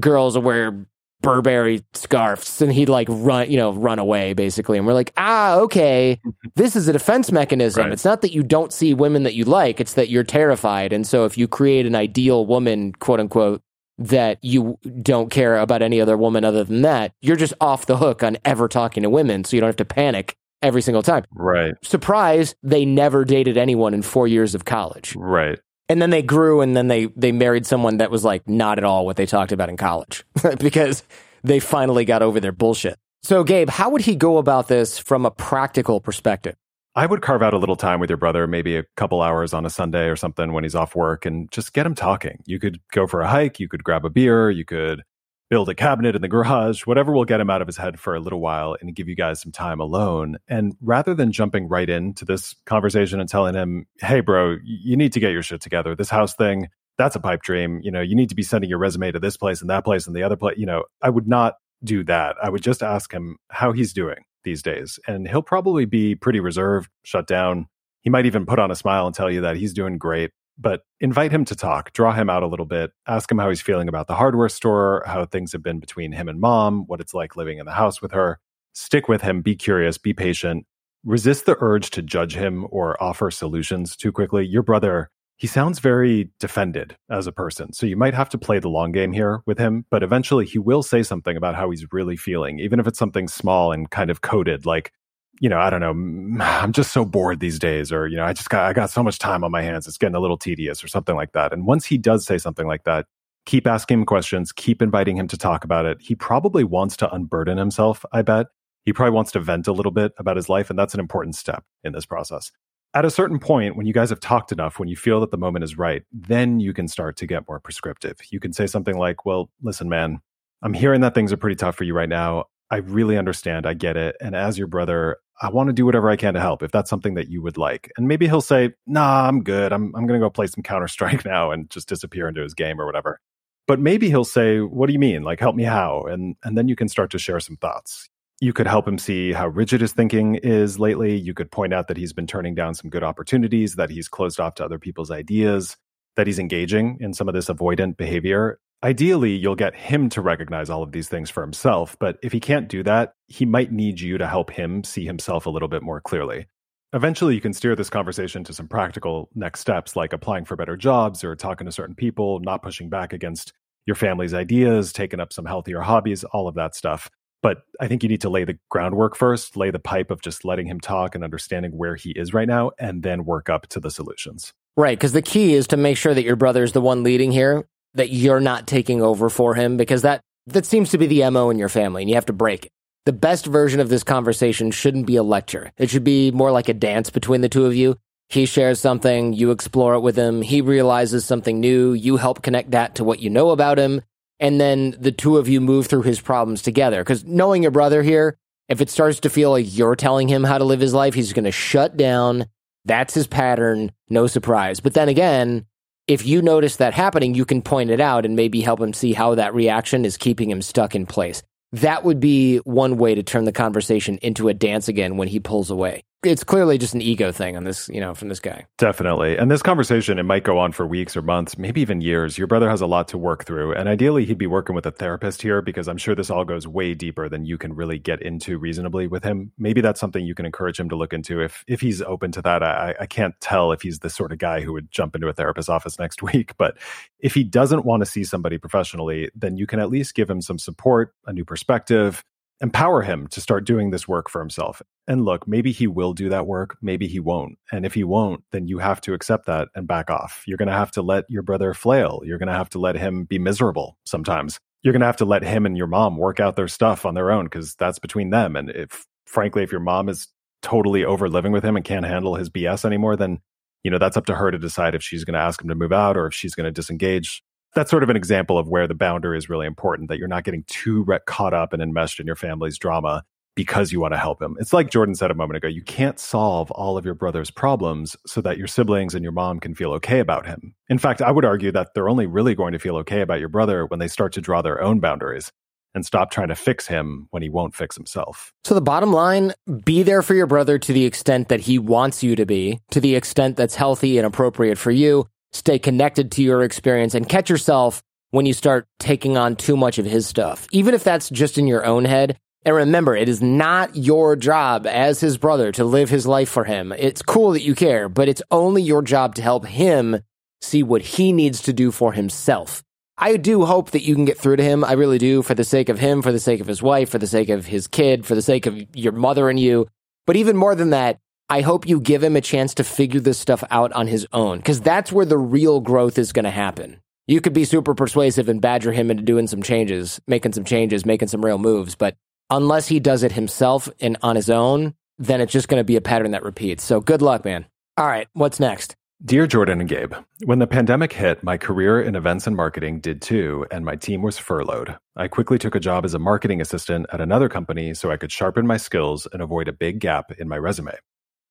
girls 0.00 0.34
that 0.34 0.40
wear 0.40 0.74
Burberry 1.20 1.84
scarves 1.94 2.62
and 2.62 2.72
he'd 2.72 2.88
like 2.88 3.08
run, 3.10 3.50
you 3.50 3.56
know, 3.56 3.72
run 3.72 3.98
away 3.98 4.32
basically. 4.34 4.78
And 4.78 4.86
we're 4.86 4.94
like, 4.94 5.12
ah, 5.16 5.56
okay, 5.56 6.20
this 6.54 6.76
is 6.76 6.86
a 6.88 6.92
defense 6.92 7.32
mechanism. 7.32 7.84
Right. 7.84 7.92
It's 7.92 8.04
not 8.04 8.22
that 8.22 8.32
you 8.32 8.42
don't 8.42 8.72
see 8.72 8.94
women 8.94 9.24
that 9.24 9.34
you 9.34 9.44
like, 9.44 9.80
it's 9.80 9.94
that 9.94 10.08
you're 10.08 10.24
terrified. 10.24 10.92
And 10.92 11.06
so 11.06 11.24
if 11.24 11.36
you 11.36 11.48
create 11.48 11.86
an 11.86 11.94
ideal 11.94 12.46
woman, 12.46 12.92
quote 12.92 13.20
unquote, 13.20 13.62
that 13.98 14.38
you 14.42 14.78
don't 15.02 15.28
care 15.28 15.58
about 15.58 15.82
any 15.82 16.00
other 16.00 16.16
woman 16.16 16.44
other 16.44 16.62
than 16.62 16.82
that, 16.82 17.12
you're 17.20 17.36
just 17.36 17.54
off 17.60 17.86
the 17.86 17.96
hook 17.96 18.22
on 18.22 18.38
ever 18.44 18.68
talking 18.68 19.02
to 19.02 19.10
women. 19.10 19.42
So 19.42 19.56
you 19.56 19.60
don't 19.60 19.68
have 19.68 19.76
to 19.76 19.84
panic 19.84 20.36
every 20.62 20.82
single 20.82 21.02
time. 21.02 21.24
Right. 21.32 21.74
Surprise, 21.82 22.54
they 22.62 22.84
never 22.84 23.24
dated 23.24 23.56
anyone 23.56 23.94
in 23.94 24.02
four 24.02 24.28
years 24.28 24.54
of 24.54 24.64
college. 24.64 25.16
Right 25.16 25.58
and 25.88 26.00
then 26.02 26.10
they 26.10 26.22
grew 26.22 26.60
and 26.60 26.76
then 26.76 26.88
they 26.88 27.06
they 27.16 27.32
married 27.32 27.66
someone 27.66 27.98
that 27.98 28.10
was 28.10 28.24
like 28.24 28.48
not 28.48 28.78
at 28.78 28.84
all 28.84 29.04
what 29.04 29.16
they 29.16 29.26
talked 29.26 29.52
about 29.52 29.68
in 29.68 29.76
college 29.76 30.24
because 30.58 31.02
they 31.42 31.60
finally 31.60 32.04
got 32.04 32.22
over 32.22 32.40
their 32.40 32.52
bullshit. 32.52 32.98
So 33.22 33.44
Gabe, 33.44 33.68
how 33.68 33.90
would 33.90 34.02
he 34.02 34.14
go 34.14 34.38
about 34.38 34.68
this 34.68 34.98
from 34.98 35.26
a 35.26 35.30
practical 35.30 36.00
perspective? 36.00 36.54
I 36.94 37.06
would 37.06 37.22
carve 37.22 37.42
out 37.42 37.54
a 37.54 37.58
little 37.58 37.76
time 37.76 38.00
with 38.00 38.10
your 38.10 38.16
brother, 38.16 38.46
maybe 38.46 38.76
a 38.76 38.84
couple 38.96 39.22
hours 39.22 39.54
on 39.54 39.64
a 39.64 39.70
Sunday 39.70 40.08
or 40.08 40.16
something 40.16 40.52
when 40.52 40.64
he's 40.64 40.74
off 40.74 40.96
work 40.96 41.26
and 41.26 41.50
just 41.52 41.72
get 41.72 41.86
him 41.86 41.94
talking. 41.94 42.42
You 42.44 42.58
could 42.58 42.80
go 42.92 43.06
for 43.06 43.20
a 43.20 43.28
hike, 43.28 43.60
you 43.60 43.68
could 43.68 43.84
grab 43.84 44.04
a 44.04 44.10
beer, 44.10 44.50
you 44.50 44.64
could 44.64 45.02
build 45.50 45.68
a 45.68 45.74
cabinet 45.74 46.14
in 46.14 46.22
the 46.22 46.28
garage, 46.28 46.82
whatever 46.86 47.12
will 47.12 47.24
get 47.24 47.40
him 47.40 47.50
out 47.50 47.62
of 47.62 47.68
his 47.68 47.76
head 47.76 47.98
for 47.98 48.14
a 48.14 48.20
little 48.20 48.40
while 48.40 48.76
and 48.80 48.94
give 48.94 49.08
you 49.08 49.16
guys 49.16 49.40
some 49.40 49.52
time 49.52 49.80
alone. 49.80 50.36
And 50.46 50.74
rather 50.80 51.14
than 51.14 51.32
jumping 51.32 51.68
right 51.68 51.88
into 51.88 52.24
this 52.24 52.54
conversation 52.66 53.20
and 53.20 53.28
telling 53.28 53.54
him, 53.54 53.86
hey, 54.00 54.20
bro, 54.20 54.56
you 54.62 54.96
need 54.96 55.12
to 55.14 55.20
get 55.20 55.32
your 55.32 55.42
shit 55.42 55.60
together. 55.60 55.94
This 55.94 56.10
house 56.10 56.34
thing, 56.34 56.68
that's 56.98 57.16
a 57.16 57.20
pipe 57.20 57.42
dream. 57.42 57.80
You 57.82 57.90
know, 57.90 58.00
you 58.00 58.14
need 58.14 58.28
to 58.28 58.34
be 58.34 58.42
sending 58.42 58.68
your 58.68 58.78
resume 58.78 59.12
to 59.12 59.18
this 59.18 59.36
place 59.36 59.60
and 59.60 59.70
that 59.70 59.84
place 59.84 60.06
and 60.06 60.14
the 60.14 60.22
other 60.22 60.36
place. 60.36 60.58
You 60.58 60.66
know, 60.66 60.84
I 61.00 61.08
would 61.10 61.28
not 61.28 61.54
do 61.82 62.04
that. 62.04 62.36
I 62.42 62.50
would 62.50 62.62
just 62.62 62.82
ask 62.82 63.12
him 63.12 63.38
how 63.48 63.72
he's 63.72 63.92
doing 63.92 64.18
these 64.44 64.62
days. 64.62 64.98
And 65.06 65.28
he'll 65.28 65.42
probably 65.42 65.84
be 65.84 66.14
pretty 66.14 66.40
reserved, 66.40 66.90
shut 67.04 67.26
down. 67.26 67.68
He 68.02 68.10
might 68.10 68.26
even 68.26 68.46
put 68.46 68.58
on 68.58 68.70
a 68.70 68.76
smile 68.76 69.06
and 69.06 69.14
tell 69.14 69.30
you 69.30 69.40
that 69.42 69.56
he's 69.56 69.72
doing 69.72 69.98
great 69.98 70.30
but 70.58 70.82
invite 71.00 71.32
him 71.32 71.44
to 71.46 71.54
talk, 71.54 71.92
draw 71.92 72.12
him 72.12 72.28
out 72.28 72.42
a 72.42 72.46
little 72.46 72.66
bit, 72.66 72.90
ask 73.06 73.30
him 73.30 73.38
how 73.38 73.48
he's 73.48 73.60
feeling 73.60 73.88
about 73.88 74.08
the 74.08 74.14
hardware 74.14 74.48
store, 74.48 75.04
how 75.06 75.24
things 75.24 75.52
have 75.52 75.62
been 75.62 75.78
between 75.78 76.12
him 76.12 76.28
and 76.28 76.40
mom, 76.40 76.84
what 76.86 77.00
it's 77.00 77.14
like 77.14 77.36
living 77.36 77.58
in 77.58 77.66
the 77.66 77.72
house 77.72 78.02
with 78.02 78.12
her. 78.12 78.40
Stick 78.72 79.08
with 79.08 79.22
him, 79.22 79.42
be 79.42 79.54
curious, 79.54 79.98
be 79.98 80.12
patient. 80.12 80.66
Resist 81.04 81.46
the 81.46 81.56
urge 81.60 81.90
to 81.90 82.02
judge 82.02 82.34
him 82.34 82.66
or 82.70 83.00
offer 83.02 83.30
solutions 83.30 83.96
too 83.96 84.12
quickly. 84.12 84.44
Your 84.44 84.62
brother, 84.62 85.10
he 85.36 85.46
sounds 85.46 85.78
very 85.78 86.30
defended 86.40 86.96
as 87.08 87.28
a 87.28 87.32
person. 87.32 87.72
So 87.72 87.86
you 87.86 87.96
might 87.96 88.14
have 88.14 88.28
to 88.30 88.38
play 88.38 88.58
the 88.58 88.68
long 88.68 88.90
game 88.90 89.12
here 89.12 89.40
with 89.46 89.58
him, 89.58 89.86
but 89.90 90.02
eventually 90.02 90.44
he 90.44 90.58
will 90.58 90.82
say 90.82 91.04
something 91.04 91.36
about 91.36 91.54
how 91.54 91.70
he's 91.70 91.86
really 91.92 92.16
feeling, 92.16 92.58
even 92.58 92.80
if 92.80 92.86
it's 92.88 92.98
something 92.98 93.28
small 93.28 93.70
and 93.70 93.88
kind 93.90 94.10
of 94.10 94.20
coded, 94.20 94.66
like, 94.66 94.92
you 95.40 95.48
know, 95.48 95.58
I 95.58 95.70
don't 95.70 95.80
know, 95.80 96.44
I'm 96.44 96.72
just 96.72 96.92
so 96.92 97.04
bored 97.04 97.40
these 97.40 97.58
days, 97.58 97.92
or, 97.92 98.06
you 98.06 98.16
know, 98.16 98.24
I 98.24 98.32
just 98.32 98.50
got, 98.50 98.68
I 98.68 98.72
got 98.72 98.90
so 98.90 99.02
much 99.02 99.18
time 99.18 99.44
on 99.44 99.50
my 99.50 99.62
hands. 99.62 99.86
It's 99.86 99.98
getting 99.98 100.16
a 100.16 100.20
little 100.20 100.38
tedious 100.38 100.82
or 100.82 100.88
something 100.88 101.16
like 101.16 101.32
that. 101.32 101.52
And 101.52 101.66
once 101.66 101.86
he 101.86 101.98
does 101.98 102.24
say 102.24 102.38
something 102.38 102.66
like 102.66 102.84
that, 102.84 103.06
keep 103.46 103.66
asking 103.66 104.00
him 104.00 104.06
questions, 104.06 104.52
keep 104.52 104.82
inviting 104.82 105.16
him 105.16 105.28
to 105.28 105.36
talk 105.36 105.64
about 105.64 105.86
it. 105.86 105.98
He 106.00 106.14
probably 106.14 106.64
wants 106.64 106.96
to 106.98 107.12
unburden 107.12 107.56
himself, 107.56 108.04
I 108.12 108.22
bet. 108.22 108.48
He 108.84 108.92
probably 108.92 109.14
wants 109.14 109.32
to 109.32 109.40
vent 109.40 109.66
a 109.66 109.72
little 109.72 109.92
bit 109.92 110.12
about 110.18 110.36
his 110.36 110.48
life. 110.48 110.70
And 110.70 110.78
that's 110.78 110.94
an 110.94 111.00
important 111.00 111.34
step 111.34 111.64
in 111.84 111.92
this 111.92 112.06
process. 112.06 112.52
At 112.94 113.04
a 113.04 113.10
certain 113.10 113.38
point, 113.38 113.76
when 113.76 113.86
you 113.86 113.92
guys 113.92 114.08
have 114.08 114.20
talked 114.20 114.50
enough, 114.50 114.78
when 114.78 114.88
you 114.88 114.96
feel 114.96 115.20
that 115.20 115.30
the 115.30 115.36
moment 115.36 115.62
is 115.62 115.76
right, 115.76 116.02
then 116.10 116.58
you 116.58 116.72
can 116.72 116.88
start 116.88 117.16
to 117.18 117.26
get 117.26 117.46
more 117.46 117.60
prescriptive. 117.60 118.18
You 118.30 118.40
can 118.40 118.52
say 118.52 118.66
something 118.66 118.96
like, 118.96 119.26
Well, 119.26 119.50
listen, 119.62 119.90
man, 119.90 120.20
I'm 120.62 120.72
hearing 120.72 121.02
that 121.02 121.14
things 121.14 121.32
are 121.32 121.36
pretty 121.36 121.56
tough 121.56 121.76
for 121.76 121.84
you 121.84 121.94
right 121.94 122.08
now. 122.08 122.46
I 122.70 122.76
really 122.78 123.16
understand. 123.16 123.66
I 123.66 123.74
get 123.74 123.96
it. 123.96 124.16
And 124.20 124.34
as 124.34 124.58
your 124.58 124.66
brother, 124.66 125.18
I 125.40 125.50
want 125.50 125.68
to 125.68 125.72
do 125.72 125.86
whatever 125.86 126.10
I 126.10 126.16
can 126.16 126.34
to 126.34 126.40
help 126.40 126.62
if 126.62 126.72
that's 126.72 126.90
something 126.90 127.14
that 127.14 127.28
you 127.28 127.42
would 127.42 127.56
like. 127.56 127.90
And 127.96 128.08
maybe 128.08 128.26
he'll 128.26 128.40
say, 128.40 128.74
nah, 128.86 129.26
I'm 129.26 129.42
good. 129.42 129.72
I'm, 129.72 129.94
I'm 129.94 130.06
going 130.06 130.20
to 130.20 130.24
go 130.24 130.30
play 130.30 130.46
some 130.46 130.62
Counter 130.62 130.88
Strike 130.88 131.24
now 131.26 131.50
and 131.50 131.70
just 131.70 131.88
disappear 131.88 132.28
into 132.28 132.42
his 132.42 132.54
game 132.54 132.80
or 132.80 132.86
whatever. 132.86 133.20
But 133.66 133.80
maybe 133.80 134.08
he'll 134.08 134.24
say, 134.24 134.60
what 134.60 134.86
do 134.86 134.94
you 134.94 134.98
mean? 134.98 135.22
Like, 135.22 135.40
help 135.40 135.54
me 135.54 135.64
how? 135.64 136.04
And, 136.04 136.36
and 136.42 136.56
then 136.56 136.68
you 136.68 136.76
can 136.76 136.88
start 136.88 137.10
to 137.10 137.18
share 137.18 137.38
some 137.38 137.56
thoughts. 137.56 138.08
You 138.40 138.52
could 138.52 138.66
help 138.66 138.88
him 138.88 138.98
see 138.98 139.32
how 139.32 139.48
rigid 139.48 139.80
his 139.80 139.92
thinking 139.92 140.36
is 140.36 140.78
lately. 140.78 141.16
You 141.16 141.34
could 141.34 141.50
point 141.50 141.74
out 141.74 141.88
that 141.88 141.96
he's 141.96 142.12
been 142.12 142.26
turning 142.26 142.54
down 142.54 142.74
some 142.74 142.88
good 142.88 143.02
opportunities, 143.02 143.74
that 143.74 143.90
he's 143.90 144.08
closed 144.08 144.40
off 144.40 144.54
to 144.54 144.64
other 144.64 144.78
people's 144.78 145.10
ideas, 145.10 145.76
that 146.16 146.26
he's 146.26 146.38
engaging 146.38 146.98
in 147.00 147.12
some 147.12 147.28
of 147.28 147.34
this 147.34 147.46
avoidant 147.46 147.96
behavior. 147.96 148.58
Ideally, 148.84 149.32
you'll 149.32 149.56
get 149.56 149.74
him 149.74 150.08
to 150.10 150.20
recognize 150.20 150.70
all 150.70 150.84
of 150.84 150.92
these 150.92 151.08
things 151.08 151.30
for 151.30 151.40
himself, 151.42 151.96
but 151.98 152.16
if 152.22 152.30
he 152.30 152.38
can't 152.38 152.68
do 152.68 152.84
that, 152.84 153.14
he 153.26 153.44
might 153.44 153.72
need 153.72 154.00
you 154.00 154.18
to 154.18 154.26
help 154.26 154.50
him 154.52 154.84
see 154.84 155.04
himself 155.04 155.46
a 155.46 155.50
little 155.50 155.66
bit 155.66 155.82
more 155.82 156.00
clearly. 156.00 156.46
Eventually, 156.92 157.34
you 157.34 157.40
can 157.40 157.52
steer 157.52 157.74
this 157.74 157.90
conversation 157.90 158.44
to 158.44 158.54
some 158.54 158.68
practical 158.68 159.30
next 159.34 159.60
steps 159.60 159.96
like 159.96 160.12
applying 160.12 160.44
for 160.44 160.54
better 160.54 160.76
jobs 160.76 161.24
or 161.24 161.34
talking 161.34 161.64
to 161.64 161.72
certain 161.72 161.96
people, 161.96 162.38
not 162.40 162.62
pushing 162.62 162.88
back 162.88 163.12
against 163.12 163.52
your 163.84 163.96
family's 163.96 164.32
ideas, 164.32 164.92
taking 164.92 165.18
up 165.18 165.32
some 165.32 165.44
healthier 165.44 165.80
hobbies, 165.80 166.22
all 166.22 166.46
of 166.46 166.54
that 166.54 166.76
stuff. 166.76 167.10
But 167.42 167.62
I 167.80 167.88
think 167.88 168.04
you 168.04 168.08
need 168.08 168.20
to 168.20 168.30
lay 168.30 168.44
the 168.44 168.58
groundwork 168.70 169.16
first, 169.16 169.56
lay 169.56 169.72
the 169.72 169.78
pipe 169.80 170.12
of 170.12 170.22
just 170.22 170.44
letting 170.44 170.66
him 170.66 170.78
talk 170.78 171.16
and 171.16 171.24
understanding 171.24 171.72
where 171.72 171.96
he 171.96 172.10
is 172.12 172.32
right 172.32 172.48
now, 172.48 172.70
and 172.78 173.02
then 173.02 173.24
work 173.24 173.50
up 173.50 173.66
to 173.68 173.80
the 173.80 173.90
solutions. 173.90 174.52
Right. 174.76 174.96
Because 174.96 175.12
the 175.12 175.22
key 175.22 175.54
is 175.54 175.66
to 175.68 175.76
make 175.76 175.96
sure 175.96 176.14
that 176.14 176.24
your 176.24 176.36
brother 176.36 176.62
is 176.62 176.72
the 176.72 176.80
one 176.80 177.02
leading 177.02 177.32
here 177.32 177.66
that 177.98 178.10
you're 178.10 178.40
not 178.40 178.66
taking 178.66 179.02
over 179.02 179.28
for 179.28 179.54
him 179.54 179.76
because 179.76 180.02
that 180.02 180.22
that 180.46 180.66
seems 180.66 180.90
to 180.90 180.98
be 180.98 181.06
the 181.06 181.28
MO 181.30 181.50
in 181.50 181.58
your 181.58 181.68
family 181.68 182.02
and 182.02 182.08
you 182.08 182.14
have 182.14 182.26
to 182.26 182.32
break 182.32 182.66
it. 182.66 182.72
the 183.04 183.12
best 183.12 183.46
version 183.46 183.80
of 183.80 183.88
this 183.88 184.02
conversation 184.02 184.70
shouldn't 184.70 185.06
be 185.06 185.16
a 185.16 185.22
lecture. 185.22 185.72
It 185.78 185.88
should 185.90 186.04
be 186.04 186.30
more 186.30 186.50
like 186.50 186.68
a 186.68 186.74
dance 186.74 187.10
between 187.10 187.40
the 187.40 187.48
two 187.48 187.64
of 187.66 187.74
you. 187.74 187.96
He 188.28 188.44
shares 188.44 188.80
something, 188.80 189.32
you 189.32 189.50
explore 189.50 189.94
it 189.94 190.00
with 190.00 190.16
him, 190.16 190.42
he 190.42 190.60
realizes 190.60 191.24
something 191.24 191.60
new, 191.60 191.94
you 191.94 192.18
help 192.18 192.42
connect 192.42 192.72
that 192.72 192.96
to 192.96 193.04
what 193.04 193.20
you 193.20 193.30
know 193.30 193.50
about 193.50 193.78
him, 193.78 194.02
and 194.38 194.60
then 194.60 194.94
the 194.98 195.12
two 195.12 195.38
of 195.38 195.48
you 195.48 195.62
move 195.62 195.86
through 195.86 196.02
his 196.02 196.20
problems 196.20 196.60
together. 196.60 197.02
Because 197.02 197.24
knowing 197.24 197.62
your 197.62 197.72
brother 197.72 198.02
here, 198.02 198.36
if 198.68 198.82
it 198.82 198.90
starts 198.90 199.20
to 199.20 199.30
feel 199.30 199.50
like 199.50 199.74
you're 199.76 199.96
telling 199.96 200.28
him 200.28 200.44
how 200.44 200.58
to 200.58 200.64
live 200.64 200.80
his 200.80 200.92
life, 200.92 201.14
he's 201.14 201.32
going 201.32 201.44
to 201.44 201.52
shut 201.52 201.96
down. 201.96 202.44
That's 202.84 203.14
his 203.14 203.26
pattern. 203.26 203.92
No 204.10 204.26
surprise. 204.26 204.80
But 204.80 204.92
then 204.92 205.08
again, 205.08 205.64
if 206.08 206.26
you 206.26 206.40
notice 206.42 206.76
that 206.76 206.94
happening, 206.94 207.34
you 207.34 207.44
can 207.44 207.62
point 207.62 207.90
it 207.90 208.00
out 208.00 208.24
and 208.24 208.34
maybe 208.34 208.62
help 208.62 208.80
him 208.80 208.94
see 208.94 209.12
how 209.12 209.34
that 209.36 209.54
reaction 209.54 210.04
is 210.06 210.16
keeping 210.16 210.50
him 210.50 210.62
stuck 210.62 210.94
in 210.94 211.06
place. 211.06 211.42
That 211.72 212.02
would 212.02 212.18
be 212.18 212.56
one 212.58 212.96
way 212.96 213.14
to 213.14 213.22
turn 213.22 213.44
the 213.44 213.52
conversation 213.52 214.16
into 214.18 214.48
a 214.48 214.54
dance 214.54 214.88
again 214.88 215.18
when 215.18 215.28
he 215.28 215.38
pulls 215.38 215.70
away 215.70 216.02
it's 216.24 216.42
clearly 216.42 216.78
just 216.78 216.94
an 216.94 217.00
ego 217.00 217.30
thing 217.30 217.56
on 217.56 217.62
this, 217.62 217.88
you 217.88 218.00
know, 218.00 218.12
from 218.12 218.28
this 218.28 218.40
guy. 218.40 218.66
Definitely. 218.76 219.36
And 219.36 219.50
this 219.50 219.62
conversation, 219.62 220.18
it 220.18 220.24
might 220.24 220.42
go 220.42 220.58
on 220.58 220.72
for 220.72 220.84
weeks 220.84 221.16
or 221.16 221.22
months, 221.22 221.56
maybe 221.56 221.80
even 221.80 222.00
years. 222.00 222.36
Your 222.36 222.48
brother 222.48 222.68
has 222.68 222.80
a 222.80 222.86
lot 222.86 223.06
to 223.08 223.18
work 223.18 223.44
through. 223.44 223.72
And 223.74 223.88
ideally, 223.88 224.24
he'd 224.24 224.36
be 224.36 224.48
working 224.48 224.74
with 224.74 224.84
a 224.84 224.90
therapist 224.90 225.42
here 225.42 225.62
because 225.62 225.86
I'm 225.86 225.96
sure 225.96 226.16
this 226.16 226.28
all 226.28 226.44
goes 226.44 226.66
way 226.66 226.94
deeper 226.94 227.28
than 227.28 227.44
you 227.44 227.56
can 227.56 227.72
really 227.72 228.00
get 228.00 228.20
into 228.20 228.58
reasonably 228.58 229.06
with 229.06 229.22
him. 229.22 229.52
Maybe 229.58 229.80
that's 229.80 230.00
something 230.00 230.24
you 230.24 230.34
can 230.34 230.44
encourage 230.44 230.80
him 230.80 230.88
to 230.88 230.96
look 230.96 231.12
into 231.12 231.40
if 231.40 231.64
if 231.68 231.80
he's 231.80 232.02
open 232.02 232.32
to 232.32 232.42
that. 232.42 232.64
I, 232.64 232.96
I 232.98 233.06
can't 233.06 233.40
tell 233.40 233.70
if 233.70 233.82
he's 233.82 234.00
the 234.00 234.10
sort 234.10 234.32
of 234.32 234.38
guy 234.38 234.60
who 234.60 234.72
would 234.72 234.90
jump 234.90 235.14
into 235.14 235.28
a 235.28 235.32
therapist's 235.32 235.68
office 235.68 235.98
next 236.00 236.20
week. 236.20 236.56
But 236.56 236.78
if 237.20 237.34
he 237.34 237.44
doesn't 237.44 237.84
want 237.84 238.00
to 238.00 238.06
see 238.06 238.24
somebody 238.24 238.58
professionally, 238.58 239.30
then 239.36 239.56
you 239.56 239.68
can 239.68 239.78
at 239.78 239.88
least 239.88 240.16
give 240.16 240.28
him 240.28 240.42
some 240.42 240.58
support, 240.58 241.14
a 241.26 241.32
new 241.32 241.44
perspective, 241.44 242.24
empower 242.60 243.02
him 243.02 243.26
to 243.28 243.40
start 243.40 243.64
doing 243.64 243.90
this 243.90 244.08
work 244.08 244.28
for 244.28 244.40
himself. 244.40 244.82
And 245.06 245.24
look, 245.24 245.46
maybe 245.46 245.72
he 245.72 245.86
will 245.86 246.12
do 246.12 246.28
that 246.28 246.46
work, 246.46 246.76
maybe 246.82 247.06
he 247.06 247.20
won't. 247.20 247.58
And 247.72 247.86
if 247.86 247.94
he 247.94 248.04
won't, 248.04 248.42
then 248.50 248.66
you 248.66 248.78
have 248.78 249.00
to 249.02 249.14
accept 249.14 249.46
that 249.46 249.68
and 249.74 249.86
back 249.86 250.10
off. 250.10 250.42
You're 250.46 250.58
going 250.58 250.68
to 250.68 250.74
have 250.74 250.90
to 250.92 251.02
let 251.02 251.24
your 251.28 251.42
brother 251.42 251.72
flail. 251.74 252.20
You're 252.24 252.38
going 252.38 252.48
to 252.48 252.52
have 252.52 252.70
to 252.70 252.78
let 252.78 252.96
him 252.96 253.24
be 253.24 253.38
miserable 253.38 253.96
sometimes. 254.04 254.58
You're 254.82 254.92
going 254.92 255.00
to 255.00 255.06
have 255.06 255.16
to 255.18 255.24
let 255.24 255.42
him 255.42 255.66
and 255.66 255.76
your 255.76 255.86
mom 255.86 256.16
work 256.16 256.40
out 256.40 256.56
their 256.56 256.68
stuff 256.68 257.06
on 257.06 257.14
their 257.14 257.30
own 257.30 257.44
because 257.44 257.74
that's 257.74 257.98
between 257.98 258.30
them. 258.30 258.56
And 258.56 258.70
if, 258.70 259.06
frankly, 259.26 259.62
if 259.62 259.72
your 259.72 259.80
mom 259.80 260.08
is 260.08 260.28
totally 260.62 261.04
over 261.04 261.28
living 261.28 261.52
with 261.52 261.64
him 261.64 261.76
and 261.76 261.84
can't 261.84 262.06
handle 262.06 262.34
his 262.34 262.50
BS 262.50 262.84
anymore, 262.84 263.16
then, 263.16 263.38
you 263.82 263.90
know, 263.90 263.98
that's 263.98 264.16
up 264.16 264.26
to 264.26 264.34
her 264.34 264.50
to 264.50 264.58
decide 264.58 264.94
if 264.94 265.02
she's 265.02 265.24
going 265.24 265.34
to 265.34 265.40
ask 265.40 265.60
him 265.62 265.68
to 265.68 265.74
move 265.74 265.92
out 265.92 266.16
or 266.16 266.26
if 266.26 266.34
she's 266.34 266.54
going 266.54 266.66
to 266.66 266.72
disengage 266.72 267.42
that's 267.78 267.90
sort 267.90 268.02
of 268.02 268.10
an 268.10 268.16
example 268.16 268.58
of 268.58 268.68
where 268.68 268.88
the 268.88 268.94
boundary 268.94 269.38
is 269.38 269.48
really 269.48 269.66
important 269.66 270.08
that 270.08 270.18
you're 270.18 270.26
not 270.26 270.42
getting 270.42 270.64
too 270.64 271.06
caught 271.26 271.54
up 271.54 271.72
and 271.72 271.80
enmeshed 271.80 272.18
in 272.18 272.26
your 272.26 272.34
family's 272.34 272.76
drama 272.76 273.22
because 273.54 273.92
you 273.92 274.00
want 274.00 274.12
to 274.12 274.18
help 274.18 274.42
him. 274.42 274.56
It's 274.58 274.72
like 274.72 274.90
Jordan 274.90 275.14
said 275.14 275.30
a 275.30 275.34
moment 275.34 275.58
ago 275.58 275.68
you 275.68 275.82
can't 275.82 276.18
solve 276.18 276.72
all 276.72 276.98
of 276.98 277.04
your 277.04 277.14
brother's 277.14 277.52
problems 277.52 278.16
so 278.26 278.40
that 278.40 278.58
your 278.58 278.66
siblings 278.66 279.14
and 279.14 279.22
your 279.22 279.32
mom 279.32 279.60
can 279.60 279.76
feel 279.76 279.92
okay 279.92 280.18
about 280.18 280.44
him. 280.44 280.74
In 280.88 280.98
fact, 280.98 281.22
I 281.22 281.30
would 281.30 281.44
argue 281.44 281.70
that 281.70 281.94
they're 281.94 282.08
only 282.08 282.26
really 282.26 282.56
going 282.56 282.72
to 282.72 282.80
feel 282.80 282.96
okay 282.96 283.20
about 283.20 283.38
your 283.38 283.48
brother 283.48 283.86
when 283.86 284.00
they 284.00 284.08
start 284.08 284.32
to 284.32 284.40
draw 284.40 284.60
their 284.60 284.82
own 284.82 284.98
boundaries 284.98 285.52
and 285.94 286.04
stop 286.04 286.32
trying 286.32 286.48
to 286.48 286.56
fix 286.56 286.88
him 286.88 287.28
when 287.30 287.42
he 287.42 287.48
won't 287.48 287.76
fix 287.76 287.96
himself. 287.96 288.52
So, 288.64 288.74
the 288.74 288.80
bottom 288.80 289.12
line 289.12 289.54
be 289.84 290.02
there 290.02 290.22
for 290.22 290.34
your 290.34 290.46
brother 290.46 290.78
to 290.78 290.92
the 290.92 291.04
extent 291.04 291.48
that 291.48 291.60
he 291.60 291.78
wants 291.78 292.22
you 292.22 292.36
to 292.36 292.44
be, 292.44 292.80
to 292.90 293.00
the 293.00 293.14
extent 293.14 293.56
that's 293.56 293.74
healthy 293.74 294.18
and 294.18 294.26
appropriate 294.26 294.78
for 294.78 294.90
you 294.90 295.26
stay 295.52 295.78
connected 295.78 296.32
to 296.32 296.42
your 296.42 296.62
experience 296.62 297.14
and 297.14 297.28
catch 297.28 297.50
yourself 297.50 298.02
when 298.30 298.46
you 298.46 298.52
start 298.52 298.86
taking 298.98 299.36
on 299.36 299.56
too 299.56 299.76
much 299.76 299.98
of 299.98 300.04
his 300.04 300.26
stuff, 300.26 300.66
even 300.70 300.94
if 300.94 301.04
that's 301.04 301.30
just 301.30 301.58
in 301.58 301.66
your 301.66 301.84
own 301.84 302.04
head. 302.04 302.38
And 302.64 302.74
remember, 302.74 303.16
it 303.16 303.28
is 303.28 303.40
not 303.40 303.96
your 303.96 304.36
job 304.36 304.86
as 304.86 305.20
his 305.20 305.38
brother 305.38 305.72
to 305.72 305.84
live 305.84 306.10
his 306.10 306.26
life 306.26 306.48
for 306.48 306.64
him. 306.64 306.92
It's 306.92 307.22
cool 307.22 307.52
that 307.52 307.62
you 307.62 307.74
care, 307.74 308.08
but 308.08 308.28
it's 308.28 308.42
only 308.50 308.82
your 308.82 309.00
job 309.00 309.36
to 309.36 309.42
help 309.42 309.64
him 309.64 310.20
see 310.60 310.82
what 310.82 311.02
he 311.02 311.32
needs 311.32 311.62
to 311.62 311.72
do 311.72 311.90
for 311.90 312.12
himself. 312.12 312.82
I 313.16 313.36
do 313.36 313.64
hope 313.64 313.92
that 313.92 314.02
you 314.02 314.14
can 314.14 314.24
get 314.24 314.38
through 314.38 314.56
to 314.56 314.62
him. 314.62 314.84
I 314.84 314.92
really 314.92 315.18
do, 315.18 315.42
for 315.42 315.54
the 315.54 315.64
sake 315.64 315.88
of 315.88 315.98
him, 315.98 316.20
for 316.22 316.30
the 316.30 316.38
sake 316.38 316.60
of 316.60 316.66
his 316.66 316.82
wife, 316.82 317.10
for 317.10 317.18
the 317.18 317.26
sake 317.26 317.48
of 317.48 317.66
his 317.66 317.88
kid, 317.88 318.26
for 318.26 318.34
the 318.34 318.42
sake 318.42 318.66
of 318.66 318.96
your 318.96 319.12
mother 319.12 319.48
and 319.48 319.58
you. 319.58 319.88
But 320.26 320.36
even 320.36 320.56
more 320.56 320.74
than 320.74 320.90
that, 320.90 321.18
I 321.50 321.62
hope 321.62 321.88
you 321.88 321.98
give 321.98 322.22
him 322.22 322.36
a 322.36 322.42
chance 322.42 322.74
to 322.74 322.84
figure 322.84 323.20
this 323.20 323.38
stuff 323.38 323.64
out 323.70 323.90
on 323.92 324.06
his 324.06 324.26
own 324.34 324.58
because 324.58 324.82
that's 324.82 325.10
where 325.10 325.24
the 325.24 325.38
real 325.38 325.80
growth 325.80 326.18
is 326.18 326.32
going 326.32 326.44
to 326.44 326.50
happen. 326.50 327.00
You 327.26 327.40
could 327.40 327.54
be 327.54 327.64
super 327.64 327.94
persuasive 327.94 328.50
and 328.50 328.60
badger 328.60 328.92
him 328.92 329.10
into 329.10 329.22
doing 329.22 329.46
some 329.46 329.62
changes, 329.62 330.20
making 330.26 330.52
some 330.52 330.64
changes, 330.64 331.06
making 331.06 331.28
some 331.28 331.42
real 331.42 331.56
moves, 331.56 331.94
but 331.94 332.16
unless 332.50 332.88
he 332.88 333.00
does 333.00 333.22
it 333.22 333.32
himself 333.32 333.88
and 333.98 334.18
on 334.20 334.36
his 334.36 334.50
own, 334.50 334.94
then 335.18 335.40
it's 335.40 335.52
just 335.52 335.68
going 335.68 335.80
to 335.80 335.84
be 335.84 335.96
a 335.96 336.02
pattern 336.02 336.32
that 336.32 336.42
repeats. 336.42 336.84
So 336.84 337.00
good 337.00 337.22
luck, 337.22 337.46
man. 337.46 337.64
All 337.96 338.06
right, 338.06 338.28
what's 338.34 338.60
next? 338.60 338.94
Dear 339.24 339.46
Jordan 339.46 339.80
and 339.80 339.88
Gabe, 339.88 340.14
when 340.44 340.58
the 340.58 340.66
pandemic 340.66 341.14
hit, 341.14 341.42
my 341.42 341.56
career 341.56 342.00
in 342.00 342.14
events 342.14 342.46
and 342.46 342.56
marketing 342.56 343.00
did 343.00 343.22
too, 343.22 343.66
and 343.70 343.86
my 343.86 343.96
team 343.96 344.20
was 344.20 344.38
furloughed. 344.38 344.96
I 345.16 345.28
quickly 345.28 345.58
took 345.58 345.74
a 345.74 345.80
job 345.80 346.04
as 346.04 346.12
a 346.12 346.18
marketing 346.18 346.60
assistant 346.60 347.06
at 347.10 347.22
another 347.22 347.48
company 347.48 347.94
so 347.94 348.10
I 348.10 348.18
could 348.18 348.30
sharpen 348.30 348.66
my 348.66 348.76
skills 348.76 349.26
and 349.32 349.40
avoid 349.40 349.66
a 349.66 349.72
big 349.72 349.98
gap 349.98 350.30
in 350.32 350.46
my 350.46 350.58
resume. 350.58 350.92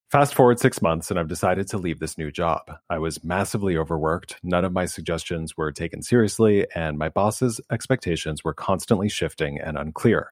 Fast 0.09 0.35
forward 0.35 0.57
six 0.57 0.81
months, 0.81 1.11
and 1.11 1.19
I've 1.19 1.27
decided 1.27 1.67
to 1.67 1.77
leave 1.77 1.99
this 1.99 2.17
new 2.17 2.31
job. 2.31 2.61
I 2.89 2.97
was 2.97 3.25
massively 3.25 3.75
overworked, 3.75 4.37
none 4.41 4.63
of 4.63 4.71
my 4.71 4.85
suggestions 4.85 5.57
were 5.57 5.73
taken 5.73 6.01
seriously, 6.01 6.65
and 6.73 6.97
my 6.97 7.09
boss's 7.09 7.59
expectations 7.69 8.41
were 8.41 8.53
constantly 8.53 9.09
shifting 9.09 9.59
and 9.59 9.77
unclear. 9.77 10.31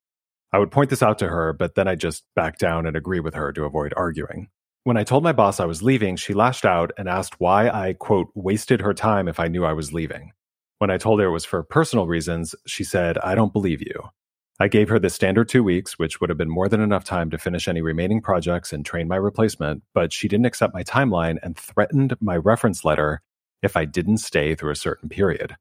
I 0.53 0.59
would 0.59 0.71
point 0.71 0.91
this 0.91 1.03
out 1.03 1.19
to 1.19 1.27
her, 1.27 1.51
but 1.51 1.75
then 1.75 1.89
I 1.89 1.95
just 1.95 2.23
back 2.37 2.57
down 2.57 2.85
and 2.85 2.95
agree 2.95 3.19
with 3.19 3.33
her 3.33 3.51
to 3.51 3.65
avoid 3.65 3.93
arguing. 3.97 4.47
When 4.85 4.95
I 4.95 5.03
told 5.03 5.23
my 5.23 5.33
boss 5.33 5.59
I 5.59 5.65
was 5.65 5.83
leaving, 5.83 6.15
she 6.15 6.33
lashed 6.33 6.63
out 6.63 6.91
and 6.97 7.09
asked 7.09 7.41
why 7.41 7.67
I, 7.67 7.95
quote, 7.99 8.29
wasted 8.33 8.79
her 8.79 8.93
time 8.93 9.27
if 9.27 9.41
I 9.41 9.49
knew 9.49 9.65
I 9.65 9.73
was 9.73 9.91
leaving. 9.91 10.31
When 10.77 10.89
I 10.89 10.97
told 10.97 11.19
her 11.19 11.25
it 11.25 11.31
was 11.31 11.43
for 11.43 11.63
personal 11.63 12.07
reasons, 12.07 12.55
she 12.65 12.85
said, 12.85 13.17
I 13.17 13.35
don't 13.35 13.51
believe 13.51 13.81
you. 13.81 14.09
I 14.57 14.69
gave 14.69 14.87
her 14.87 14.99
the 14.99 15.09
standard 15.09 15.49
two 15.49 15.63
weeks, 15.63 15.99
which 15.99 16.21
would 16.21 16.29
have 16.29 16.37
been 16.37 16.49
more 16.49 16.69
than 16.69 16.79
enough 16.79 17.03
time 17.03 17.29
to 17.31 17.37
finish 17.37 17.67
any 17.67 17.81
remaining 17.81 18.21
projects 18.21 18.71
and 18.71 18.85
train 18.85 19.07
my 19.07 19.17
replacement, 19.17 19.83
but 19.93 20.13
she 20.13 20.29
didn't 20.29 20.45
accept 20.45 20.73
my 20.73 20.83
timeline 20.83 21.37
and 21.43 21.57
threatened 21.57 22.15
my 22.21 22.37
reference 22.37 22.85
letter 22.85 23.21
if 23.61 23.75
I 23.75 23.83
didn't 23.83 24.19
stay 24.19 24.55
through 24.55 24.71
a 24.71 24.77
certain 24.77 25.09
period. 25.09 25.57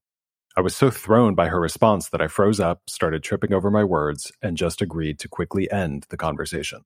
I 0.57 0.61
was 0.61 0.77
so 0.77 0.91
thrown 0.91 1.35
by 1.35 1.49
her 1.49 1.59
response 1.61 2.11
that 2.11 2.23
I 2.23 2.29
froze 2.29 2.61
up, 2.61 2.83
started 2.89 3.25
tripping 3.25 3.53
over 3.53 3.69
my 3.69 3.83
words, 3.83 4.31
and 4.41 4.57
just 4.57 4.81
agreed 4.81 5.19
to 5.19 5.29
quickly 5.29 5.69
end 5.73 6.07
the 6.11 6.17
conversation. 6.17 6.83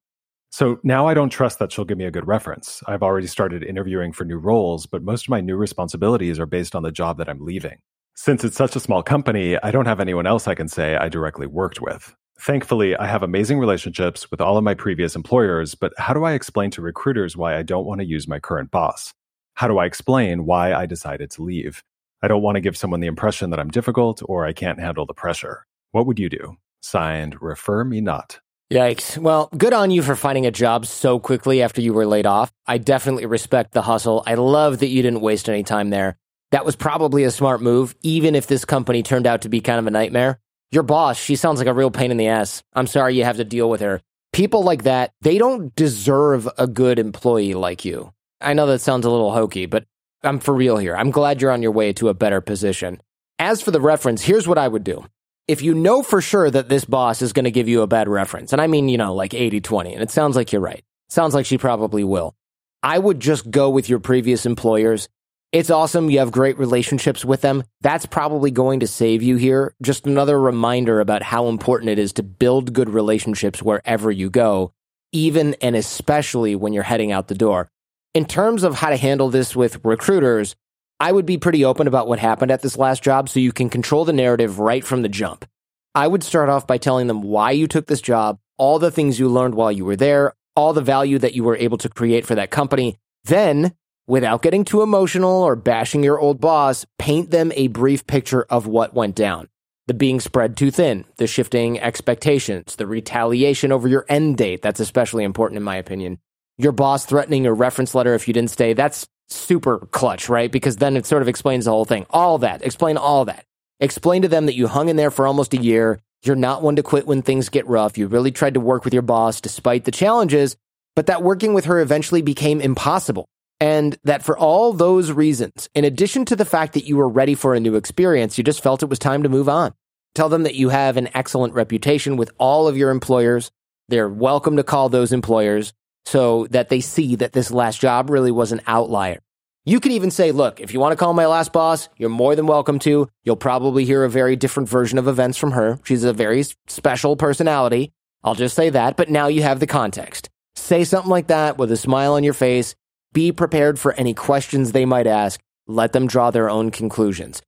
So 0.51 0.81
now 0.83 1.07
I 1.07 1.12
don't 1.12 1.29
trust 1.29 1.59
that 1.59 1.71
she'll 1.73 1.85
give 1.85 1.99
me 1.99 2.07
a 2.07 2.11
good 2.11 2.27
reference. 2.27 2.83
I've 2.87 3.03
already 3.03 3.27
started 3.27 3.62
interviewing 3.62 4.14
for 4.14 4.25
new 4.25 4.38
roles, 4.38 4.87
but 4.87 5.03
most 5.03 5.27
of 5.27 5.29
my 5.29 5.42
new 5.42 5.57
responsibilities 5.57 6.38
are 6.38 6.47
based 6.47 6.75
on 6.75 6.83
the 6.83 6.90
job 6.90 7.18
that 7.18 7.29
I'm 7.29 7.44
leaving. 7.44 7.81
Since 8.20 8.42
it's 8.42 8.57
such 8.57 8.74
a 8.74 8.81
small 8.81 9.04
company, 9.04 9.57
I 9.62 9.70
don't 9.70 9.87
have 9.87 10.00
anyone 10.00 10.26
else 10.26 10.48
I 10.48 10.57
can 10.57 10.66
say 10.66 10.96
I 10.96 11.09
directly 11.09 11.46
worked 11.46 11.81
with. 11.81 12.16
Thankfully, 12.40 12.96
I 12.96 13.07
have 13.07 13.22
amazing 13.22 13.61
relationships 13.61 14.28
with 14.28 14.40
all 14.40 14.57
of 14.59 14.64
my 14.64 14.74
previous 14.74 15.14
employers, 15.14 15.76
but 15.76 15.92
how 15.98 16.14
do 16.14 16.24
I 16.24 16.33
explain 16.33 16.72
to 16.72 16.83
recruiters 16.83 17.37
why 17.37 17.57
I 17.57 17.62
don't 17.62 17.87
want 17.87 18.00
to 18.00 18.04
use 18.04 18.26
my 18.26 18.40
current 18.40 18.72
boss? 18.72 19.14
How 19.54 19.68
do 19.68 19.78
I 19.78 19.87
explain 19.87 20.46
why 20.46 20.74
I 20.74 20.85
decided 20.85 21.31
to 21.31 21.44
leave? 21.44 21.85
I 22.20 22.26
don't 22.26 22.42
want 22.42 22.57
to 22.57 22.61
give 22.61 22.76
someone 22.76 22.98
the 22.98 23.07
impression 23.07 23.50
that 23.50 23.61
I'm 23.61 23.70
difficult 23.70 24.20
or 24.24 24.44
I 24.44 24.52
can't 24.52 24.81
handle 24.81 25.07
the 25.07 25.14
pressure. 25.14 25.64
What 25.92 26.07
would 26.07 26.18
you 26.18 26.28
do? 26.28 26.57
Signed, 26.83 27.40
Refer 27.40 27.85
Me 27.85 28.00
Not. 28.00 28.40
Yikes. 28.72 29.16
Well, 29.16 29.48
good 29.57 29.72
on 29.72 29.92
you 29.92 30.02
for 30.02 30.16
finding 30.16 30.44
a 30.44 30.50
job 30.50 30.87
so 30.87 31.20
quickly 31.20 31.62
after 31.62 31.81
you 31.81 31.92
were 31.92 32.04
laid 32.04 32.26
off. 32.26 32.50
I 32.66 32.78
definitely 32.78 33.26
respect 33.26 33.74
the 33.74 33.83
hustle. 33.83 34.24
I 34.26 34.35
love 34.35 34.81
that 34.81 34.88
you 34.88 35.02
didn't 35.02 35.20
waste 35.20 35.48
any 35.48 35.62
time 35.62 35.90
there. 35.90 36.18
That 36.50 36.64
was 36.64 36.76
probably 36.76 37.24
a 37.24 37.30
smart 37.30 37.61
move, 37.61 37.94
even 38.02 38.34
if 38.34 38.46
this 38.46 38.64
company 38.64 39.02
turned 39.02 39.26
out 39.26 39.42
to 39.42 39.48
be 39.48 39.61
kind 39.61 39.78
of 39.78 39.87
a 39.87 39.90
nightmare. 39.90 40.38
Your 40.70 40.82
boss, 40.82 41.18
she 41.18 41.37
sounds 41.37 41.58
like 41.58 41.68
a 41.68 41.74
real 41.74 41.90
pain 41.90 42.11
in 42.11 42.16
the 42.16 42.28
ass. 42.28 42.62
I'm 42.74 42.87
sorry 42.87 43.16
you 43.16 43.24
have 43.24 43.37
to 43.37 43.44
deal 43.44 43.68
with 43.68 43.80
her. 43.80 44.00
People 44.32 44.62
like 44.62 44.84
that, 44.84 45.12
they 45.20 45.38
don't 45.38 45.74
deserve 45.74 46.48
a 46.58 46.66
good 46.66 46.98
employee 46.98 47.54
like 47.54 47.84
you. 47.84 48.12
I 48.40 48.54
know 48.54 48.66
that 48.66 48.80
sounds 48.80 49.04
a 49.04 49.11
little 49.11 49.32
hokey, 49.32 49.66
but 49.66 49.84
I'm 50.22 50.38
for 50.38 50.54
real 50.54 50.76
here. 50.76 50.96
I'm 50.96 51.11
glad 51.11 51.40
you're 51.40 51.50
on 51.50 51.62
your 51.62 51.72
way 51.72 51.92
to 51.94 52.08
a 52.08 52.14
better 52.14 52.40
position. 52.40 53.00
As 53.38 53.62
for 53.62 53.70
the 53.70 53.80
reference, 53.80 54.22
here's 54.22 54.48
what 54.48 54.58
I 54.58 54.68
would 54.68 54.84
do. 54.84 55.04
If 55.46 55.62
you 55.62 55.74
know 55.74 56.02
for 56.02 56.20
sure 56.20 56.50
that 56.50 56.68
this 56.68 56.84
boss 56.84 57.22
is 57.22 57.32
going 57.32 57.44
to 57.44 57.50
give 57.50 57.68
you 57.68 57.82
a 57.82 57.87
bad 57.87 58.08
reference, 58.08 58.52
and 58.52 58.61
I 58.61 58.66
mean, 58.66 58.88
you 58.88 58.98
know, 58.98 59.14
like 59.14 59.32
80 59.32 59.61
20, 59.61 59.94
and 59.94 60.02
it 60.02 60.11
sounds 60.11 60.37
like 60.37 60.52
you're 60.52 60.61
right. 60.61 60.84
Sounds 61.08 61.34
like 61.34 61.46
she 61.46 61.56
probably 61.56 62.04
will. 62.04 62.34
I 62.82 62.98
would 62.98 63.20
just 63.20 63.50
go 63.50 63.70
with 63.70 63.88
your 63.88 63.98
previous 63.98 64.44
employers 64.44 65.08
it's 65.50 65.70
awesome. 65.70 66.11
You 66.11 66.18
have 66.18 66.30
great 66.30 66.58
relationships 66.58 67.24
with 67.24 67.40
them. 67.40 67.64
That's 67.80 68.04
probably 68.04 68.50
going 68.50 68.80
to 68.80 68.87
save 68.87 69.22
you 69.22 69.37
here. 69.37 69.74
Just 69.80 70.06
another 70.06 70.38
reminder 70.38 71.00
about 71.00 71.22
how 71.22 71.48
important 71.48 71.90
it 71.90 71.98
is 71.98 72.12
to 72.14 72.22
build 72.22 72.74
good 72.74 72.90
relationships 72.90 73.62
wherever 73.62 74.11
you 74.11 74.28
go, 74.28 74.72
even 75.12 75.54
and 75.62 75.74
especially 75.74 76.54
when 76.54 76.74
you're 76.74 76.82
heading 76.82 77.12
out 77.12 77.28
the 77.28 77.34
door. 77.34 77.70
In 78.12 78.26
terms 78.26 78.62
of 78.62 78.74
how 78.74 78.90
to 78.90 78.96
handle 78.96 79.30
this 79.30 79.56
with 79.56 79.82
recruiters, 79.84 80.54
I 81.00 81.12
would 81.12 81.26
be 81.26 81.38
pretty 81.38 81.64
open 81.64 81.87
about 81.87 82.08
what 82.08 82.18
happened 82.18 82.50
at 82.50 82.61
this 82.61 82.76
last 82.76 83.02
job 83.02 83.28
so 83.28 83.40
you 83.40 83.52
can 83.52 83.70
control 83.70 84.04
the 84.04 84.12
narrative 84.12 84.58
right 84.58 84.84
from 84.84 85.02
the 85.02 85.08
jump. 85.08 85.46
I 85.94 86.08
would 86.08 86.22
start 86.22 86.48
off 86.48 86.66
by 86.66 86.76
telling 86.76 87.06
them 87.06 87.22
why 87.22 87.52
you 87.52 87.66
took 87.66 87.87
this 87.87 88.02
job, 88.02 88.38
all 88.58 88.78
the 88.78 88.90
things 88.90 89.18
you 89.18 89.28
learned 89.28 89.54
while 89.54 89.72
you 89.72 89.84
were 89.84 89.96
there, 89.96 90.34
all 90.56 90.72
the 90.72 90.82
value 90.82 91.18
that 91.20 91.34
you 91.34 91.44
were 91.44 91.56
able 91.56 91.78
to 91.78 91.88
create 91.88 92.26
for 92.26 92.34
that 92.34 92.50
company. 92.50 92.98
Then, 93.24 93.74
without 94.09 94.42
getting 94.42 94.64
too 94.64 94.83
emotional 94.83 95.42
or 95.42 95.55
bashing 95.55 96.03
your 96.03 96.18
old 96.18 96.40
boss, 96.40 96.85
paint 96.99 97.31
them 97.31 97.53
a 97.55 97.68
brief 97.68 98.07
picture 98.07 98.44
of 98.51 98.66
what 98.66 98.94
went 98.94 99.14
down. 99.14 99.49
The 99.87 99.94
being 99.94 100.18
spread 100.18 100.57
too 100.57 100.71
thin, 100.71 101.05
the 101.18 101.27
shifting 101.27 101.79
expectations, 101.79 102.77
the 102.77 102.87
retaliation 102.87 103.71
over 103.71 103.87
your 103.87 104.07
end 104.09 104.37
date. 104.38 104.62
That's 104.62 104.81
especially 104.81 105.25
important 105.25 105.59
in 105.59 105.62
my 105.62 105.77
opinion. 105.77 106.18
Your 106.57 106.73
boss 106.73 107.07
threatening 107.07 107.44
your 107.44 107.55
reference 107.55 107.94
letter 107.94 108.14
if 108.14 108.27
you 108.27 108.35
didn't 108.35 108.51
stay. 108.51 108.73
That's 108.73 109.07
super 109.29 109.79
clutch, 109.79 110.29
right? 110.29 110.51
Because 110.51 110.77
then 110.77 110.97
it 110.97 111.07
sort 111.07 111.23
of 111.23 111.29
explains 111.29 111.66
the 111.66 111.71
whole 111.71 111.85
thing. 111.85 112.07
All 112.11 112.38
that. 112.38 112.64
Explain 112.64 112.97
all 112.97 113.27
that. 113.27 113.44
Explain 113.79 114.23
to 114.23 114.29
them 114.29 114.47
that 114.47 114.57
you 114.57 114.66
hung 114.66 114.88
in 114.88 114.97
there 114.97 115.11
for 115.11 115.27
almost 115.27 115.55
a 115.55 115.59
year. 115.59 116.01
You're 116.23 116.35
not 116.35 116.62
one 116.62 116.77
to 116.77 116.83
quit 116.83 117.07
when 117.07 117.23
things 117.23 117.49
get 117.49 117.66
rough. 117.66 117.97
You 117.97 118.09
really 118.09 118.33
tried 118.33 118.55
to 118.55 118.61
work 118.61 118.85
with 118.85 118.92
your 118.92 119.03
boss 119.03 119.40
despite 119.40 119.85
the 119.85 119.92
challenges, 119.92 120.57
but 120.97 121.07
that 121.07 121.23
working 121.23 121.55
with 121.55 121.66
her 121.66 121.79
eventually 121.79 122.23
became 122.23 122.61
impossible. 122.61 123.29
And 123.61 123.99
that 124.05 124.23
for 124.23 124.38
all 124.38 124.73
those 124.73 125.11
reasons, 125.11 125.68
in 125.75 125.85
addition 125.85 126.25
to 126.27 126.37
the 126.37 126.44
fact 126.44 126.75
that 126.75 126.87
you 126.87 126.97
were 126.97 127.09
ready 127.09 127.35
for 127.35 127.55
a 127.55 127.61
new 127.61 127.75
experience, 127.75 128.38
you 128.38 128.44
just 128.44 128.62
felt 128.62 128.83
it 128.83 128.88
was 128.88 128.99
time 128.99 129.25
to 129.25 129.29
move 129.29 129.49
on. 129.49 129.75
Tell 130.14 130.29
them 130.29 130.44
that 130.44 130.55
you 130.55 130.68
have 130.68 130.97
an 130.97 131.09
excellent 131.14 131.55
reputation 131.55 132.16
with 132.16 132.31
all 132.38 132.68
of 132.68 132.77
your 132.77 132.90
employers. 132.90 133.51
They're 133.88 134.09
welcome 134.09 134.57
to 134.57 134.64
call 134.64 134.88
those 134.88 135.12
employers 135.12 135.73
so 136.07 136.47
that 136.51 136.68
they 136.68 136.81
see 136.81 137.16
that 137.16 137.33
this 137.33 137.51
last 137.51 137.81
job 137.81 138.11
really 138.11 138.31
was 138.31 138.53
an 138.53 138.61
outlier. 138.66 139.21
You 139.64 139.81
can 139.81 139.92
even 139.92 140.11
say, 140.11 140.33
look, 140.33 140.61
if 140.61 140.73
you 140.73 140.81
want 140.81 140.92
to 140.92 140.97
call 140.97 141.12
my 141.12 141.27
last 141.27 141.53
boss, 141.53 141.90
you're 141.99 142.09
more 142.09 142.35
than 142.35 142.47
welcome 142.47 142.79
to. 142.81 143.11
You'll 143.25 143.37
probably 143.37 143.85
hear 143.85 144.05
a 144.05 144.11
very 144.11 144.35
different 144.35 144.68
version 144.68 144.99
of 144.99 145.09
events 145.09 145.37
from 145.37 145.51
her. 145.53 145.79
She's 145.85 146.05
a 146.05 146.12
very 146.14 146.44
special 146.68 147.16
personality. 147.16 147.92
I'll 148.25 148.35
just 148.35 148.57
say 148.57 148.71
that, 148.71 148.97
but 148.97 149.11
now 149.11 149.27
you 149.27 149.42
have 149.42 149.61
the 149.61 149.66
context. 149.66 150.31
Say 150.57 150.85
something 150.85 151.11
like 151.11 151.27
that 151.27 151.59
with 151.59 151.71
a 151.71 151.77
smile 151.77 152.14
on 152.14 152.25
your 152.25 152.35
face. 152.35 152.75
Be 153.12 153.33
prepared 153.33 153.79
for 153.79 153.92
any 153.94 154.14
questions 154.14 154.73
they 154.73 154.85
might 154.85 155.07
ask. 155.07 155.40
Let 155.66 155.92
them 155.92 156.07
draw 156.07 156.31
their 156.31 156.49
own 156.49 156.71
conclusions. 156.71 157.42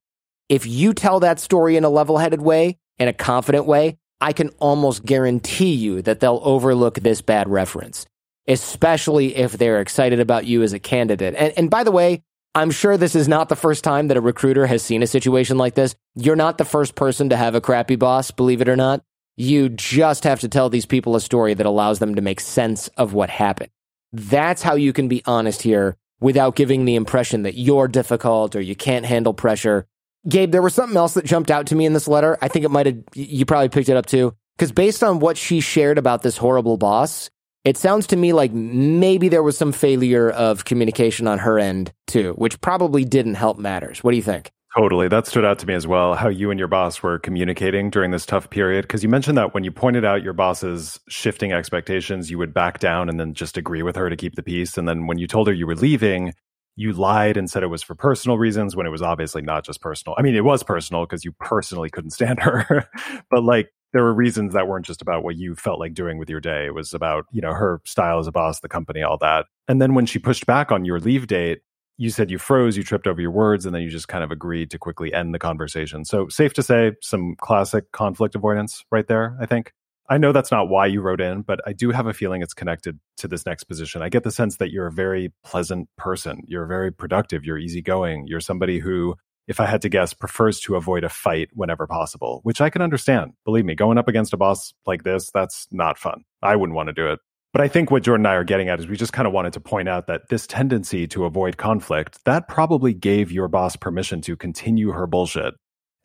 If 0.49 0.65
you 0.65 0.93
tell 0.93 1.19
that 1.21 1.39
story 1.39 1.77
in 1.77 1.83
a 1.83 1.89
level 1.89 2.17
headed 2.17 2.41
way, 2.41 2.77
in 2.99 3.07
a 3.07 3.13
confident 3.13 3.65
way, 3.65 3.97
I 4.19 4.33
can 4.33 4.49
almost 4.59 5.05
guarantee 5.05 5.73
you 5.73 6.01
that 6.01 6.19
they'll 6.19 6.41
overlook 6.43 6.95
this 6.95 7.21
bad 7.21 7.49
reference 7.49 8.05
especially 8.47 9.35
if 9.35 9.53
they're 9.53 9.81
excited 9.81 10.19
about 10.19 10.45
you 10.45 10.63
as 10.63 10.73
a 10.73 10.79
candidate. 10.79 11.35
And, 11.37 11.53
and 11.57 11.69
by 11.69 11.83
the 11.83 11.91
way, 11.91 12.23
I'm 12.53 12.71
sure 12.71 12.97
this 12.97 13.15
is 13.15 13.27
not 13.27 13.49
the 13.49 13.55
first 13.55 13.83
time 13.83 14.09
that 14.09 14.17
a 14.17 14.21
recruiter 14.21 14.65
has 14.65 14.83
seen 14.83 15.03
a 15.03 15.07
situation 15.07 15.57
like 15.57 15.75
this. 15.75 15.95
You're 16.15 16.35
not 16.35 16.57
the 16.57 16.65
first 16.65 16.95
person 16.95 17.29
to 17.29 17.37
have 17.37 17.55
a 17.55 17.61
crappy 17.61 17.95
boss, 17.95 18.31
believe 18.31 18.61
it 18.61 18.67
or 18.67 18.75
not. 18.75 19.03
You 19.37 19.69
just 19.69 20.25
have 20.25 20.41
to 20.41 20.49
tell 20.49 20.69
these 20.69 20.85
people 20.85 21.15
a 21.15 21.21
story 21.21 21.53
that 21.53 21.65
allows 21.65 21.99
them 21.99 22.15
to 22.15 22.21
make 22.21 22.41
sense 22.41 22.89
of 22.89 23.13
what 23.13 23.29
happened. 23.29 23.71
That's 24.13 24.61
how 24.61 24.75
you 24.75 24.93
can 24.93 25.07
be 25.07 25.21
honest 25.25 25.61
here 25.61 25.97
without 26.19 26.55
giving 26.55 26.85
the 26.85 26.95
impression 26.95 27.43
that 27.43 27.57
you're 27.57 27.87
difficult 27.87 28.55
or 28.55 28.61
you 28.61 28.75
can't 28.75 29.05
handle 29.05 29.33
pressure. 29.33 29.87
Gabe, 30.27 30.51
there 30.51 30.61
was 30.61 30.75
something 30.75 30.97
else 30.97 31.15
that 31.15 31.25
jumped 31.25 31.49
out 31.49 31.67
to 31.67 31.75
me 31.75 31.85
in 31.85 31.93
this 31.93 32.07
letter. 32.07 32.37
I 32.41 32.47
think 32.47 32.63
it 32.63 32.69
might 32.71 32.85
have, 32.85 32.97
you 33.15 33.45
probably 33.45 33.69
picked 33.69 33.89
it 33.89 33.97
up 33.97 34.05
too. 34.05 34.35
Because 34.57 34.71
based 34.71 35.03
on 35.03 35.19
what 35.19 35.37
she 35.37 35.59
shared 35.59 35.97
about 35.97 36.21
this 36.21 36.37
horrible 36.37 36.77
boss, 36.77 37.31
it 37.63 37.77
sounds 37.77 38.07
to 38.07 38.15
me 38.15 38.33
like 38.33 38.51
maybe 38.51 39.29
there 39.29 39.43
was 39.43 39.57
some 39.57 39.71
failure 39.71 40.29
of 40.29 40.65
communication 40.65 41.27
on 41.27 41.39
her 41.39 41.57
end 41.57 41.93
too, 42.05 42.33
which 42.33 42.61
probably 42.61 43.03
didn't 43.05 43.35
help 43.35 43.57
matters. 43.57 44.03
What 44.03 44.11
do 44.11 44.17
you 44.17 44.23
think? 44.23 44.51
Totally. 44.77 45.09
That 45.09 45.27
stood 45.27 45.43
out 45.43 45.59
to 45.59 45.67
me 45.67 45.73
as 45.73 45.85
well, 45.85 46.15
how 46.15 46.29
you 46.29 46.49
and 46.49 46.57
your 46.57 46.69
boss 46.69 47.03
were 47.03 47.19
communicating 47.19 47.89
during 47.89 48.11
this 48.11 48.25
tough 48.25 48.49
period. 48.49 48.83
Because 48.83 49.03
you 49.03 49.09
mentioned 49.09 49.37
that 49.37 49.53
when 49.53 49.65
you 49.65 49.71
pointed 49.71 50.05
out 50.05 50.23
your 50.23 50.31
boss's 50.31 50.97
shifting 51.09 51.51
expectations, 51.51 52.31
you 52.31 52.37
would 52.37 52.53
back 52.53 52.79
down 52.79 53.09
and 53.09 53.19
then 53.19 53.33
just 53.33 53.57
agree 53.57 53.83
with 53.83 53.97
her 53.97 54.09
to 54.09 54.15
keep 54.15 54.35
the 54.35 54.43
peace. 54.43 54.77
And 54.77 54.87
then 54.87 55.07
when 55.07 55.17
you 55.17 55.27
told 55.27 55.47
her 55.47 55.53
you 55.53 55.67
were 55.67 55.75
leaving, 55.75 56.33
you 56.77 56.93
lied 56.93 57.35
and 57.35 57.49
said 57.49 57.63
it 57.63 57.67
was 57.67 57.83
for 57.83 57.95
personal 57.95 58.37
reasons 58.37 58.73
when 58.73 58.85
it 58.85 58.91
was 58.91 59.01
obviously 59.01 59.41
not 59.41 59.65
just 59.65 59.81
personal. 59.81 60.15
I 60.17 60.21
mean, 60.21 60.35
it 60.35 60.45
was 60.45 60.63
personal 60.63 61.05
because 61.05 61.25
you 61.25 61.33
personally 61.33 61.89
couldn't 61.89 62.11
stand 62.11 62.39
her, 62.39 62.87
but 63.29 63.43
like 63.43 63.71
there 63.91 64.03
were 64.03 64.13
reasons 64.13 64.53
that 64.53 64.69
weren't 64.69 64.85
just 64.85 65.01
about 65.01 65.21
what 65.25 65.35
you 65.35 65.53
felt 65.53 65.81
like 65.81 65.93
doing 65.93 66.17
with 66.17 66.29
your 66.29 66.39
day. 66.39 66.65
It 66.65 66.73
was 66.73 66.93
about, 66.93 67.25
you 67.33 67.41
know, 67.41 67.53
her 67.53 67.81
style 67.85 68.19
as 68.19 68.27
a 68.27 68.31
boss, 68.31 68.61
the 68.61 68.69
company, 68.69 69.01
all 69.01 69.17
that. 69.17 69.47
And 69.67 69.81
then 69.81 69.95
when 69.95 70.05
she 70.05 70.17
pushed 70.17 70.45
back 70.45 70.71
on 70.71 70.85
your 70.85 71.01
leave 71.01 71.27
date, 71.27 71.59
you 72.01 72.09
said 72.09 72.31
you 72.31 72.39
froze, 72.39 72.75
you 72.75 72.81
tripped 72.81 73.05
over 73.05 73.21
your 73.21 73.29
words, 73.29 73.63
and 73.63 73.75
then 73.75 73.83
you 73.83 73.89
just 73.89 74.07
kind 74.07 74.23
of 74.23 74.31
agreed 74.31 74.71
to 74.71 74.79
quickly 74.79 75.13
end 75.13 75.35
the 75.35 75.39
conversation. 75.39 76.03
So, 76.03 76.27
safe 76.29 76.51
to 76.53 76.63
say, 76.63 76.93
some 76.99 77.35
classic 77.39 77.91
conflict 77.91 78.33
avoidance 78.33 78.83
right 78.91 79.07
there, 79.07 79.37
I 79.39 79.45
think. 79.45 79.71
I 80.09 80.17
know 80.17 80.31
that's 80.31 80.51
not 80.51 80.67
why 80.67 80.87
you 80.87 80.99
wrote 80.99 81.21
in, 81.21 81.43
but 81.43 81.59
I 81.67 81.73
do 81.73 81.91
have 81.91 82.07
a 82.07 82.13
feeling 82.13 82.41
it's 82.41 82.55
connected 82.55 82.99
to 83.17 83.27
this 83.27 83.45
next 83.45 83.65
position. 83.65 84.01
I 84.01 84.09
get 84.09 84.23
the 84.23 84.31
sense 84.31 84.57
that 84.57 84.71
you're 84.71 84.87
a 84.87 84.91
very 84.91 85.31
pleasant 85.43 85.89
person. 85.95 86.41
You're 86.47 86.65
very 86.65 86.91
productive. 86.91 87.45
You're 87.45 87.59
easygoing. 87.59 88.25
You're 88.25 88.39
somebody 88.39 88.79
who 88.79 89.15
if 89.47 89.59
I 89.59 89.65
had 89.65 89.81
to 89.81 89.89
guess, 89.89 90.13
prefers 90.13 90.59
to 90.61 90.75
avoid 90.75 91.03
a 91.03 91.09
fight 91.09 91.49
whenever 91.53 91.85
possible, 91.85 92.39
which 92.43 92.61
I 92.61 92.69
can 92.69 92.81
understand. 92.81 93.33
Believe 93.43 93.65
me, 93.65 93.75
going 93.75 93.97
up 93.97 94.07
against 94.07 94.33
a 94.33 94.37
boss 94.37 94.73
like 94.85 95.03
this, 95.03 95.29
that's 95.33 95.67
not 95.71 95.97
fun. 95.97 96.23
I 96.41 96.55
wouldn't 96.55 96.75
want 96.75 96.87
to 96.87 96.93
do 96.93 97.07
it. 97.07 97.19
But 97.53 97.61
I 97.61 97.67
think 97.67 97.91
what 97.91 98.03
Jordan 98.03 98.25
and 98.25 98.31
I 98.31 98.35
are 98.35 98.45
getting 98.45 98.69
at 98.69 98.79
is 98.79 98.87
we 98.87 98.95
just 98.95 99.11
kind 99.11 99.27
of 99.27 99.33
wanted 99.33 99.53
to 99.53 99.59
point 99.59 99.89
out 99.89 100.07
that 100.07 100.29
this 100.29 100.47
tendency 100.47 101.05
to 101.07 101.25
avoid 101.25 101.57
conflict, 101.57 102.23
that 102.23 102.47
probably 102.47 102.93
gave 102.93 103.31
your 103.31 103.49
boss 103.49 103.75
permission 103.75 104.21
to 104.21 104.37
continue 104.37 104.91
her 104.91 105.05
bullshit 105.05 105.55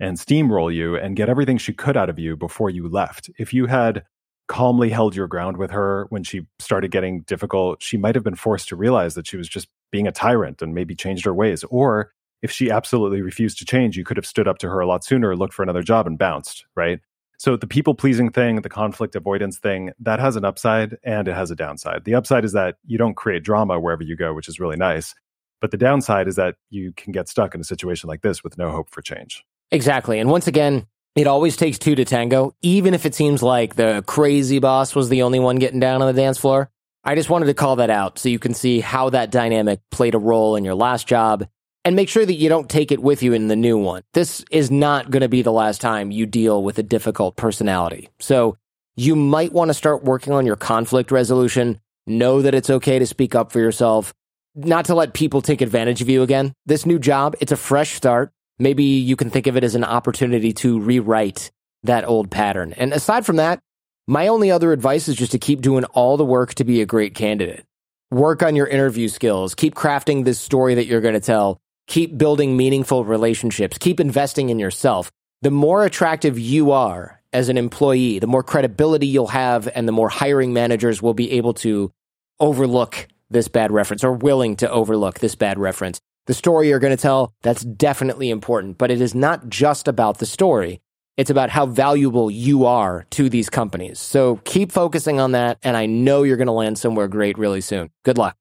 and 0.00 0.16
steamroll 0.16 0.74
you 0.74 0.96
and 0.96 1.14
get 1.16 1.28
everything 1.28 1.56
she 1.56 1.72
could 1.72 1.96
out 1.96 2.10
of 2.10 2.18
you 2.18 2.36
before 2.36 2.68
you 2.68 2.88
left. 2.88 3.30
If 3.38 3.54
you 3.54 3.66
had 3.66 4.04
calmly 4.48 4.90
held 4.90 5.14
your 5.14 5.28
ground 5.28 5.56
with 5.56 5.70
her 5.70 6.06
when 6.10 6.24
she 6.24 6.46
started 6.58 6.90
getting 6.90 7.22
difficult, 7.22 7.80
she 7.80 7.96
might 7.96 8.14
have 8.16 8.24
been 8.24 8.34
forced 8.34 8.68
to 8.68 8.76
realize 8.76 9.14
that 9.14 9.26
she 9.26 9.36
was 9.36 9.48
just 9.48 9.68
being 9.92 10.06
a 10.08 10.12
tyrant 10.12 10.62
and 10.62 10.74
maybe 10.74 10.94
changed 10.94 11.24
her 11.24 11.34
ways. 11.34 11.64
Or 11.70 12.10
if 12.42 12.50
she 12.50 12.70
absolutely 12.70 13.22
refused 13.22 13.58
to 13.58 13.64
change, 13.64 13.96
you 13.96 14.04
could 14.04 14.16
have 14.16 14.26
stood 14.26 14.48
up 14.48 14.58
to 14.58 14.68
her 14.68 14.80
a 14.80 14.86
lot 14.86 15.04
sooner, 15.04 15.36
looked 15.36 15.54
for 15.54 15.62
another 15.62 15.82
job, 15.82 16.06
and 16.06 16.18
bounced, 16.18 16.66
right? 16.74 17.00
So 17.38 17.56
the 17.56 17.66
people 17.66 17.94
pleasing 17.94 18.30
thing, 18.30 18.62
the 18.62 18.68
conflict 18.68 19.14
avoidance 19.14 19.58
thing, 19.58 19.92
that 20.00 20.20
has 20.20 20.36
an 20.36 20.44
upside 20.44 20.96
and 21.04 21.28
it 21.28 21.34
has 21.34 21.50
a 21.50 21.56
downside. 21.56 22.04
The 22.04 22.14
upside 22.14 22.44
is 22.44 22.52
that 22.52 22.76
you 22.86 22.98
don't 22.98 23.14
create 23.14 23.42
drama 23.42 23.78
wherever 23.78 24.02
you 24.02 24.16
go, 24.16 24.32
which 24.32 24.48
is 24.48 24.58
really 24.58 24.76
nice. 24.76 25.14
But 25.60 25.70
the 25.70 25.76
downside 25.76 26.28
is 26.28 26.36
that 26.36 26.56
you 26.70 26.92
can 26.92 27.12
get 27.12 27.28
stuck 27.28 27.54
in 27.54 27.60
a 27.60 27.64
situation 27.64 28.08
like 28.08 28.22
this 28.22 28.42
with 28.42 28.58
no 28.58 28.70
hope 28.70 28.90
for 28.90 29.02
change. 29.02 29.44
Exactly. 29.70 30.18
And 30.18 30.30
once 30.30 30.46
again, 30.46 30.86
it 31.14 31.26
always 31.26 31.56
takes 31.56 31.78
two 31.78 31.94
to 31.94 32.04
tango, 32.04 32.54
even 32.62 32.94
if 32.94 33.06
it 33.06 33.14
seems 33.14 33.42
like 33.42 33.74
the 33.74 34.04
crazy 34.06 34.58
boss 34.58 34.94
was 34.94 35.08
the 35.08 35.22
only 35.22 35.38
one 35.38 35.56
getting 35.56 35.80
down 35.80 36.02
on 36.02 36.14
the 36.14 36.20
dance 36.20 36.38
floor. 36.38 36.70
I 37.04 37.14
just 37.14 37.30
wanted 37.30 37.46
to 37.46 37.54
call 37.54 37.76
that 37.76 37.88
out 37.88 38.18
so 38.18 38.28
you 38.28 38.38
can 38.38 38.52
see 38.52 38.80
how 38.80 39.10
that 39.10 39.30
dynamic 39.30 39.80
played 39.90 40.14
a 40.14 40.18
role 40.18 40.56
in 40.56 40.64
your 40.64 40.74
last 40.74 41.06
job 41.06 41.46
and 41.86 41.94
make 41.94 42.08
sure 42.08 42.26
that 42.26 42.34
you 42.34 42.48
don't 42.48 42.68
take 42.68 42.90
it 42.90 43.00
with 43.00 43.22
you 43.22 43.32
in 43.32 43.46
the 43.46 43.54
new 43.54 43.78
one. 43.78 44.02
This 44.12 44.44
is 44.50 44.72
not 44.72 45.08
going 45.08 45.20
to 45.20 45.28
be 45.28 45.42
the 45.42 45.52
last 45.52 45.80
time 45.80 46.10
you 46.10 46.26
deal 46.26 46.64
with 46.64 46.80
a 46.80 46.82
difficult 46.82 47.36
personality. 47.36 48.08
So 48.18 48.56
you 48.96 49.14
might 49.14 49.52
want 49.52 49.68
to 49.68 49.74
start 49.74 50.02
working 50.02 50.32
on 50.32 50.46
your 50.46 50.56
conflict 50.56 51.12
resolution. 51.12 51.78
Know 52.04 52.42
that 52.42 52.56
it's 52.56 52.70
okay 52.70 52.98
to 52.98 53.06
speak 53.06 53.36
up 53.36 53.52
for 53.52 53.60
yourself, 53.60 54.12
not 54.56 54.86
to 54.86 54.96
let 54.96 55.14
people 55.14 55.40
take 55.40 55.60
advantage 55.60 56.02
of 56.02 56.08
you 56.08 56.24
again. 56.24 56.52
This 56.66 56.86
new 56.86 56.98
job, 56.98 57.36
it's 57.40 57.52
a 57.52 57.56
fresh 57.56 57.92
start. 57.92 58.32
Maybe 58.58 58.82
you 58.82 59.14
can 59.14 59.30
think 59.30 59.46
of 59.46 59.56
it 59.56 59.62
as 59.62 59.76
an 59.76 59.84
opportunity 59.84 60.52
to 60.54 60.80
rewrite 60.80 61.52
that 61.84 62.04
old 62.04 62.32
pattern. 62.32 62.72
And 62.72 62.92
aside 62.92 63.24
from 63.24 63.36
that, 63.36 63.60
my 64.08 64.26
only 64.26 64.50
other 64.50 64.72
advice 64.72 65.06
is 65.06 65.14
just 65.14 65.32
to 65.32 65.38
keep 65.38 65.60
doing 65.60 65.84
all 65.84 66.16
the 66.16 66.24
work 66.24 66.54
to 66.54 66.64
be 66.64 66.80
a 66.80 66.86
great 66.86 67.14
candidate. 67.14 67.64
Work 68.10 68.42
on 68.42 68.56
your 68.56 68.66
interview 68.66 69.06
skills. 69.06 69.54
Keep 69.54 69.76
crafting 69.76 70.24
this 70.24 70.40
story 70.40 70.74
that 70.74 70.86
you're 70.86 71.00
going 71.00 71.14
to 71.14 71.20
tell 71.20 71.60
keep 71.86 72.16
building 72.18 72.56
meaningful 72.56 73.04
relationships, 73.04 73.78
keep 73.78 74.00
investing 74.00 74.50
in 74.50 74.58
yourself. 74.58 75.10
The 75.42 75.50
more 75.50 75.84
attractive 75.84 76.38
you 76.38 76.72
are 76.72 77.20
as 77.32 77.48
an 77.48 77.58
employee, 77.58 78.18
the 78.18 78.26
more 78.26 78.42
credibility 78.42 79.06
you'll 79.06 79.26
have, 79.28 79.68
and 79.74 79.86
the 79.86 79.92
more 79.92 80.08
hiring 80.08 80.52
managers 80.52 81.02
will 81.02 81.14
be 81.14 81.32
able 81.32 81.54
to 81.54 81.92
overlook 82.40 83.06
this 83.30 83.48
bad 83.48 83.72
reference 83.72 84.04
or 84.04 84.12
willing 84.12 84.56
to 84.56 84.70
overlook 84.70 85.18
this 85.18 85.34
bad 85.34 85.58
reference. 85.58 86.00
The 86.26 86.34
story 86.34 86.68
you're 86.68 86.78
going 86.78 86.96
to 86.96 87.00
tell, 87.00 87.32
that's 87.42 87.62
definitely 87.62 88.30
important, 88.30 88.78
but 88.78 88.90
it 88.90 89.00
is 89.00 89.14
not 89.14 89.48
just 89.48 89.86
about 89.86 90.18
the 90.18 90.26
story. 90.26 90.80
It's 91.16 91.30
about 91.30 91.50
how 91.50 91.66
valuable 91.66 92.30
you 92.30 92.66
are 92.66 93.06
to 93.10 93.28
these 93.28 93.48
companies. 93.48 93.98
So 93.98 94.36
keep 94.44 94.72
focusing 94.72 95.20
on 95.20 95.32
that, 95.32 95.58
and 95.62 95.76
I 95.76 95.86
know 95.86 96.24
you're 96.24 96.36
going 96.36 96.46
to 96.46 96.52
land 96.52 96.78
somewhere 96.78 97.08
great 97.08 97.38
really 97.38 97.60
soon. 97.60 97.90
Good 98.04 98.18
luck. 98.18 98.36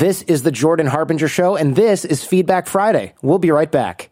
This 0.00 0.22
is 0.22 0.44
the 0.44 0.50
Jordan 0.50 0.86
Harbinger 0.86 1.28
Show, 1.28 1.56
and 1.56 1.76
this 1.76 2.06
is 2.06 2.24
Feedback 2.24 2.68
Friday. 2.68 3.12
We'll 3.20 3.38
be 3.38 3.50
right 3.50 3.70
back. 3.70 4.08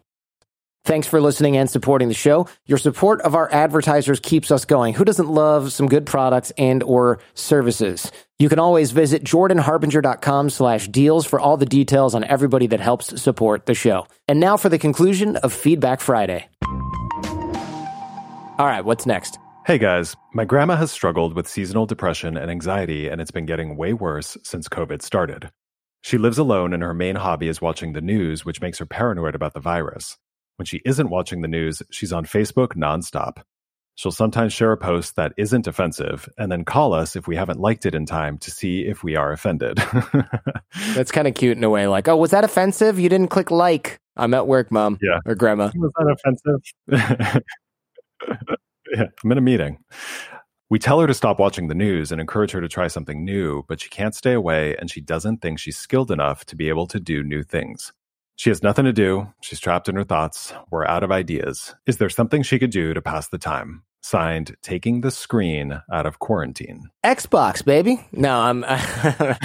Thanks 0.85 1.07
for 1.07 1.19
listening 1.19 1.57
and 1.57 1.67
supporting 1.67 2.09
the 2.09 2.13
show. 2.13 2.47
Your 2.67 2.77
support 2.77 3.21
of 3.21 3.33
our 3.33 3.51
advertisers 3.51 4.19
keeps 4.19 4.51
us 4.51 4.65
going. 4.65 4.93
Who 4.93 5.03
doesn't 5.03 5.27
love 5.27 5.73
some 5.73 5.87
good 5.87 6.05
products 6.05 6.51
and 6.59 6.83
or 6.83 7.17
services? 7.33 8.11
You 8.37 8.49
can 8.49 8.59
always 8.59 8.91
visit 8.91 9.23
jordanharbinger.com 9.23 10.51
slash 10.51 10.87
deals 10.89 11.25
for 11.25 11.39
all 11.39 11.57
the 11.57 11.65
details 11.65 12.13
on 12.13 12.23
everybody 12.23 12.67
that 12.67 12.79
helps 12.79 13.19
support 13.19 13.65
the 13.65 13.73
show. 13.73 14.05
And 14.27 14.39
now 14.39 14.57
for 14.57 14.69
the 14.69 14.77
conclusion 14.77 15.37
of 15.37 15.51
Feedback 15.51 16.01
Friday. 16.01 16.47
All 18.59 18.67
right, 18.67 18.85
what's 18.85 19.07
next? 19.07 19.39
Hey 19.65 19.79
guys, 19.79 20.15
my 20.35 20.45
grandma 20.45 20.75
has 20.75 20.91
struggled 20.91 21.33
with 21.33 21.47
seasonal 21.47 21.87
depression 21.87 22.37
and 22.37 22.51
anxiety, 22.51 23.07
and 23.07 23.19
it's 23.19 23.31
been 23.31 23.47
getting 23.47 23.75
way 23.75 23.93
worse 23.93 24.37
since 24.43 24.69
COVID 24.69 25.01
started. 25.01 25.49
She 26.01 26.17
lives 26.17 26.37
alone, 26.37 26.73
and 26.73 26.81
her 26.81 26.93
main 26.93 27.15
hobby 27.15 27.47
is 27.47 27.61
watching 27.61 27.93
the 27.93 28.01
news, 28.01 28.45
which 28.45 28.61
makes 28.61 28.77
her 28.79 28.85
paranoid 28.85 29.35
about 29.35 29.53
the 29.53 29.59
virus. 29.59 30.17
When 30.55 30.65
she 30.65 30.81
isn't 30.85 31.09
watching 31.09 31.41
the 31.41 31.47
news, 31.47 31.81
she's 31.91 32.13
on 32.13 32.25
Facebook 32.25 32.75
nonstop. 32.75 33.41
She'll 33.95 34.13
sometimes 34.13 34.53
share 34.53 34.71
a 34.71 34.77
post 34.77 35.17
that 35.17 35.33
isn't 35.35 35.67
offensive 35.67 36.29
and 36.37 36.49
then 36.49 36.63
call 36.63 36.93
us 36.93 37.17
if 37.17 37.27
we 37.27 37.35
haven't 37.35 37.59
liked 37.59 37.85
it 37.85 37.93
in 37.93 38.05
time 38.05 38.37
to 38.37 38.49
see 38.49 38.85
if 38.85 39.03
we 39.03 39.17
are 39.17 39.33
offended. 39.33 39.77
That's 40.95 41.11
kind 41.11 41.27
of 41.27 41.33
cute 41.33 41.57
in 41.57 41.63
a 41.65 41.69
way. 41.69 41.85
Like, 41.87 42.07
oh, 42.07 42.15
was 42.15 42.31
that 42.31 42.45
offensive? 42.45 42.97
You 42.97 43.09
didn't 43.09 43.27
click 43.27 43.51
like. 43.51 43.99
I'm 44.15 44.33
at 44.33 44.47
work, 44.47 44.71
mom. 44.71 44.99
Yeah. 45.01 45.19
Or 45.25 45.35
grandma. 45.35 45.71
Was 45.75 45.91
that 45.97 46.15
offensive? 46.87 47.43
yeah, 48.95 49.05
I'm 49.21 49.31
in 49.33 49.37
a 49.37 49.41
meeting. 49.41 49.79
We 50.71 50.77
tell 50.77 50.99
her 50.99 51.07
to 51.07 51.15
stop 51.15 51.39
watching 51.39 51.67
the 51.67 51.73
news 51.73 52.11
and 52.11 52.21
encourage 52.21 52.51
her 52.51 52.61
to 52.61 52.67
try 52.67 52.89
something 52.89 53.25
new, 53.25 53.63
but 53.67 53.81
she 53.81 53.89
can't 53.89 54.13
stay 54.13 54.33
away 54.33 54.75
and 54.77 54.91
she 54.91 55.01
doesn't 55.01 55.41
think 55.41 55.57
she's 55.57 55.77
skilled 55.77 56.11
enough 56.11 56.45
to 56.45 56.55
be 56.55 56.69
able 56.69 56.85
to 56.87 56.99
do 56.99 57.23
new 57.23 57.41
things. 57.41 57.91
She 58.35 58.51
has 58.51 58.61
nothing 58.61 58.85
to 58.85 58.93
do. 58.93 59.33
She's 59.41 59.59
trapped 59.59 59.89
in 59.89 59.95
her 59.95 60.03
thoughts. 60.03 60.53
We're 60.69 60.85
out 60.85 61.03
of 61.03 61.11
ideas. 61.11 61.73
Is 61.87 61.97
there 61.97 62.07
something 62.07 62.43
she 62.43 62.59
could 62.59 62.69
do 62.69 62.93
to 62.93 63.01
pass 63.01 63.29
the 63.29 63.39
time? 63.39 63.81
Signed, 64.03 64.55
taking 64.61 65.01
the 65.01 65.09
screen 65.09 65.81
out 65.91 66.05
of 66.05 66.19
quarantine. 66.19 66.89
Xbox, 67.03 67.65
baby. 67.65 67.99
No, 68.11 68.39
I'm. 68.39 68.63
uh, 68.67 69.35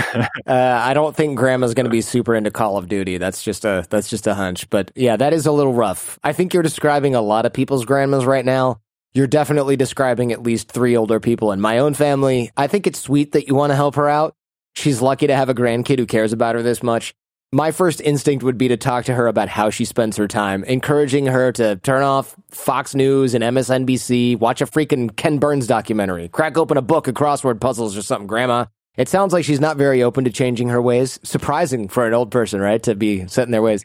I 0.47 0.93
don't 0.95 1.17
think 1.17 1.39
Grandma's 1.39 1.75
going 1.75 1.87
to 1.87 1.91
be 1.91 2.03
super 2.03 2.37
into 2.37 2.53
Call 2.53 2.77
of 2.77 2.87
Duty. 2.87 3.19
That's 3.19 3.43
just 3.43 3.65
a 3.65 3.85
that's 3.91 4.09
just 4.09 4.29
a 4.29 4.35
hunch. 4.35 4.71
But 4.71 4.93
yeah, 4.95 5.17
that 5.17 5.33
is 5.33 5.47
a 5.47 5.53
little 5.53 5.75
rough. 5.75 6.21
I 6.23 6.33
think 6.33 6.55
you're 6.55 6.63
describing 6.63 7.17
a 7.17 7.21
lot 7.21 7.47
of 7.47 7.53
people's 7.53 7.85
grandmas 7.85 8.27
right 8.27 8.45
now 8.45 8.79
you're 9.15 9.27
definitely 9.29 9.77
describing 9.77 10.33
at 10.33 10.43
least 10.43 10.71
three 10.71 10.97
older 10.97 11.21
people 11.21 11.53
in 11.53 11.61
my 11.61 11.79
own 11.79 11.95
family. 11.95 12.51
I 12.57 12.67
think 12.67 12.87
it's 12.87 13.01
sweet 13.01 13.33
that 13.33 13.47
you 13.47 13.55
want 13.55 13.71
to 13.71 13.77
help 13.77 13.95
her 13.95 14.09
out. 14.09 14.35
She's 14.75 15.01
lucky 15.01 15.29
to 15.29 15.37
have 15.37 15.49
a 15.49 15.55
grandkid 15.55 15.99
who 15.99 16.07
cares 16.07 16.33
about 16.33 16.57
her 16.57 16.63
this 16.63 16.83
much. 16.83 17.15
My 17.53 17.71
first 17.71 18.01
instinct 18.01 18.43
would 18.43 18.59
be 18.59 18.67
to 18.67 18.77
talk 18.77 19.05
to 19.05 19.15
her 19.15 19.29
about 19.29 19.49
how 19.49 19.71
she 19.71 19.85
spends 19.85 20.17
her 20.17 20.27
time, 20.27 20.65
encouraging 20.65 21.27
her 21.27 21.53
to 21.53 21.77
turn 21.77 22.03
off 22.03 22.35
Fox 22.51 22.97
News 22.97 23.33
and 23.35 23.45
MSNBC, 23.45 24.37
watch 24.41 24.61
a 24.61 24.67
freaking 24.67 25.15
Ken 25.15 25.39
Burns 25.39 25.69
documentary, 25.69 26.29
crack 26.29 26.59
open 26.59 26.77
a 26.77 26.83
book 26.83 27.07
of 27.07 27.15
crossword 27.15 27.61
puzzles 27.61 27.97
or 27.97 28.03
something, 28.03 28.27
Grandma. 28.27 28.67
It 28.97 29.09
sounds 29.09 29.33
like 29.33 29.45
she's 29.45 29.61
not 29.61 29.77
very 29.77 30.03
open 30.03 30.25
to 30.25 30.31
changing 30.31 30.71
her 30.71 30.83
ways. 30.83 31.21
Surprising 31.23 31.87
for 31.87 32.05
an 32.07 32.15
old 32.15 32.33
person, 32.33 32.61
right? 32.61 32.83
To 32.83 32.97
be 32.97 33.29
set 33.29 33.47
in 33.47 33.53
their 33.53 33.63
ways. 33.63 33.85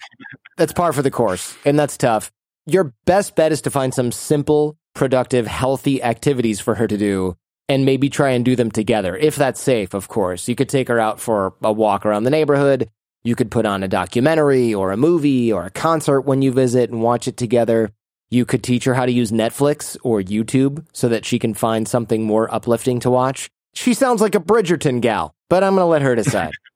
That's 0.57 0.73
par 0.73 0.91
for 0.91 1.03
the 1.03 1.11
course, 1.11 1.55
and 1.63 1.77
that's 1.77 1.97
tough. 1.97 2.31
Your 2.65 2.95
best 3.05 3.35
bet 3.35 3.51
is 3.51 3.61
to 3.61 3.69
find 3.69 3.93
some 3.93 4.11
simple, 4.11 4.78
productive, 4.93 5.47
healthy 5.47 6.01
activities 6.03 6.59
for 6.59 6.75
her 6.75 6.87
to 6.87 6.97
do 6.97 7.35
and 7.69 7.85
maybe 7.85 8.09
try 8.09 8.31
and 8.31 8.43
do 8.43 8.55
them 8.55 8.71
together, 8.71 9.15
if 9.15 9.35
that's 9.35 9.61
safe, 9.61 9.93
of 9.93 10.07
course. 10.07 10.47
You 10.47 10.55
could 10.55 10.69
take 10.69 10.87
her 10.87 10.99
out 10.99 11.19
for 11.19 11.53
a 11.61 11.71
walk 11.71 12.05
around 12.05 12.23
the 12.23 12.31
neighborhood. 12.31 12.89
You 13.23 13.35
could 13.35 13.51
put 13.51 13.65
on 13.65 13.83
a 13.83 13.87
documentary 13.87 14.73
or 14.73 14.91
a 14.91 14.97
movie 14.97 15.53
or 15.53 15.65
a 15.65 15.69
concert 15.69 16.21
when 16.21 16.41
you 16.41 16.51
visit 16.51 16.89
and 16.89 17.03
watch 17.03 17.27
it 17.27 17.37
together. 17.37 17.91
You 18.31 18.45
could 18.45 18.63
teach 18.63 18.85
her 18.85 18.95
how 18.95 19.05
to 19.05 19.11
use 19.11 19.31
Netflix 19.31 19.97
or 20.03 20.21
YouTube 20.21 20.85
so 20.93 21.09
that 21.09 21.25
she 21.25 21.37
can 21.37 21.53
find 21.53 21.87
something 21.87 22.23
more 22.23 22.53
uplifting 22.53 22.99
to 23.01 23.09
watch. 23.09 23.49
She 23.73 23.93
sounds 23.93 24.21
like 24.21 24.35
a 24.35 24.39
Bridgerton 24.39 24.99
gal, 24.99 25.33
but 25.49 25.63
I'm 25.63 25.75
going 25.75 25.83
to 25.83 25.85
let 25.85 26.01
her 26.01 26.15
decide. 26.15 26.51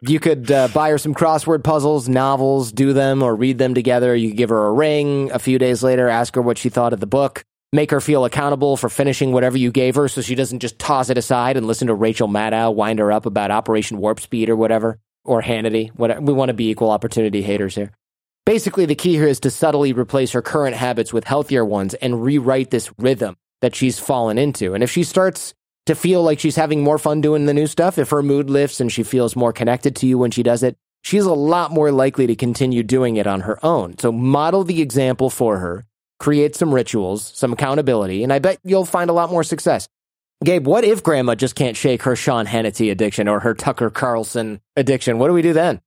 you 0.00 0.20
could 0.20 0.50
uh, 0.50 0.68
buy 0.68 0.90
her 0.90 0.98
some 0.98 1.14
crossword 1.14 1.64
puzzles, 1.64 2.08
novels, 2.08 2.72
do 2.72 2.92
them 2.92 3.22
or 3.22 3.34
read 3.34 3.58
them 3.58 3.74
together. 3.74 4.14
You 4.14 4.32
give 4.32 4.50
her 4.50 4.66
a 4.66 4.72
ring 4.72 5.30
a 5.32 5.38
few 5.38 5.58
days 5.58 5.82
later, 5.82 6.08
ask 6.08 6.34
her 6.34 6.42
what 6.42 6.58
she 6.58 6.68
thought 6.68 6.92
of 6.92 7.00
the 7.00 7.06
book, 7.06 7.44
make 7.72 7.90
her 7.90 8.00
feel 8.00 8.24
accountable 8.24 8.76
for 8.76 8.88
finishing 8.88 9.32
whatever 9.32 9.58
you 9.58 9.72
gave 9.72 9.96
her 9.96 10.08
so 10.08 10.20
she 10.20 10.34
doesn't 10.34 10.60
just 10.60 10.78
toss 10.78 11.10
it 11.10 11.18
aside 11.18 11.56
and 11.56 11.66
listen 11.66 11.88
to 11.88 11.94
Rachel 11.94 12.28
Maddow 12.28 12.74
wind 12.74 13.00
her 13.00 13.10
up 13.10 13.26
about 13.26 13.50
Operation 13.50 13.98
Warp 13.98 14.20
Speed 14.20 14.48
or 14.48 14.56
whatever, 14.56 14.98
or 15.24 15.42
Hannity. 15.42 15.90
Whatever. 15.90 16.20
We 16.20 16.32
want 16.32 16.50
to 16.50 16.54
be 16.54 16.70
equal 16.70 16.90
opportunity 16.90 17.42
haters 17.42 17.74
here. 17.74 17.92
Basically, 18.46 18.86
the 18.86 18.94
key 18.94 19.12
here 19.12 19.26
is 19.26 19.40
to 19.40 19.50
subtly 19.50 19.92
replace 19.92 20.32
her 20.32 20.40
current 20.40 20.74
habits 20.74 21.12
with 21.12 21.24
healthier 21.24 21.64
ones 21.64 21.92
and 21.94 22.22
rewrite 22.22 22.70
this 22.70 22.90
rhythm 22.98 23.36
that 23.60 23.74
she's 23.74 23.98
fallen 23.98 24.38
into. 24.38 24.74
And 24.74 24.82
if 24.82 24.90
she 24.90 25.02
starts 25.02 25.52
to 25.88 25.94
feel 25.94 26.22
like 26.22 26.38
she's 26.38 26.56
having 26.56 26.82
more 26.82 26.98
fun 26.98 27.22
doing 27.22 27.46
the 27.46 27.54
new 27.54 27.66
stuff, 27.66 27.96
if 27.96 28.10
her 28.10 28.22
mood 28.22 28.50
lifts 28.50 28.78
and 28.78 28.92
she 28.92 29.02
feels 29.02 29.34
more 29.34 29.54
connected 29.54 29.96
to 29.96 30.06
you 30.06 30.18
when 30.18 30.30
she 30.30 30.42
does 30.42 30.62
it, 30.62 30.76
she's 31.02 31.24
a 31.24 31.32
lot 31.32 31.70
more 31.70 31.90
likely 31.90 32.26
to 32.26 32.36
continue 32.36 32.82
doing 32.82 33.16
it 33.16 33.26
on 33.26 33.40
her 33.40 33.58
own. 33.64 33.96
So 33.96 34.12
model 34.12 34.64
the 34.64 34.82
example 34.82 35.30
for 35.30 35.58
her, 35.58 35.86
create 36.18 36.54
some 36.54 36.74
rituals, 36.74 37.32
some 37.34 37.54
accountability, 37.54 38.22
and 38.22 38.34
I 38.34 38.38
bet 38.38 38.58
you'll 38.64 38.84
find 38.84 39.08
a 39.08 39.14
lot 39.14 39.30
more 39.30 39.42
success. 39.42 39.88
Gabe, 40.44 40.66
what 40.66 40.84
if 40.84 41.02
grandma 41.02 41.34
just 41.34 41.54
can't 41.54 41.76
shake 41.76 42.02
her 42.02 42.14
Sean 42.14 42.44
Hannity 42.44 42.90
addiction 42.90 43.26
or 43.26 43.40
her 43.40 43.54
Tucker 43.54 43.88
Carlson 43.88 44.60
addiction? 44.76 45.18
What 45.18 45.28
do 45.28 45.32
we 45.32 45.42
do 45.42 45.54
then? 45.54 45.80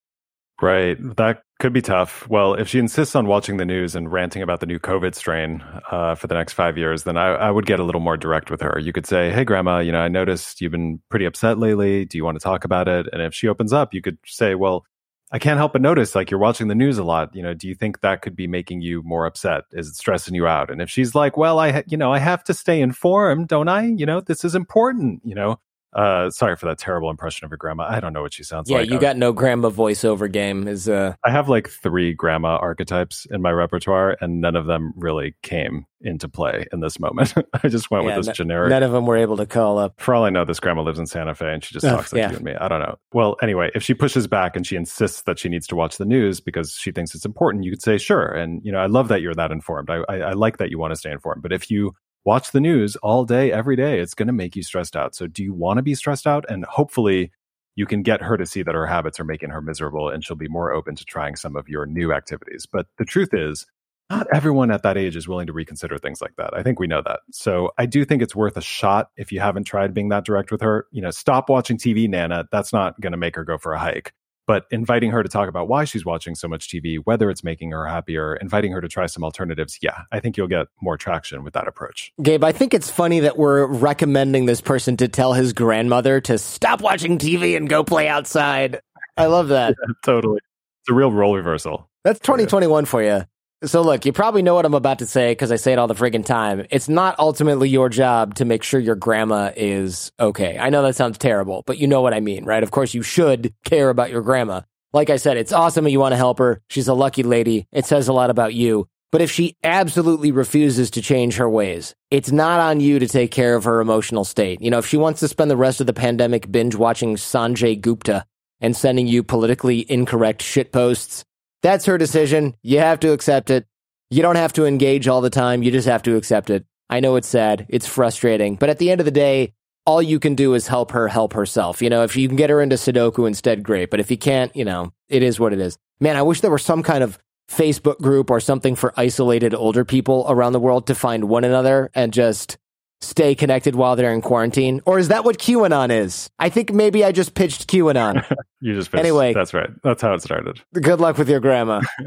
Right. 0.62 0.95
That 1.18 1.41
could 1.59 1.74
be 1.74 1.82
tough. 1.82 2.30
Well, 2.30 2.53
if 2.53 2.68
she 2.68 2.78
insists 2.78 3.16
on 3.16 3.26
watching 3.26 3.57
the 3.57 3.66
news 3.66 3.95
and 3.95 4.12
ranting 4.12 4.43
about 4.43 4.59
the 4.59 4.68
new 4.68 4.78
COVID 4.78 5.16
strain 5.16 5.64
uh, 5.89 6.14
for 6.14 6.28
the 6.28 6.36
next 6.36 6.53
five 6.53 6.78
years, 6.78 7.03
then 7.03 7.18
I, 7.18 7.34
I, 7.34 7.51
would 7.51 7.66
get 7.66 7.80
a 7.80 7.84
little 7.84 8.01
more 8.01 8.16
direct 8.16 8.51
with 8.51 8.62
her. 8.62 8.78
You 8.80 8.93
could 8.93 9.07
say, 9.07 9.32
Hey, 9.32 9.43
grandma, 9.43 9.80
you 9.80 9.91
know, 9.91 10.01
I 10.01 10.07
noticed 10.07 10.62
you've 10.62 10.72
been 10.72 11.01
pretty 11.09 11.26
upset 11.26 11.57
lately. 11.57 12.05
Do 12.05 12.18
you 12.18 12.24
want 12.24 12.39
to 12.39 12.43
talk 12.43 12.64
about 12.64 12.88
it? 12.88 13.07
And 13.12 13.24
if 13.24 13.34
she 13.34 13.47
opens 13.47 13.74
up, 13.74 13.93
you 13.93 14.03
could 14.03 14.20
say, 14.24 14.53
Well, 14.53 14.86
I 15.32 15.39
can't 15.39 15.57
help 15.57 15.74
but 15.74 15.82
notice 15.82 16.14
like 16.14 16.30
you're 16.30 16.39
watching 16.39 16.68
the 16.68 16.76
news 16.76 16.97
a 16.97 17.03
lot. 17.03 17.34
You 17.36 17.41
know, 17.41 17.53
do 17.53 17.68
you 17.68 17.74
think 17.74 18.01
that 18.01 18.22
could 18.22 18.36
be 18.36 18.47
making 18.47 18.82
you 18.82 19.01
more 19.01 19.26
upset? 19.26 19.64
Is 19.72 19.88
it 19.88 19.95
stressing 19.95 20.36
you 20.36 20.45
out? 20.45 20.70
And 20.70 20.82
if 20.82 20.89
she's 20.89 21.16
like, 21.16 21.38
well, 21.38 21.57
I, 21.57 21.84
you 21.88 21.97
know, 21.97 22.12
I 22.14 22.20
have 22.20 22.43
to 22.45 22.53
stay 22.53 22.82
informed, 22.82 23.47
don't 23.47 23.70
I? 23.70 23.86
You 23.86 24.05
know, 24.05 24.20
this 24.20 24.43
is 24.43 24.55
important, 24.55 25.22
you 25.24 25.34
know, 25.34 25.59
uh, 25.94 26.30
sorry 26.30 26.56
for 26.56 26.68
that 26.68 26.78
terrible 26.78 27.10
impression 27.10 27.46
of 27.46 27.52
your 27.52 27.58
grandma. 27.58 27.86
I 27.89 28.00
don't 28.00 28.14
know 28.14 28.22
what 28.22 28.34
she 28.34 28.44
sounds 28.44 28.70
yeah, 28.70 28.78
like. 28.78 28.88
Yeah, 28.88 28.94
you 28.94 29.00
got 29.00 29.18
no 29.18 29.34
grandma 29.34 29.70
voiceover 29.70 30.32
game. 30.32 30.68
Is 30.68 30.88
uh, 30.88 31.16
I 31.26 31.32
have 31.32 31.50
like 31.50 31.70
three 31.70 32.14
grandma 32.14 32.58
archetypes 32.58 33.28
in 33.30 33.42
my 33.42 33.52
repertoire, 33.52 34.18
and 34.22 34.39
none 34.39 34.56
of 34.56 34.66
them 34.66 34.94
really 34.96 35.36
came 35.42 35.86
into 36.00 36.30
play 36.30 36.66
in 36.72 36.80
this 36.80 37.00
moment. 37.00 37.34
I 37.64 37.68
just 37.68 37.92
went 37.92 38.06
yeah, 38.06 38.16
with 38.16 38.26
this 38.26 38.30
n- 38.30 38.36
generic. 38.36 38.70
None 38.70 38.84
of 38.84 38.92
them 38.92 39.06
were 39.06 39.18
able 39.18 39.38
to 39.38 39.46
call 39.46 39.78
up. 39.78 40.00
For 40.00 40.16
all 40.16 40.24
I 40.24 40.30
know, 40.30 40.46
this 40.46 40.60
grandma 40.60 40.82
lives 40.82 41.00
in 41.00 41.06
Santa 41.06 41.36
Fe, 41.36 41.54
and 41.54 41.64
she 41.64 41.74
just 41.74 41.86
talks 41.86 42.14
like 42.14 42.20
yeah. 42.20 42.30
you 42.30 42.38
and 42.38 42.46
me. 42.46 42.56
I 42.56 42.68
don't 42.70 42.80
know. 42.80 42.98
Well, 43.14 43.36
anyway, 43.42 43.70
if 43.76 43.84
she 43.84 43.94
pushes 43.94 44.28
back 44.28 44.56
and 44.56 44.66
she 44.66 44.78
insists 44.78 45.24
that 45.24 45.39
she 45.39 45.50
needs 45.50 45.68
to 45.68 45.76
watch 45.76 45.98
the 45.98 46.06
news 46.06 46.39
because 46.39 46.74
she 46.74 46.92
thinks 46.92 47.14
it's 47.14 47.26
important, 47.26 47.66
you 47.66 47.72
could 47.72 47.82
say 47.82 47.98
sure. 47.98 48.28
And 48.28 48.62
you 48.64 48.72
know, 48.72 48.80
I 48.80 48.88
love 48.88 49.10
that 49.10 49.22
you're 49.22 49.36
that 49.36 49.52
informed. 49.52 49.89
I, 49.89 50.04
I, 50.08 50.18
I 50.20 50.32
like 50.32 50.58
that 50.58 50.70
you 50.70 50.80
want 50.80 50.92
to 50.92 50.96
stay 50.96 51.12
informed. 51.12 51.42
But 51.42 51.52
if 51.52 51.70
you 51.70 51.94
watch 52.26 52.51
the 52.51 52.61
news 52.61 52.95
all 52.97 53.26
day, 53.26 53.51
every 53.51 53.76
day. 53.76 53.99
It's 53.99 54.13
going 54.13 54.28
to 54.28 54.34
make 54.34 54.55
you 54.55 54.63
stressed 54.63 54.95
out. 54.95 55.15
So, 55.15 55.28
do 55.28 55.43
you 55.43 55.53
want 55.53 55.78
to 55.78 55.84
be 55.84 55.95
stressed 55.95 56.28
out? 56.28 56.45
And 56.49 56.65
hopefully, 56.65 57.32
you 57.76 57.86
can 57.86 58.03
get 58.03 58.22
her 58.22 58.38
to 58.38 58.45
see 58.45 58.63
that 58.63 58.76
her 58.76 58.86
habits 58.86 59.19
are 59.19 59.24
making 59.24 59.49
her 59.49 59.61
miserable 59.61 60.09
and 60.09 60.24
she'll 60.24 60.36
be 60.36 60.47
more 60.47 60.72
open 60.72 60.95
to 60.95 61.05
trying 61.05 61.36
some 61.36 61.55
of 61.55 61.69
your 61.69 61.86
new 61.86 62.13
activities. 62.13 62.67
But 62.72 62.88
the 62.97 63.05
truth 63.05 63.34
is, 63.34 63.65
not 64.09 64.28
everyone 64.34 64.72
at 64.72 64.84
that 64.84 64.97
age 64.97 65.15
is 65.15 65.28
willing 65.28 65.47
to 65.47 65.53
reconsider 65.53 65.97
things 65.97 66.22
like 66.22 66.36
that. 66.38 66.53
I 66.53 66.63
think 66.63 66.80
we 66.80 66.88
know 66.88 67.01
that. 67.05 67.22
So 67.32 67.72
I 67.78 67.86
do 67.86 68.03
think 68.03 68.22
it's 68.22 68.36
worth 68.36 68.57
a 68.57 68.61
shot 68.61 69.09
if 69.15 69.32
you 69.32 69.39
haven't 69.39 69.63
tried 69.63 69.93
being 69.93 70.09
that 70.09 70.26
direct 70.26 70.51
with 70.51 70.59
her. 70.61 70.86
You 70.91 71.01
know, 71.01 71.11
stop 71.11 71.49
watching 71.49 71.78
TV, 71.78 72.09
Nana. 72.09 72.45
That's 72.51 72.74
not 72.74 72.99
going 72.99 73.13
to 73.13 73.17
make 73.17 73.38
her 73.38 73.45
go 73.45 73.57
for 73.57 73.72
a 73.72 73.80
hike 73.80 74.13
but 74.52 74.66
inviting 74.70 75.12
her 75.12 75.24
to 75.24 75.30
talk 75.30 75.47
about 75.47 75.70
why 75.70 75.86
she's 75.86 76.04
watching 76.04 76.36
so 76.36 76.45
much 76.45 76.68
TV, 76.68 76.97
whether 77.06 77.30
it's 77.30 77.41
making 77.41 77.72
her 77.72 77.88
happier, 77.88 78.36
inviting 78.36 78.74
her 78.74 78.82
to 78.82 78.89
try 78.89 79.06
some 79.06 79.24
alternatives, 79.24 79.80
yeah, 79.82 80.02
I 80.12 80.20
think 80.20 80.36
you'll 80.36 80.49
get 80.49 80.68
more 80.82 80.97
traction 80.97 81.45
with 81.45 81.54
that 81.54 81.70
approach. 81.70 82.12
Gabe, 82.22 82.43
I 82.43 82.52
think 82.52 82.74
it's 82.74 82.89
funny 82.89 83.22
that 83.22 83.38
we're 83.38 83.66
recommending 83.66 84.47
this 84.47 84.60
person 84.60 84.97
to 84.97 85.08
tell 85.08 85.32
his 85.32 85.54
grandmother 85.54 86.20
to 86.20 86.38
stop 86.38 86.82
watching 86.82 87.18
TV 87.18 87.56
and 87.56 87.70
go 87.70 87.82
play 87.86 88.10
outside. 88.10 88.82
I 89.16 89.28
love 89.28 89.47
that. 89.47 89.74
Yeah, 89.88 89.93
totally. 90.04 90.41
It's 90.82 90.89
a 90.89 90.93
real 90.93 91.14
role 91.14 91.34
reversal. 91.38 91.89
That's 92.04 92.20
2021 92.20 92.84
for 92.84 93.02
you. 93.02 93.24
So 93.64 93.84
look, 93.84 94.07
you 94.07 94.12
probably 94.12 94.41
know 94.41 94.55
what 94.55 94.66
I'm 94.66 94.74
about 94.74 94.99
to 94.99 95.05
say 95.05 95.32
because 95.32 95.51
I 95.51 95.55
say 95.55 95.72
it 95.72 95.78
all 95.78 95.88
the 95.88 95.93
friggin' 95.93 96.26
time. 96.26 96.66
It's 96.72 96.89
not 96.89 97.20
ultimately 97.20 97.70
your 97.70 97.89
job 97.89 98.34
to 98.36 98.45
make 98.45 98.64
sure 98.64 98.80
your 98.80 98.95
grandma 98.95 99.51
is 99.55 100.12
okay. 100.20 100.57
I 100.57 100.72
know 100.72 100.82
that 100.82 100.95
sounds 100.95 101.20
terrible, 101.20 101.64
but 101.68 101.78
you 101.78 101.86
know 101.86 102.01
what 102.01 102.16
I 102.16 102.22
mean, 102.22 102.43
right? 102.43 102.64
Of 102.64 102.72
course 102.72 102.95
you 102.95 103.03
should 103.03 103.53
care 103.64 103.91
about 103.91 104.09
your 104.09 104.24
grandma. 104.24 104.62
Like 104.93 105.12
I 105.12 105.18
said, 105.18 105.38
it's 105.38 105.53
awesome 105.53 105.84
that 105.84 105.91
you 105.91 105.99
want 105.99 106.14
to 106.14 106.18
help 106.18 106.39
her. 106.39 106.59
She's 106.70 106.88
a 106.88 106.95
lucky 106.95 107.22
lady. 107.22 107.68
It 107.72 107.86
says 107.86 108.07
a 108.07 108.14
lot 108.14 108.32
about 108.32 108.55
you. 108.55 108.88
But 109.12 109.22
if 109.22 109.30
she 109.30 109.55
absolutely 109.64 110.32
refuses 110.32 110.89
to 110.91 111.01
change 111.03 111.36
her 111.36 111.49
ways, 111.49 111.93
it's 112.09 112.32
not 112.32 112.59
on 112.59 112.80
you 112.80 112.97
to 112.97 113.07
take 113.07 113.30
care 113.30 113.55
of 113.55 113.66
her 113.66 113.80
emotional 113.80 114.24
state. 114.24 114.59
You 114.62 114.72
know, 114.72 114.80
if 114.80 114.88
she 114.88 114.97
wants 114.97 115.20
to 115.20 115.28
spend 115.28 115.51
the 115.51 115.57
rest 115.57 115.82
of 115.82 115.88
the 115.88 115.93
pandemic 115.93 116.51
binge 116.51 116.74
watching 116.74 117.16
Sanjay 117.16 117.80
Gupta 117.80 118.26
and 118.59 118.76
sending 118.76 119.05
you 119.05 119.22
politically 119.22 119.86
incorrect 119.91 120.41
shit 120.41 120.72
posts, 120.72 121.26
that's 121.62 121.86
her 121.86 121.97
decision. 121.97 122.55
You 122.64 122.80
have 122.80 122.99
to 123.01 123.12
accept 123.12 123.49
it. 123.49 123.66
You 124.09 124.22
don't 124.22 124.36
have 124.36 124.53
to 124.53 124.66
engage 124.66 125.07
all 125.07 125.22
the 125.22 125.30
time. 125.30 125.64
You 125.64 125.72
just 125.72 125.88
have 125.88 126.03
to 126.03 126.16
accept 126.16 126.49
it. 126.49 126.66
I 126.89 126.99
know 126.99 127.16
it's 127.16 127.28
sad. 127.28 127.66
It's 127.70 127.88
frustrating. 127.88 128.55
But 128.55 128.70
at 128.70 128.78
the 128.78 128.91
end 128.91 128.99
of 128.99 129.05
the 129.05 129.12
day, 129.12 129.53
all 129.86 130.01
you 130.01 130.20
can 130.20 130.36
do 130.36 130.53
is 130.53 130.68
help 130.68 130.91
her 130.91 131.07
help 131.07 131.34
herself. 131.34 131.82
You 131.82 131.89
know, 131.89 132.03
if 132.03 132.16
you 132.16 132.28
can 132.28 132.38
get 132.38 132.49
her 132.49 132.62
into 132.62 132.76
Sudoku 132.76 133.28
instead, 133.28 133.64
great. 133.64 133.89
But 133.89 133.99
if 133.99 134.12
you 134.12 134.18
can't, 134.18 134.55
you 134.55 134.66
know, 134.66 134.93
it 135.09 135.24
is 135.24 135.39
what 135.39 135.53
it 135.53 135.59
is. 135.59 135.78
Man, 135.99 136.18
I 136.18 136.22
wish 136.22 136.41
there 136.41 136.51
were 136.51 136.57
some 136.57 136.84
kind 136.84 137.03
of 137.03 137.18
Facebook 137.49 137.99
group 137.99 138.30
or 138.30 138.39
something 138.39 138.76
for 138.76 138.93
isolated 138.97 139.53
older 139.53 139.86
people 139.86 140.26
around 140.28 140.53
the 140.53 140.59
world 140.59 140.88
to 140.88 140.95
find 140.95 141.26
one 141.26 141.43
another 141.43 141.89
and 141.93 142.14
just 142.14 142.57
stay 143.02 143.36
connected 143.36 143.76
while 143.76 143.95
they're 143.95 144.14
in 144.14 144.22
quarantine? 144.22 144.82
Or 144.86 144.99
is 144.99 145.10
that 145.10 145.24
what 145.26 145.38
QAnon 145.38 145.91
is? 145.91 146.30
I 146.39 146.49
think 146.49 146.72
maybe 146.72 147.04
I 147.04 147.12
just 147.12 147.34
pitched 147.34 147.70
QAnon. 147.70 148.26
you 148.62 148.74
just 148.74 148.91
pitched. 148.91 148.99
Anyway. 148.99 149.34
That's 149.34 149.54
right. 149.54 149.70
That's 149.84 150.02
how 150.02 150.14
it 150.14 150.22
started. 150.22 150.62
Good 150.74 150.99
luck 150.99 151.18
with 151.18 151.30
your 151.30 151.39
grandma. 151.39 151.82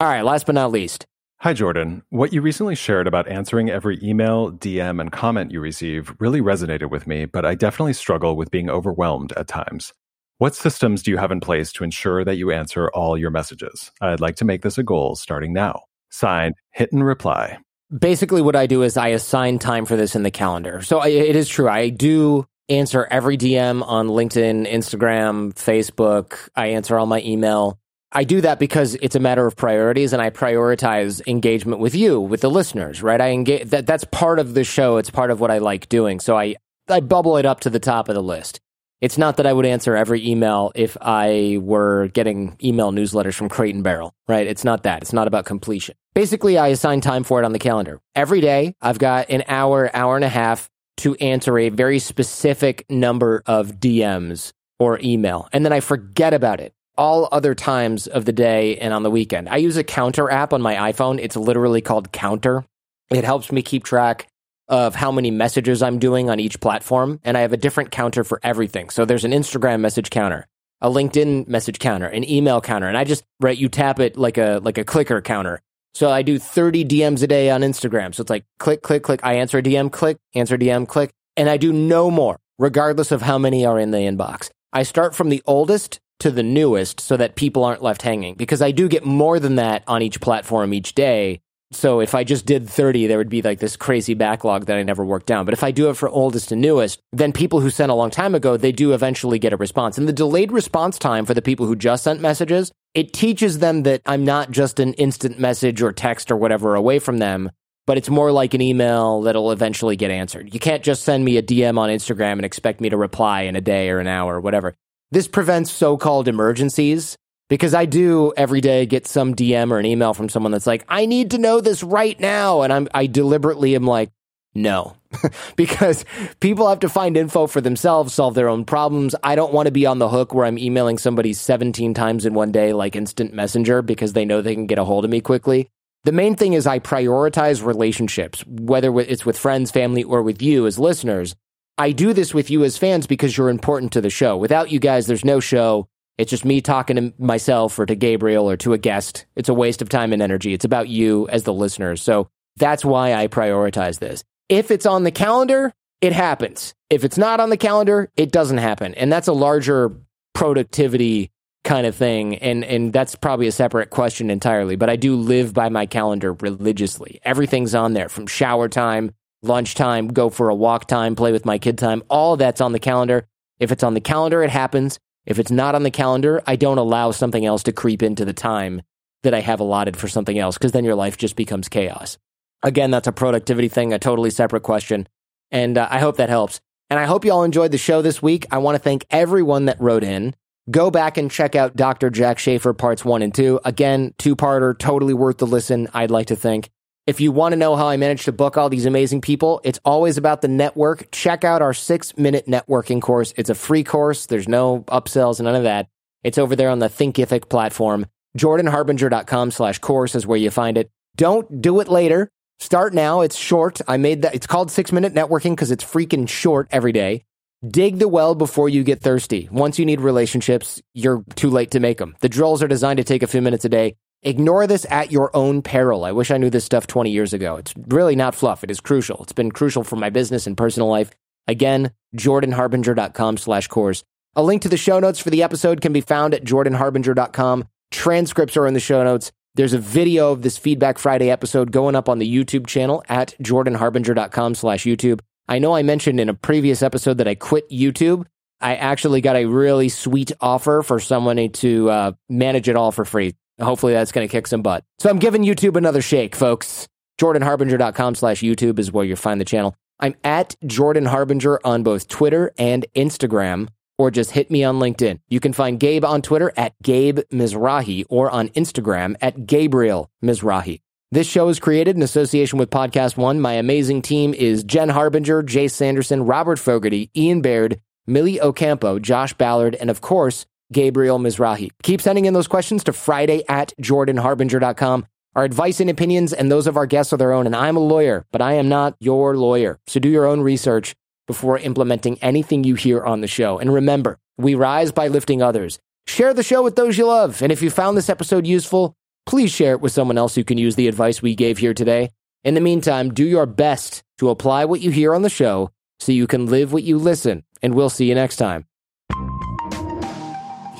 All 0.00 0.08
right, 0.08 0.22
last 0.22 0.46
but 0.46 0.54
not 0.54 0.72
least. 0.72 1.06
Hi, 1.42 1.52
Jordan. 1.52 2.02
What 2.10 2.32
you 2.32 2.40
recently 2.40 2.76
shared 2.76 3.08
about 3.08 3.26
answering 3.26 3.68
every 3.68 3.98
email, 4.00 4.52
DM, 4.52 5.00
and 5.00 5.10
comment 5.10 5.50
you 5.50 5.60
receive 5.60 6.14
really 6.20 6.40
resonated 6.40 6.90
with 6.90 7.06
me, 7.06 7.24
but 7.24 7.44
I 7.44 7.56
definitely 7.56 7.94
struggle 7.94 8.36
with 8.36 8.52
being 8.52 8.70
overwhelmed 8.70 9.32
at 9.32 9.48
times. 9.48 9.92
What 10.38 10.54
systems 10.54 11.02
do 11.02 11.10
you 11.10 11.18
have 11.18 11.32
in 11.32 11.40
place 11.40 11.72
to 11.74 11.84
ensure 11.84 12.24
that 12.24 12.36
you 12.36 12.50
answer 12.52 12.90
all 12.94 13.18
your 13.18 13.30
messages? 13.30 13.90
I'd 14.00 14.20
like 14.20 14.36
to 14.36 14.44
make 14.44 14.62
this 14.62 14.78
a 14.78 14.82
goal 14.82 15.16
starting 15.16 15.52
now. 15.52 15.82
Signed, 16.10 16.54
hit 16.72 16.92
and 16.92 17.04
reply. 17.04 17.58
Basically, 17.96 18.40
what 18.40 18.56
I 18.56 18.66
do 18.66 18.82
is 18.82 18.96
I 18.96 19.08
assign 19.08 19.58
time 19.58 19.84
for 19.84 19.96
this 19.96 20.16
in 20.16 20.22
the 20.22 20.30
calendar. 20.30 20.82
So 20.82 20.98
I, 20.98 21.08
it 21.08 21.36
is 21.36 21.48
true. 21.48 21.68
I 21.68 21.90
do 21.90 22.46
answer 22.68 23.06
every 23.10 23.36
DM 23.36 23.86
on 23.86 24.08
LinkedIn, 24.08 24.70
Instagram, 24.70 25.52
Facebook. 25.54 26.48
I 26.56 26.68
answer 26.68 26.98
all 26.98 27.06
my 27.06 27.20
email. 27.20 27.78
I 28.10 28.24
do 28.24 28.42
that 28.42 28.58
because 28.58 28.94
it's 28.96 29.16
a 29.16 29.20
matter 29.20 29.46
of 29.46 29.56
priorities 29.56 30.12
and 30.12 30.20
I 30.20 30.30
prioritize 30.30 31.26
engagement 31.26 31.80
with 31.80 31.94
you, 31.94 32.20
with 32.20 32.42
the 32.42 32.50
listeners, 32.50 33.02
right? 33.02 33.20
I 33.20 33.30
engage 33.30 33.70
that 33.70 33.86
that's 33.86 34.04
part 34.04 34.38
of 34.38 34.54
the 34.54 34.64
show. 34.64 34.98
It's 34.98 35.10
part 35.10 35.30
of 35.30 35.40
what 35.40 35.50
I 35.50 35.58
like 35.58 35.88
doing. 35.88 36.20
So 36.20 36.36
I 36.36 36.56
I 36.88 37.00
bubble 37.00 37.38
it 37.38 37.46
up 37.46 37.60
to 37.60 37.70
the 37.70 37.80
top 37.80 38.08
of 38.08 38.14
the 38.14 38.22
list. 38.22 38.60
It's 39.00 39.18
not 39.18 39.38
that 39.38 39.46
I 39.46 39.52
would 39.52 39.66
answer 39.66 39.96
every 39.96 40.26
email 40.26 40.72
if 40.74 40.96
I 41.00 41.58
were 41.60 42.08
getting 42.08 42.56
email 42.62 42.92
newsletters 42.92 43.34
from 43.34 43.48
Crate 43.48 43.74
and 43.74 43.82
Barrel, 43.82 44.14
right? 44.28 44.46
It's 44.46 44.64
not 44.64 44.82
that. 44.84 45.02
It's 45.02 45.12
not 45.12 45.26
about 45.26 45.44
completion. 45.44 45.94
Basically, 46.14 46.58
I 46.58 46.68
assign 46.68 47.00
time 47.00 47.24
for 47.24 47.40
it 47.40 47.44
on 47.46 47.52
the 47.52 47.58
calendar. 47.58 48.00
Every 48.14 48.42
day, 48.42 48.74
I've 48.82 48.98
got 48.98 49.30
an 49.30 49.44
hour, 49.48 49.90
hour 49.94 50.14
and 50.14 50.24
a 50.24 50.28
half 50.28 50.68
to 50.98 51.14
answer 51.16 51.58
a 51.58 51.70
very 51.70 51.98
specific 51.98 52.84
number 52.90 53.42
of 53.46 53.80
DMs 53.80 54.52
or 54.78 55.00
email. 55.02 55.48
And 55.54 55.64
then 55.64 55.72
I 55.72 55.80
forget 55.80 56.34
about 56.34 56.60
it 56.60 56.74
all 56.98 57.30
other 57.32 57.54
times 57.54 58.06
of 58.06 58.26
the 58.26 58.32
day 58.32 58.76
and 58.76 58.92
on 58.92 59.02
the 59.02 59.10
weekend. 59.10 59.48
I 59.48 59.56
use 59.56 59.78
a 59.78 59.84
counter 59.84 60.30
app 60.30 60.52
on 60.52 60.60
my 60.60 60.92
iPhone. 60.92 61.18
It's 61.18 61.34
literally 61.34 61.80
called 61.80 62.12
Counter. 62.12 62.66
It 63.10 63.24
helps 63.24 63.50
me 63.50 63.62
keep 63.62 63.84
track 63.84 64.28
of 64.68 64.94
how 64.94 65.10
many 65.10 65.30
messages 65.30 65.82
I'm 65.82 65.98
doing 65.98 66.28
on 66.28 66.38
each 66.38 66.60
platform. 66.60 67.20
And 67.24 67.38
I 67.38 67.40
have 67.40 67.54
a 67.54 67.56
different 67.56 67.90
counter 67.90 68.22
for 68.22 68.38
everything. 68.42 68.90
So 68.90 69.06
there's 69.06 69.24
an 69.24 69.32
Instagram 69.32 69.80
message 69.80 70.10
counter, 70.10 70.46
a 70.82 70.90
LinkedIn 70.90 71.48
message 71.48 71.78
counter, 71.78 72.06
an 72.06 72.28
email 72.28 72.60
counter. 72.60 72.86
And 72.88 72.98
I 72.98 73.04
just, 73.04 73.24
right, 73.40 73.56
you 73.56 73.70
tap 73.70 73.98
it 73.98 74.18
like 74.18 74.36
a, 74.36 74.60
like 74.62 74.76
a 74.76 74.84
clicker 74.84 75.22
counter. 75.22 75.62
So 75.94 76.10
I 76.10 76.22
do 76.22 76.38
30 76.38 76.84
DMs 76.84 77.22
a 77.22 77.26
day 77.26 77.50
on 77.50 77.60
Instagram. 77.60 78.14
So 78.14 78.22
it's 78.22 78.30
like 78.30 78.44
click, 78.58 78.82
click, 78.82 79.02
click. 79.02 79.20
I 79.22 79.34
answer 79.34 79.58
a 79.58 79.62
DM, 79.62 79.90
click, 79.92 80.18
answer 80.34 80.56
DM, 80.56 80.88
click. 80.88 81.10
And 81.36 81.48
I 81.48 81.56
do 81.56 81.72
no 81.72 82.10
more, 82.10 82.38
regardless 82.58 83.12
of 83.12 83.22
how 83.22 83.38
many 83.38 83.64
are 83.64 83.78
in 83.78 83.90
the 83.90 83.98
inbox. 83.98 84.50
I 84.72 84.82
start 84.82 85.14
from 85.14 85.28
the 85.28 85.42
oldest 85.46 86.00
to 86.20 86.30
the 86.30 86.42
newest 86.42 87.00
so 87.00 87.16
that 87.16 87.34
people 87.34 87.64
aren't 87.64 87.82
left 87.82 88.02
hanging 88.02 88.34
because 88.34 88.62
I 88.62 88.70
do 88.70 88.88
get 88.88 89.04
more 89.04 89.38
than 89.38 89.56
that 89.56 89.82
on 89.86 90.02
each 90.02 90.20
platform 90.20 90.72
each 90.72 90.94
day. 90.94 91.40
So 91.74 92.00
if 92.00 92.14
I 92.14 92.22
just 92.22 92.44
did 92.44 92.68
30, 92.68 93.06
there 93.06 93.18
would 93.18 93.28
be 93.28 93.42
like 93.42 93.58
this 93.58 93.76
crazy 93.76 94.14
backlog 94.14 94.66
that 94.66 94.76
I 94.76 94.82
never 94.82 95.04
worked 95.04 95.26
down. 95.26 95.44
But 95.44 95.54
if 95.54 95.64
I 95.64 95.70
do 95.70 95.88
it 95.88 95.96
for 95.96 96.08
oldest 96.08 96.52
and 96.52 96.60
newest, 96.60 97.00
then 97.12 97.32
people 97.32 97.60
who 97.60 97.70
sent 97.70 97.90
a 97.90 97.94
long 97.94 98.10
time 98.10 98.34
ago, 98.34 98.56
they 98.56 98.72
do 98.72 98.92
eventually 98.92 99.38
get 99.38 99.52
a 99.52 99.56
response. 99.56 99.96
And 99.96 100.06
the 100.06 100.12
delayed 100.12 100.52
response 100.52 100.98
time 100.98 101.24
for 101.24 101.34
the 101.34 101.42
people 101.42 101.66
who 101.66 101.74
just 101.74 102.04
sent 102.04 102.20
messages, 102.20 102.70
it 102.94 103.12
teaches 103.12 103.58
them 103.58 103.84
that 103.84 104.02
I'm 104.04 104.24
not 104.24 104.50
just 104.50 104.80
an 104.80 104.92
instant 104.94 105.38
message 105.38 105.80
or 105.80 105.92
text 105.92 106.30
or 106.30 106.36
whatever 106.36 106.74
away 106.74 106.98
from 106.98 107.18
them, 107.18 107.50
but 107.86 107.96
it's 107.96 108.10
more 108.10 108.32
like 108.32 108.54
an 108.54 108.60
email 108.60 109.22
that'll 109.22 109.50
eventually 109.50 109.96
get 109.96 110.10
answered. 110.10 110.52
You 110.52 110.60
can't 110.60 110.82
just 110.82 111.02
send 111.02 111.24
me 111.24 111.38
a 111.38 111.42
DM 111.42 111.78
on 111.78 111.88
Instagram 111.88 112.32
and 112.32 112.44
expect 112.44 112.80
me 112.80 112.90
to 112.90 112.96
reply 112.96 113.42
in 113.42 113.56
a 113.56 113.60
day 113.60 113.88
or 113.88 113.98
an 113.98 114.06
hour 114.06 114.36
or 114.36 114.40
whatever. 114.40 114.74
This 115.10 115.26
prevents 115.26 115.70
so 115.70 115.96
called 115.96 116.28
emergencies 116.28 117.16
because 117.48 117.74
I 117.74 117.84
do 117.84 118.32
every 118.36 118.60
day 118.60 118.86
get 118.86 119.06
some 119.06 119.34
DM 119.34 119.70
or 119.70 119.78
an 119.78 119.86
email 119.86 120.14
from 120.14 120.28
someone 120.28 120.52
that's 120.52 120.66
like, 120.66 120.84
I 120.88 121.06
need 121.06 121.32
to 121.32 121.38
know 121.38 121.60
this 121.60 121.82
right 121.82 122.18
now. 122.18 122.62
And 122.62 122.72
I'm, 122.72 122.88
I 122.94 123.06
deliberately 123.06 123.74
am 123.74 123.84
like, 123.84 124.10
no, 124.54 124.96
because 125.56 126.04
people 126.40 126.68
have 126.68 126.80
to 126.80 126.88
find 126.88 127.16
info 127.16 127.46
for 127.46 127.60
themselves, 127.60 128.12
solve 128.12 128.34
their 128.34 128.48
own 128.48 128.64
problems. 128.64 129.14
I 129.22 129.34
don't 129.34 129.52
want 129.52 129.66
to 129.66 129.72
be 129.72 129.86
on 129.86 129.98
the 129.98 130.08
hook 130.08 130.34
where 130.34 130.44
I'm 130.44 130.58
emailing 130.58 130.98
somebody 130.98 131.32
17 131.32 131.94
times 131.94 132.26
in 132.26 132.34
one 132.34 132.52
day, 132.52 132.72
like 132.72 132.94
instant 132.94 133.32
messenger, 133.32 133.80
because 133.80 134.12
they 134.12 134.24
know 134.24 134.42
they 134.42 134.54
can 134.54 134.66
get 134.66 134.78
a 134.78 134.84
hold 134.84 135.04
of 135.04 135.10
me 135.10 135.20
quickly. 135.20 135.68
The 136.04 136.12
main 136.12 136.34
thing 136.34 136.52
is 136.52 136.66
I 136.66 136.80
prioritize 136.80 137.64
relationships, 137.64 138.44
whether 138.46 138.98
it's 138.98 139.24
with 139.24 139.38
friends, 139.38 139.70
family, 139.70 140.02
or 140.02 140.22
with 140.22 140.42
you 140.42 140.66
as 140.66 140.78
listeners. 140.78 141.34
I 141.78 141.92
do 141.92 142.12
this 142.12 142.34
with 142.34 142.50
you 142.50 142.64
as 142.64 142.76
fans 142.76 143.06
because 143.06 143.36
you're 143.36 143.48
important 143.48 143.92
to 143.92 144.00
the 144.00 144.10
show. 144.10 144.36
Without 144.36 144.70
you 144.70 144.78
guys, 144.78 145.06
there's 145.06 145.24
no 145.24 145.40
show. 145.40 145.88
It's 146.22 146.30
just 146.30 146.44
me 146.44 146.60
talking 146.60 146.96
to 146.96 147.12
myself 147.18 147.78
or 147.78 147.86
to 147.86 147.94
Gabriel 147.94 148.48
or 148.48 148.56
to 148.58 148.72
a 148.72 148.78
guest. 148.78 149.26
It's 149.36 149.48
a 149.48 149.54
waste 149.54 149.82
of 149.82 149.88
time 149.88 150.12
and 150.12 150.22
energy. 150.22 150.54
It's 150.54 150.64
about 150.64 150.88
you 150.88 151.28
as 151.28 151.42
the 151.42 151.52
listeners. 151.52 152.02
So 152.02 152.28
that's 152.56 152.84
why 152.84 153.14
I 153.14 153.28
prioritize 153.28 153.98
this. 153.98 154.24
If 154.48 154.70
it's 154.70 154.86
on 154.86 155.02
the 155.02 155.10
calendar, 155.10 155.72
it 156.00 156.12
happens. 156.12 156.74
If 156.90 157.04
it's 157.04 157.18
not 157.18 157.40
on 157.40 157.50
the 157.50 157.56
calendar, 157.56 158.10
it 158.16 158.32
doesn't 158.32 158.58
happen. 158.58 158.94
And 158.94 159.12
that's 159.12 159.28
a 159.28 159.32
larger 159.32 159.94
productivity 160.34 161.30
kind 161.64 161.86
of 161.86 161.94
thing. 161.94 162.36
And, 162.36 162.64
and 162.64 162.92
that's 162.92 163.14
probably 163.14 163.46
a 163.46 163.52
separate 163.52 163.90
question 163.90 164.30
entirely. 164.30 164.76
But 164.76 164.90
I 164.90 164.96
do 164.96 165.16
live 165.16 165.52
by 165.52 165.68
my 165.68 165.86
calendar 165.86 166.32
religiously. 166.32 167.20
Everything's 167.22 167.74
on 167.74 167.92
there 167.92 168.08
from 168.08 168.26
shower 168.26 168.68
time 168.68 169.12
lunchtime, 169.42 170.08
go 170.08 170.30
for 170.30 170.48
a 170.48 170.54
walk 170.54 170.86
time, 170.86 171.16
play 171.16 171.32
with 171.32 171.44
my 171.44 171.58
kid 171.58 171.78
time. 171.78 172.02
All 172.08 172.36
that's 172.36 172.60
on 172.60 172.72
the 172.72 172.78
calendar. 172.78 173.26
If 173.58 173.72
it's 173.72 173.82
on 173.82 173.94
the 173.94 174.00
calendar, 174.00 174.42
it 174.42 174.50
happens. 174.50 174.98
If 175.26 175.38
it's 175.38 175.50
not 175.50 175.74
on 175.74 175.82
the 175.82 175.90
calendar, 175.90 176.42
I 176.46 176.56
don't 176.56 176.78
allow 176.78 177.10
something 177.10 177.44
else 177.44 177.62
to 177.64 177.72
creep 177.72 178.02
into 178.02 178.24
the 178.24 178.32
time 178.32 178.82
that 179.22 179.34
I 179.34 179.40
have 179.40 179.60
allotted 179.60 179.96
for 179.96 180.08
something 180.08 180.38
else 180.38 180.58
because 180.58 180.72
then 180.72 180.84
your 180.84 180.94
life 180.94 181.16
just 181.16 181.36
becomes 181.36 181.68
chaos. 181.68 182.18
Again, 182.62 182.90
that's 182.90 183.08
a 183.08 183.12
productivity 183.12 183.68
thing, 183.68 183.92
a 183.92 183.98
totally 183.98 184.30
separate 184.30 184.62
question. 184.62 185.08
And 185.50 185.78
uh, 185.78 185.88
I 185.90 186.00
hope 186.00 186.16
that 186.16 186.28
helps. 186.28 186.60
And 186.90 186.98
I 186.98 187.04
hope 187.06 187.24
you 187.24 187.32
all 187.32 187.44
enjoyed 187.44 187.72
the 187.72 187.78
show 187.78 188.02
this 188.02 188.20
week. 188.20 188.46
I 188.50 188.58
want 188.58 188.74
to 188.74 188.78
thank 188.78 189.06
everyone 189.10 189.66
that 189.66 189.80
wrote 189.80 190.04
in. 190.04 190.34
Go 190.70 190.90
back 190.90 191.16
and 191.16 191.30
check 191.30 191.56
out 191.56 191.74
Dr. 191.74 192.10
Jack 192.10 192.38
Schafer 192.38 192.76
parts 192.76 193.04
one 193.04 193.22
and 193.22 193.34
two. 193.34 193.60
Again, 193.64 194.14
two 194.18 194.36
parter, 194.36 194.78
totally 194.78 195.14
worth 195.14 195.38
the 195.38 195.46
listen, 195.46 195.88
I'd 195.92 196.10
like 196.10 196.28
to 196.28 196.36
think. 196.36 196.70
If 197.04 197.20
you 197.20 197.32
want 197.32 197.52
to 197.52 197.56
know 197.56 197.74
how 197.74 197.88
I 197.88 197.96
managed 197.96 198.26
to 198.26 198.32
book 198.32 198.56
all 198.56 198.68
these 198.68 198.86
amazing 198.86 199.22
people, 199.22 199.60
it's 199.64 199.80
always 199.84 200.18
about 200.18 200.40
the 200.40 200.46
network. 200.46 201.10
Check 201.10 201.42
out 201.42 201.60
our 201.60 201.74
six 201.74 202.16
minute 202.16 202.46
networking 202.46 203.02
course. 203.02 203.34
It's 203.36 203.50
a 203.50 203.56
free 203.56 203.82
course. 203.82 204.26
There's 204.26 204.46
no 204.46 204.82
upsells, 204.82 205.40
none 205.40 205.56
of 205.56 205.64
that. 205.64 205.88
It's 206.22 206.38
over 206.38 206.54
there 206.54 206.70
on 206.70 206.78
the 206.78 206.88
Thinkific 206.88 207.48
platform. 207.48 208.06
JordanHarbinger.com 208.38 209.50
slash 209.50 209.80
course 209.80 210.14
is 210.14 210.28
where 210.28 210.38
you 210.38 210.50
find 210.52 210.78
it. 210.78 210.92
Don't 211.16 211.60
do 211.60 211.80
it 211.80 211.88
later. 211.88 212.30
Start 212.60 212.94
now. 212.94 213.22
It's 213.22 213.36
short. 213.36 213.80
I 213.88 213.96
made 213.96 214.22
that. 214.22 214.36
It's 214.36 214.46
called 214.46 214.70
six 214.70 214.92
minute 214.92 215.12
networking 215.12 215.56
because 215.56 215.72
it's 215.72 215.84
freaking 215.84 216.28
short 216.28 216.68
every 216.70 216.92
day. 216.92 217.24
Dig 217.68 217.98
the 217.98 218.08
well 218.08 218.36
before 218.36 218.68
you 218.68 218.84
get 218.84 219.00
thirsty. 219.00 219.48
Once 219.50 219.76
you 219.76 219.86
need 219.86 220.00
relationships, 220.00 220.80
you're 220.94 221.24
too 221.34 221.50
late 221.50 221.72
to 221.72 221.80
make 221.80 221.98
them. 221.98 222.14
The 222.20 222.28
drills 222.28 222.62
are 222.62 222.68
designed 222.68 222.98
to 222.98 223.04
take 223.04 223.24
a 223.24 223.26
few 223.26 223.42
minutes 223.42 223.64
a 223.64 223.68
day. 223.68 223.96
Ignore 224.24 224.68
this 224.68 224.86
at 224.88 225.10
your 225.10 225.34
own 225.34 225.62
peril. 225.62 226.04
I 226.04 226.12
wish 226.12 226.30
I 226.30 226.36
knew 226.36 226.48
this 226.48 226.64
stuff 226.64 226.86
20 226.86 227.10
years 227.10 227.32
ago. 227.32 227.56
It's 227.56 227.74
really 227.88 228.14
not 228.14 228.36
fluff. 228.36 228.62
It 228.62 228.70
is 228.70 228.80
crucial. 228.80 229.20
It's 229.22 229.32
been 229.32 229.50
crucial 229.50 229.82
for 229.82 229.96
my 229.96 230.10
business 230.10 230.46
and 230.46 230.56
personal 230.56 230.88
life. 230.88 231.10
Again, 231.48 231.90
jordanharbinger.com 232.16 233.36
slash 233.38 233.66
course. 233.66 234.04
A 234.36 234.42
link 234.42 234.62
to 234.62 234.68
the 234.68 234.76
show 234.76 235.00
notes 235.00 235.18
for 235.18 235.30
the 235.30 235.42
episode 235.42 235.80
can 235.80 235.92
be 235.92 236.00
found 236.00 236.34
at 236.34 236.44
jordanharbinger.com. 236.44 237.64
Transcripts 237.90 238.56
are 238.56 238.66
in 238.68 238.74
the 238.74 238.80
show 238.80 239.02
notes. 239.02 239.32
There's 239.56 239.72
a 239.72 239.78
video 239.78 240.30
of 240.30 240.42
this 240.42 240.56
Feedback 240.56 240.98
Friday 240.98 241.28
episode 241.28 241.72
going 241.72 241.96
up 241.96 242.08
on 242.08 242.20
the 242.20 242.32
YouTube 242.32 242.68
channel 242.68 243.02
at 243.08 243.34
jordanharbinger.com 243.42 244.54
slash 244.54 244.84
YouTube. 244.84 245.20
I 245.48 245.58
know 245.58 245.74
I 245.74 245.82
mentioned 245.82 246.20
in 246.20 246.28
a 246.28 246.34
previous 246.34 246.80
episode 246.80 247.18
that 247.18 247.26
I 247.26 247.34
quit 247.34 247.68
YouTube. 247.70 248.24
I 248.60 248.76
actually 248.76 249.20
got 249.20 249.34
a 249.34 249.46
really 249.46 249.88
sweet 249.88 250.30
offer 250.40 250.82
for 250.82 251.00
someone 251.00 251.50
to 251.50 251.90
uh, 251.90 252.12
manage 252.28 252.68
it 252.68 252.76
all 252.76 252.92
for 252.92 253.04
free. 253.04 253.34
Hopefully 253.60 253.92
that's 253.92 254.12
going 254.12 254.26
to 254.26 254.32
kick 254.32 254.46
some 254.46 254.62
butt. 254.62 254.84
So 254.98 255.10
I'm 255.10 255.18
giving 255.18 255.42
YouTube 255.42 255.76
another 255.76 256.02
shake, 256.02 256.34
folks. 256.34 256.88
JordanHarbinger.com 257.20 258.14
slash 258.14 258.40
YouTube 258.40 258.78
is 258.78 258.90
where 258.90 259.04
you'll 259.04 259.16
find 259.16 259.40
the 259.40 259.44
channel. 259.44 259.74
I'm 260.00 260.14
at 260.24 260.56
Jordan 260.66 261.06
Harbinger 261.06 261.60
on 261.64 261.82
both 261.82 262.08
Twitter 262.08 262.52
and 262.58 262.84
Instagram, 262.96 263.68
or 263.98 264.10
just 264.10 264.32
hit 264.32 264.50
me 264.50 264.64
on 264.64 264.80
LinkedIn. 264.80 265.20
You 265.28 265.38
can 265.38 265.52
find 265.52 265.78
Gabe 265.78 266.04
on 266.04 266.22
Twitter 266.22 266.52
at 266.56 266.74
Gabe 266.82 267.20
Mizrahi 267.32 268.04
or 268.08 268.30
on 268.30 268.48
Instagram 268.50 269.14
at 269.20 269.46
Gabriel 269.46 270.10
Mizrahi. 270.24 270.80
This 271.12 271.28
show 271.28 271.48
is 271.50 271.60
created 271.60 271.94
in 271.94 272.02
association 272.02 272.58
with 272.58 272.70
Podcast 272.70 273.16
One. 273.16 273.38
My 273.38 273.52
amazing 273.52 274.00
team 274.02 274.32
is 274.32 274.64
Jen 274.64 274.88
Harbinger, 274.88 275.42
Jay 275.42 275.68
Sanderson, 275.68 276.24
Robert 276.24 276.58
Fogarty, 276.58 277.10
Ian 277.14 277.42
Baird, 277.42 277.78
Millie 278.06 278.40
Ocampo, 278.40 278.98
Josh 278.98 279.34
Ballard, 279.34 279.74
and 279.76 279.90
of 279.90 280.00
course, 280.00 280.46
Gabriel 280.72 281.18
Mizrahi. 281.18 281.70
Keep 281.82 282.00
sending 282.00 282.24
in 282.24 282.34
those 282.34 282.48
questions 282.48 282.84
to 282.84 282.92
Friday 282.92 283.44
at 283.48 283.72
JordanHarbinger.com. 283.80 285.06
Our 285.34 285.44
advice 285.44 285.80
and 285.80 285.88
opinions 285.88 286.32
and 286.32 286.50
those 286.50 286.66
of 286.66 286.76
our 286.76 286.86
guests 286.86 287.12
are 287.12 287.16
their 287.16 287.32
own, 287.32 287.46
and 287.46 287.56
I'm 287.56 287.76
a 287.76 287.80
lawyer, 287.80 288.26
but 288.32 288.42
I 288.42 288.54
am 288.54 288.68
not 288.68 288.96
your 289.00 289.36
lawyer. 289.36 289.78
So 289.86 289.98
do 289.98 290.08
your 290.08 290.26
own 290.26 290.40
research 290.40 290.94
before 291.26 291.58
implementing 291.58 292.18
anything 292.18 292.64
you 292.64 292.74
hear 292.74 293.02
on 293.02 293.20
the 293.20 293.26
show. 293.28 293.58
And 293.58 293.72
remember, 293.72 294.18
we 294.36 294.54
rise 294.54 294.92
by 294.92 295.08
lifting 295.08 295.42
others. 295.42 295.78
Share 296.06 296.34
the 296.34 296.42
show 296.42 296.62
with 296.62 296.76
those 296.76 296.98
you 296.98 297.06
love. 297.06 297.42
And 297.42 297.52
if 297.52 297.62
you 297.62 297.70
found 297.70 297.96
this 297.96 298.10
episode 298.10 298.46
useful, 298.46 298.94
please 299.24 299.50
share 299.52 299.72
it 299.72 299.80
with 299.80 299.92
someone 299.92 300.18
else 300.18 300.34
who 300.34 300.44
can 300.44 300.58
use 300.58 300.76
the 300.76 300.88
advice 300.88 301.22
we 301.22 301.34
gave 301.34 301.58
here 301.58 301.74
today. 301.74 302.10
In 302.44 302.54
the 302.54 302.60
meantime, 302.60 303.14
do 303.14 303.24
your 303.24 303.46
best 303.46 304.02
to 304.18 304.30
apply 304.30 304.64
what 304.64 304.80
you 304.80 304.90
hear 304.90 305.14
on 305.14 305.22
the 305.22 305.30
show 305.30 305.70
so 306.00 306.12
you 306.12 306.26
can 306.26 306.46
live 306.46 306.72
what 306.72 306.82
you 306.82 306.98
listen. 306.98 307.44
And 307.62 307.74
we'll 307.74 307.90
see 307.90 308.06
you 308.06 308.14
next 308.14 308.36
time. 308.36 308.66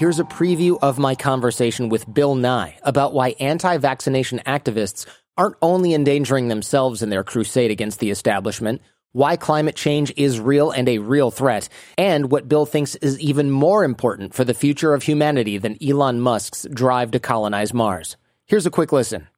Here's 0.02 0.18
a 0.18 0.24
preview 0.24 0.80
of 0.82 0.98
my 0.98 1.14
conversation 1.14 1.88
with 1.88 2.12
Bill 2.12 2.34
Nye 2.34 2.76
about 2.82 3.14
why 3.14 3.36
anti 3.38 3.76
vaccination 3.76 4.40
activists 4.44 5.06
aren't 5.38 5.54
only 5.62 5.94
endangering 5.94 6.48
themselves 6.48 7.04
in 7.04 7.10
their 7.10 7.22
crusade 7.22 7.70
against 7.70 8.00
the 8.00 8.10
establishment, 8.10 8.82
why 9.12 9.36
climate 9.36 9.76
change 9.76 10.12
is 10.16 10.40
real 10.40 10.72
and 10.72 10.88
a 10.88 10.98
real 10.98 11.30
threat, 11.30 11.68
and 11.96 12.32
what 12.32 12.48
Bill 12.48 12.66
thinks 12.66 12.96
is 12.96 13.20
even 13.20 13.52
more 13.52 13.84
important 13.84 14.34
for 14.34 14.42
the 14.42 14.54
future 14.54 14.92
of 14.92 15.04
humanity 15.04 15.56
than 15.56 15.78
Elon 15.80 16.20
Musk's 16.20 16.66
drive 16.72 17.12
to 17.12 17.20
colonize 17.20 17.72
Mars. 17.72 18.16
Here's 18.46 18.66
a 18.66 18.72
quick 18.72 18.90
listen. 18.90 19.28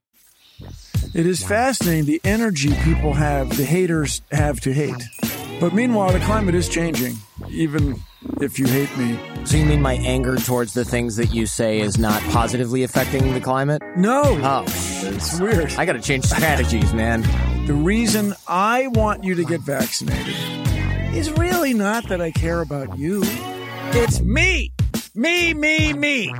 It 1.12 1.26
is 1.26 1.44
fascinating 1.44 2.06
the 2.06 2.22
energy 2.24 2.72
people 2.84 3.12
have, 3.12 3.54
the 3.54 3.66
haters 3.66 4.22
have 4.32 4.60
to 4.60 4.72
hate. 4.72 5.02
But 5.60 5.74
meanwhile, 5.74 6.10
the 6.10 6.20
climate 6.20 6.54
is 6.54 6.70
changing, 6.70 7.16
even 7.50 8.00
if 8.40 8.58
you 8.58 8.66
hate 8.66 8.96
me. 8.96 9.18
So 9.44 9.56
you 9.56 9.64
mean 9.64 9.82
my 9.82 9.94
anger 9.94 10.36
towards 10.36 10.74
the 10.74 10.84
things 10.84 11.16
that 11.16 11.34
you 11.34 11.46
say 11.46 11.80
is 11.80 11.98
not 11.98 12.22
positively 12.24 12.82
affecting 12.82 13.32
the 13.32 13.40
climate? 13.40 13.82
No. 13.96 14.22
Oh, 14.24 14.64
it's 14.66 15.40
weird. 15.40 15.72
I 15.74 15.84
gotta 15.84 16.00
change 16.00 16.24
strategies, 16.24 16.92
man. 16.92 17.22
The 17.66 17.74
reason 17.74 18.34
I 18.46 18.88
want 18.88 19.24
you 19.24 19.34
to 19.34 19.44
get 19.44 19.60
vaccinated 19.60 20.34
is 21.14 21.30
really 21.32 21.74
not 21.74 22.08
that 22.08 22.20
I 22.20 22.30
care 22.30 22.60
about 22.60 22.98
you. 22.98 23.22
It's 23.24 24.20
me. 24.20 24.72
Me, 25.14 25.54
me, 25.54 25.92
me. 25.92 26.32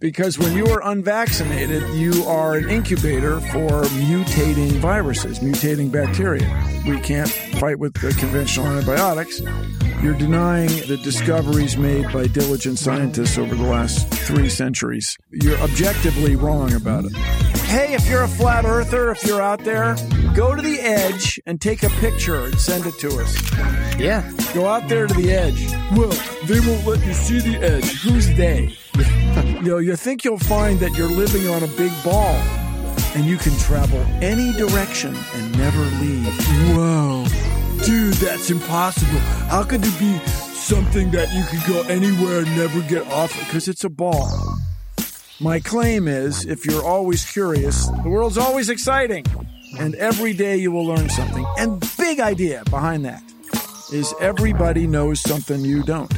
Because 0.00 0.38
when 0.38 0.56
you 0.56 0.66
are 0.66 0.82
unvaccinated, 0.82 1.88
you 1.94 2.24
are 2.24 2.54
an 2.54 2.68
incubator 2.68 3.40
for 3.40 3.84
mutating 3.84 4.72
viruses, 4.72 5.38
mutating 5.40 5.90
bacteria. 5.90 6.48
We 6.86 7.00
can't 7.00 7.28
fight 7.28 7.78
with 7.78 7.94
the 7.94 8.12
conventional 8.14 8.66
antibiotics. 8.66 9.40
You're 10.02 10.18
denying 10.18 10.68
the 10.88 10.98
discoveries 11.04 11.76
made 11.76 12.12
by 12.12 12.26
diligent 12.26 12.78
scientists 12.78 13.38
over 13.38 13.54
the 13.54 13.62
last 13.62 14.08
three 14.08 14.48
centuries. 14.48 15.16
You're 15.30 15.58
objectively 15.58 16.34
wrong 16.34 16.72
about 16.72 17.04
it. 17.04 17.12
Hey, 17.66 17.94
if 17.94 18.08
you're 18.08 18.24
a 18.24 18.28
flat 18.28 18.64
earther, 18.64 19.12
if 19.12 19.24
you're 19.24 19.40
out 19.40 19.62
there, 19.62 19.94
go 20.34 20.54
to 20.54 20.62
the 20.62 20.80
edge 20.80 21.40
and 21.46 21.60
take 21.60 21.82
a 21.82 21.90
picture 21.90 22.44
and 22.44 22.58
send 22.58 22.86
it 22.86 22.94
to 22.98 23.08
us. 23.20 23.36
Yeah. 23.98 24.30
Go 24.54 24.66
out 24.66 24.88
there 24.88 25.06
to 25.06 25.14
the 25.14 25.32
edge. 25.32 25.70
Well, 25.96 26.12
they 26.46 26.60
won't 26.60 26.86
let 26.86 27.04
you 27.04 27.12
see 27.12 27.40
the 27.40 27.58
edge. 27.58 28.02
Who's 28.02 28.28
they? 28.36 28.74
you 29.44 29.62
know, 29.62 29.78
you 29.78 29.96
think 29.96 30.24
you'll 30.24 30.38
find 30.38 30.80
that 30.80 30.96
you're 30.96 31.10
living 31.10 31.48
on 31.48 31.62
a 31.62 31.66
big 31.68 31.92
ball 32.02 32.34
and 33.14 33.24
you 33.24 33.36
can 33.36 33.56
travel 33.58 34.00
any 34.22 34.52
direction 34.54 35.14
and 35.34 35.58
never 35.58 35.80
leave. 36.02 36.26
Whoa. 36.76 37.26
Dude, 37.84 38.14
that's 38.14 38.50
impossible. 38.50 39.18
How 39.48 39.64
could 39.64 39.84
it 39.84 39.98
be 39.98 40.18
something 40.26 41.10
that 41.10 41.32
you 41.32 41.44
could 41.50 41.68
go 41.68 41.82
anywhere 41.82 42.40
and 42.40 42.56
never 42.56 42.80
get 42.82 43.06
off? 43.08 43.38
Because 43.38 43.68
it's 43.68 43.84
a 43.84 43.90
ball. 43.90 44.30
My 45.40 45.58
claim 45.60 46.06
is 46.06 46.46
if 46.46 46.64
you're 46.64 46.84
always 46.84 47.28
curious, 47.30 47.86
the 48.04 48.08
world's 48.08 48.38
always 48.38 48.70
exciting. 48.70 49.24
And 49.78 49.94
every 49.96 50.32
day 50.32 50.56
you 50.56 50.70
will 50.70 50.86
learn 50.86 51.08
something. 51.08 51.46
And 51.58 51.80
big 51.96 52.20
idea 52.20 52.62
behind 52.70 53.04
that 53.04 53.22
is 53.92 54.14
everybody 54.20 54.86
knows 54.86 55.20
something 55.20 55.60
you 55.60 55.82
don't. 55.82 56.12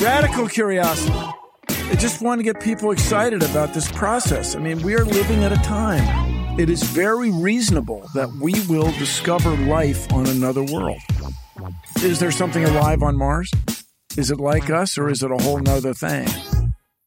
Radical 0.00 0.48
curiosity. 0.48 1.18
I 1.68 1.94
just 1.94 2.22
want 2.22 2.38
to 2.38 2.42
get 2.42 2.60
people 2.60 2.90
excited 2.90 3.42
about 3.42 3.74
this 3.74 3.90
process. 3.92 4.56
I 4.56 4.60
mean, 4.60 4.82
we 4.82 4.94
are 4.94 5.04
living 5.04 5.44
at 5.44 5.52
a 5.52 5.56
time. 5.56 6.58
It 6.58 6.68
is 6.68 6.82
very 6.82 7.30
reasonable 7.30 8.08
that 8.14 8.30
we 8.40 8.54
will 8.66 8.92
discover 8.92 9.56
life 9.56 10.12
on 10.12 10.26
another 10.26 10.62
world. 10.62 11.00
Is 12.02 12.18
there 12.18 12.30
something 12.30 12.64
alive 12.64 13.02
on 13.02 13.16
Mars? 13.16 13.50
Is 14.16 14.30
it 14.30 14.38
like 14.38 14.68
us 14.68 14.98
or 14.98 15.08
is 15.08 15.22
it 15.22 15.30
a 15.30 15.36
whole 15.36 15.60
nother 15.60 15.94
thing? 15.94 16.28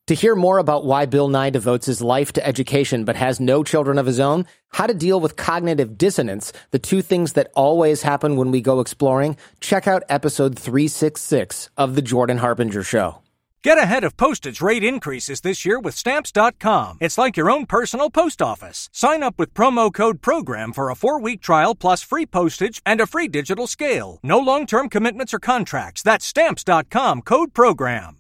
To 0.07 0.13
hear 0.13 0.35
more 0.35 0.59
about 0.59 0.85
why 0.85 1.07
Bill 1.07 1.29
Nye 1.29 1.49
devotes 1.49 1.87
his 1.87 1.99
life 1.99 2.31
to 2.33 2.45
education 2.45 3.05
but 3.05 3.15
has 3.15 3.39
no 3.39 3.63
children 3.63 3.97
of 3.97 4.05
his 4.05 4.19
own, 4.19 4.45
how 4.69 4.85
to 4.85 4.93
deal 4.93 5.19
with 5.19 5.35
cognitive 5.35 5.97
dissonance, 5.97 6.53
the 6.69 6.77
two 6.77 7.01
things 7.01 7.33
that 7.33 7.49
always 7.55 8.03
happen 8.03 8.35
when 8.35 8.51
we 8.51 8.61
go 8.61 8.81
exploring, 8.81 9.35
check 9.61 9.87
out 9.87 10.03
episode 10.07 10.59
366 10.59 11.71
of 11.75 11.95
The 11.95 12.03
Jordan 12.03 12.37
Harbinger 12.37 12.83
Show. 12.83 13.23
Get 13.63 13.79
ahead 13.79 14.03
of 14.03 14.15
postage 14.15 14.61
rate 14.61 14.83
increases 14.83 15.41
this 15.41 15.65
year 15.65 15.79
with 15.79 15.95
Stamps.com. 15.95 16.99
It's 17.01 17.17
like 17.17 17.35
your 17.35 17.49
own 17.49 17.65
personal 17.65 18.11
post 18.11 18.43
office. 18.43 18.89
Sign 18.93 19.23
up 19.23 19.39
with 19.39 19.55
promo 19.55 19.91
code 19.91 20.21
PROGRAM 20.21 20.73
for 20.73 20.91
a 20.91 20.95
four 20.95 21.19
week 21.19 21.41
trial 21.41 21.73
plus 21.73 22.03
free 22.03 22.27
postage 22.27 22.79
and 22.85 23.01
a 23.01 23.07
free 23.07 23.27
digital 23.27 23.65
scale. 23.65 24.19
No 24.21 24.37
long 24.37 24.67
term 24.67 24.87
commitments 24.87 25.33
or 25.33 25.39
contracts. 25.39 26.03
That's 26.03 26.27
Stamps.com 26.27 27.23
code 27.23 27.55
PROGRAM. 27.55 28.17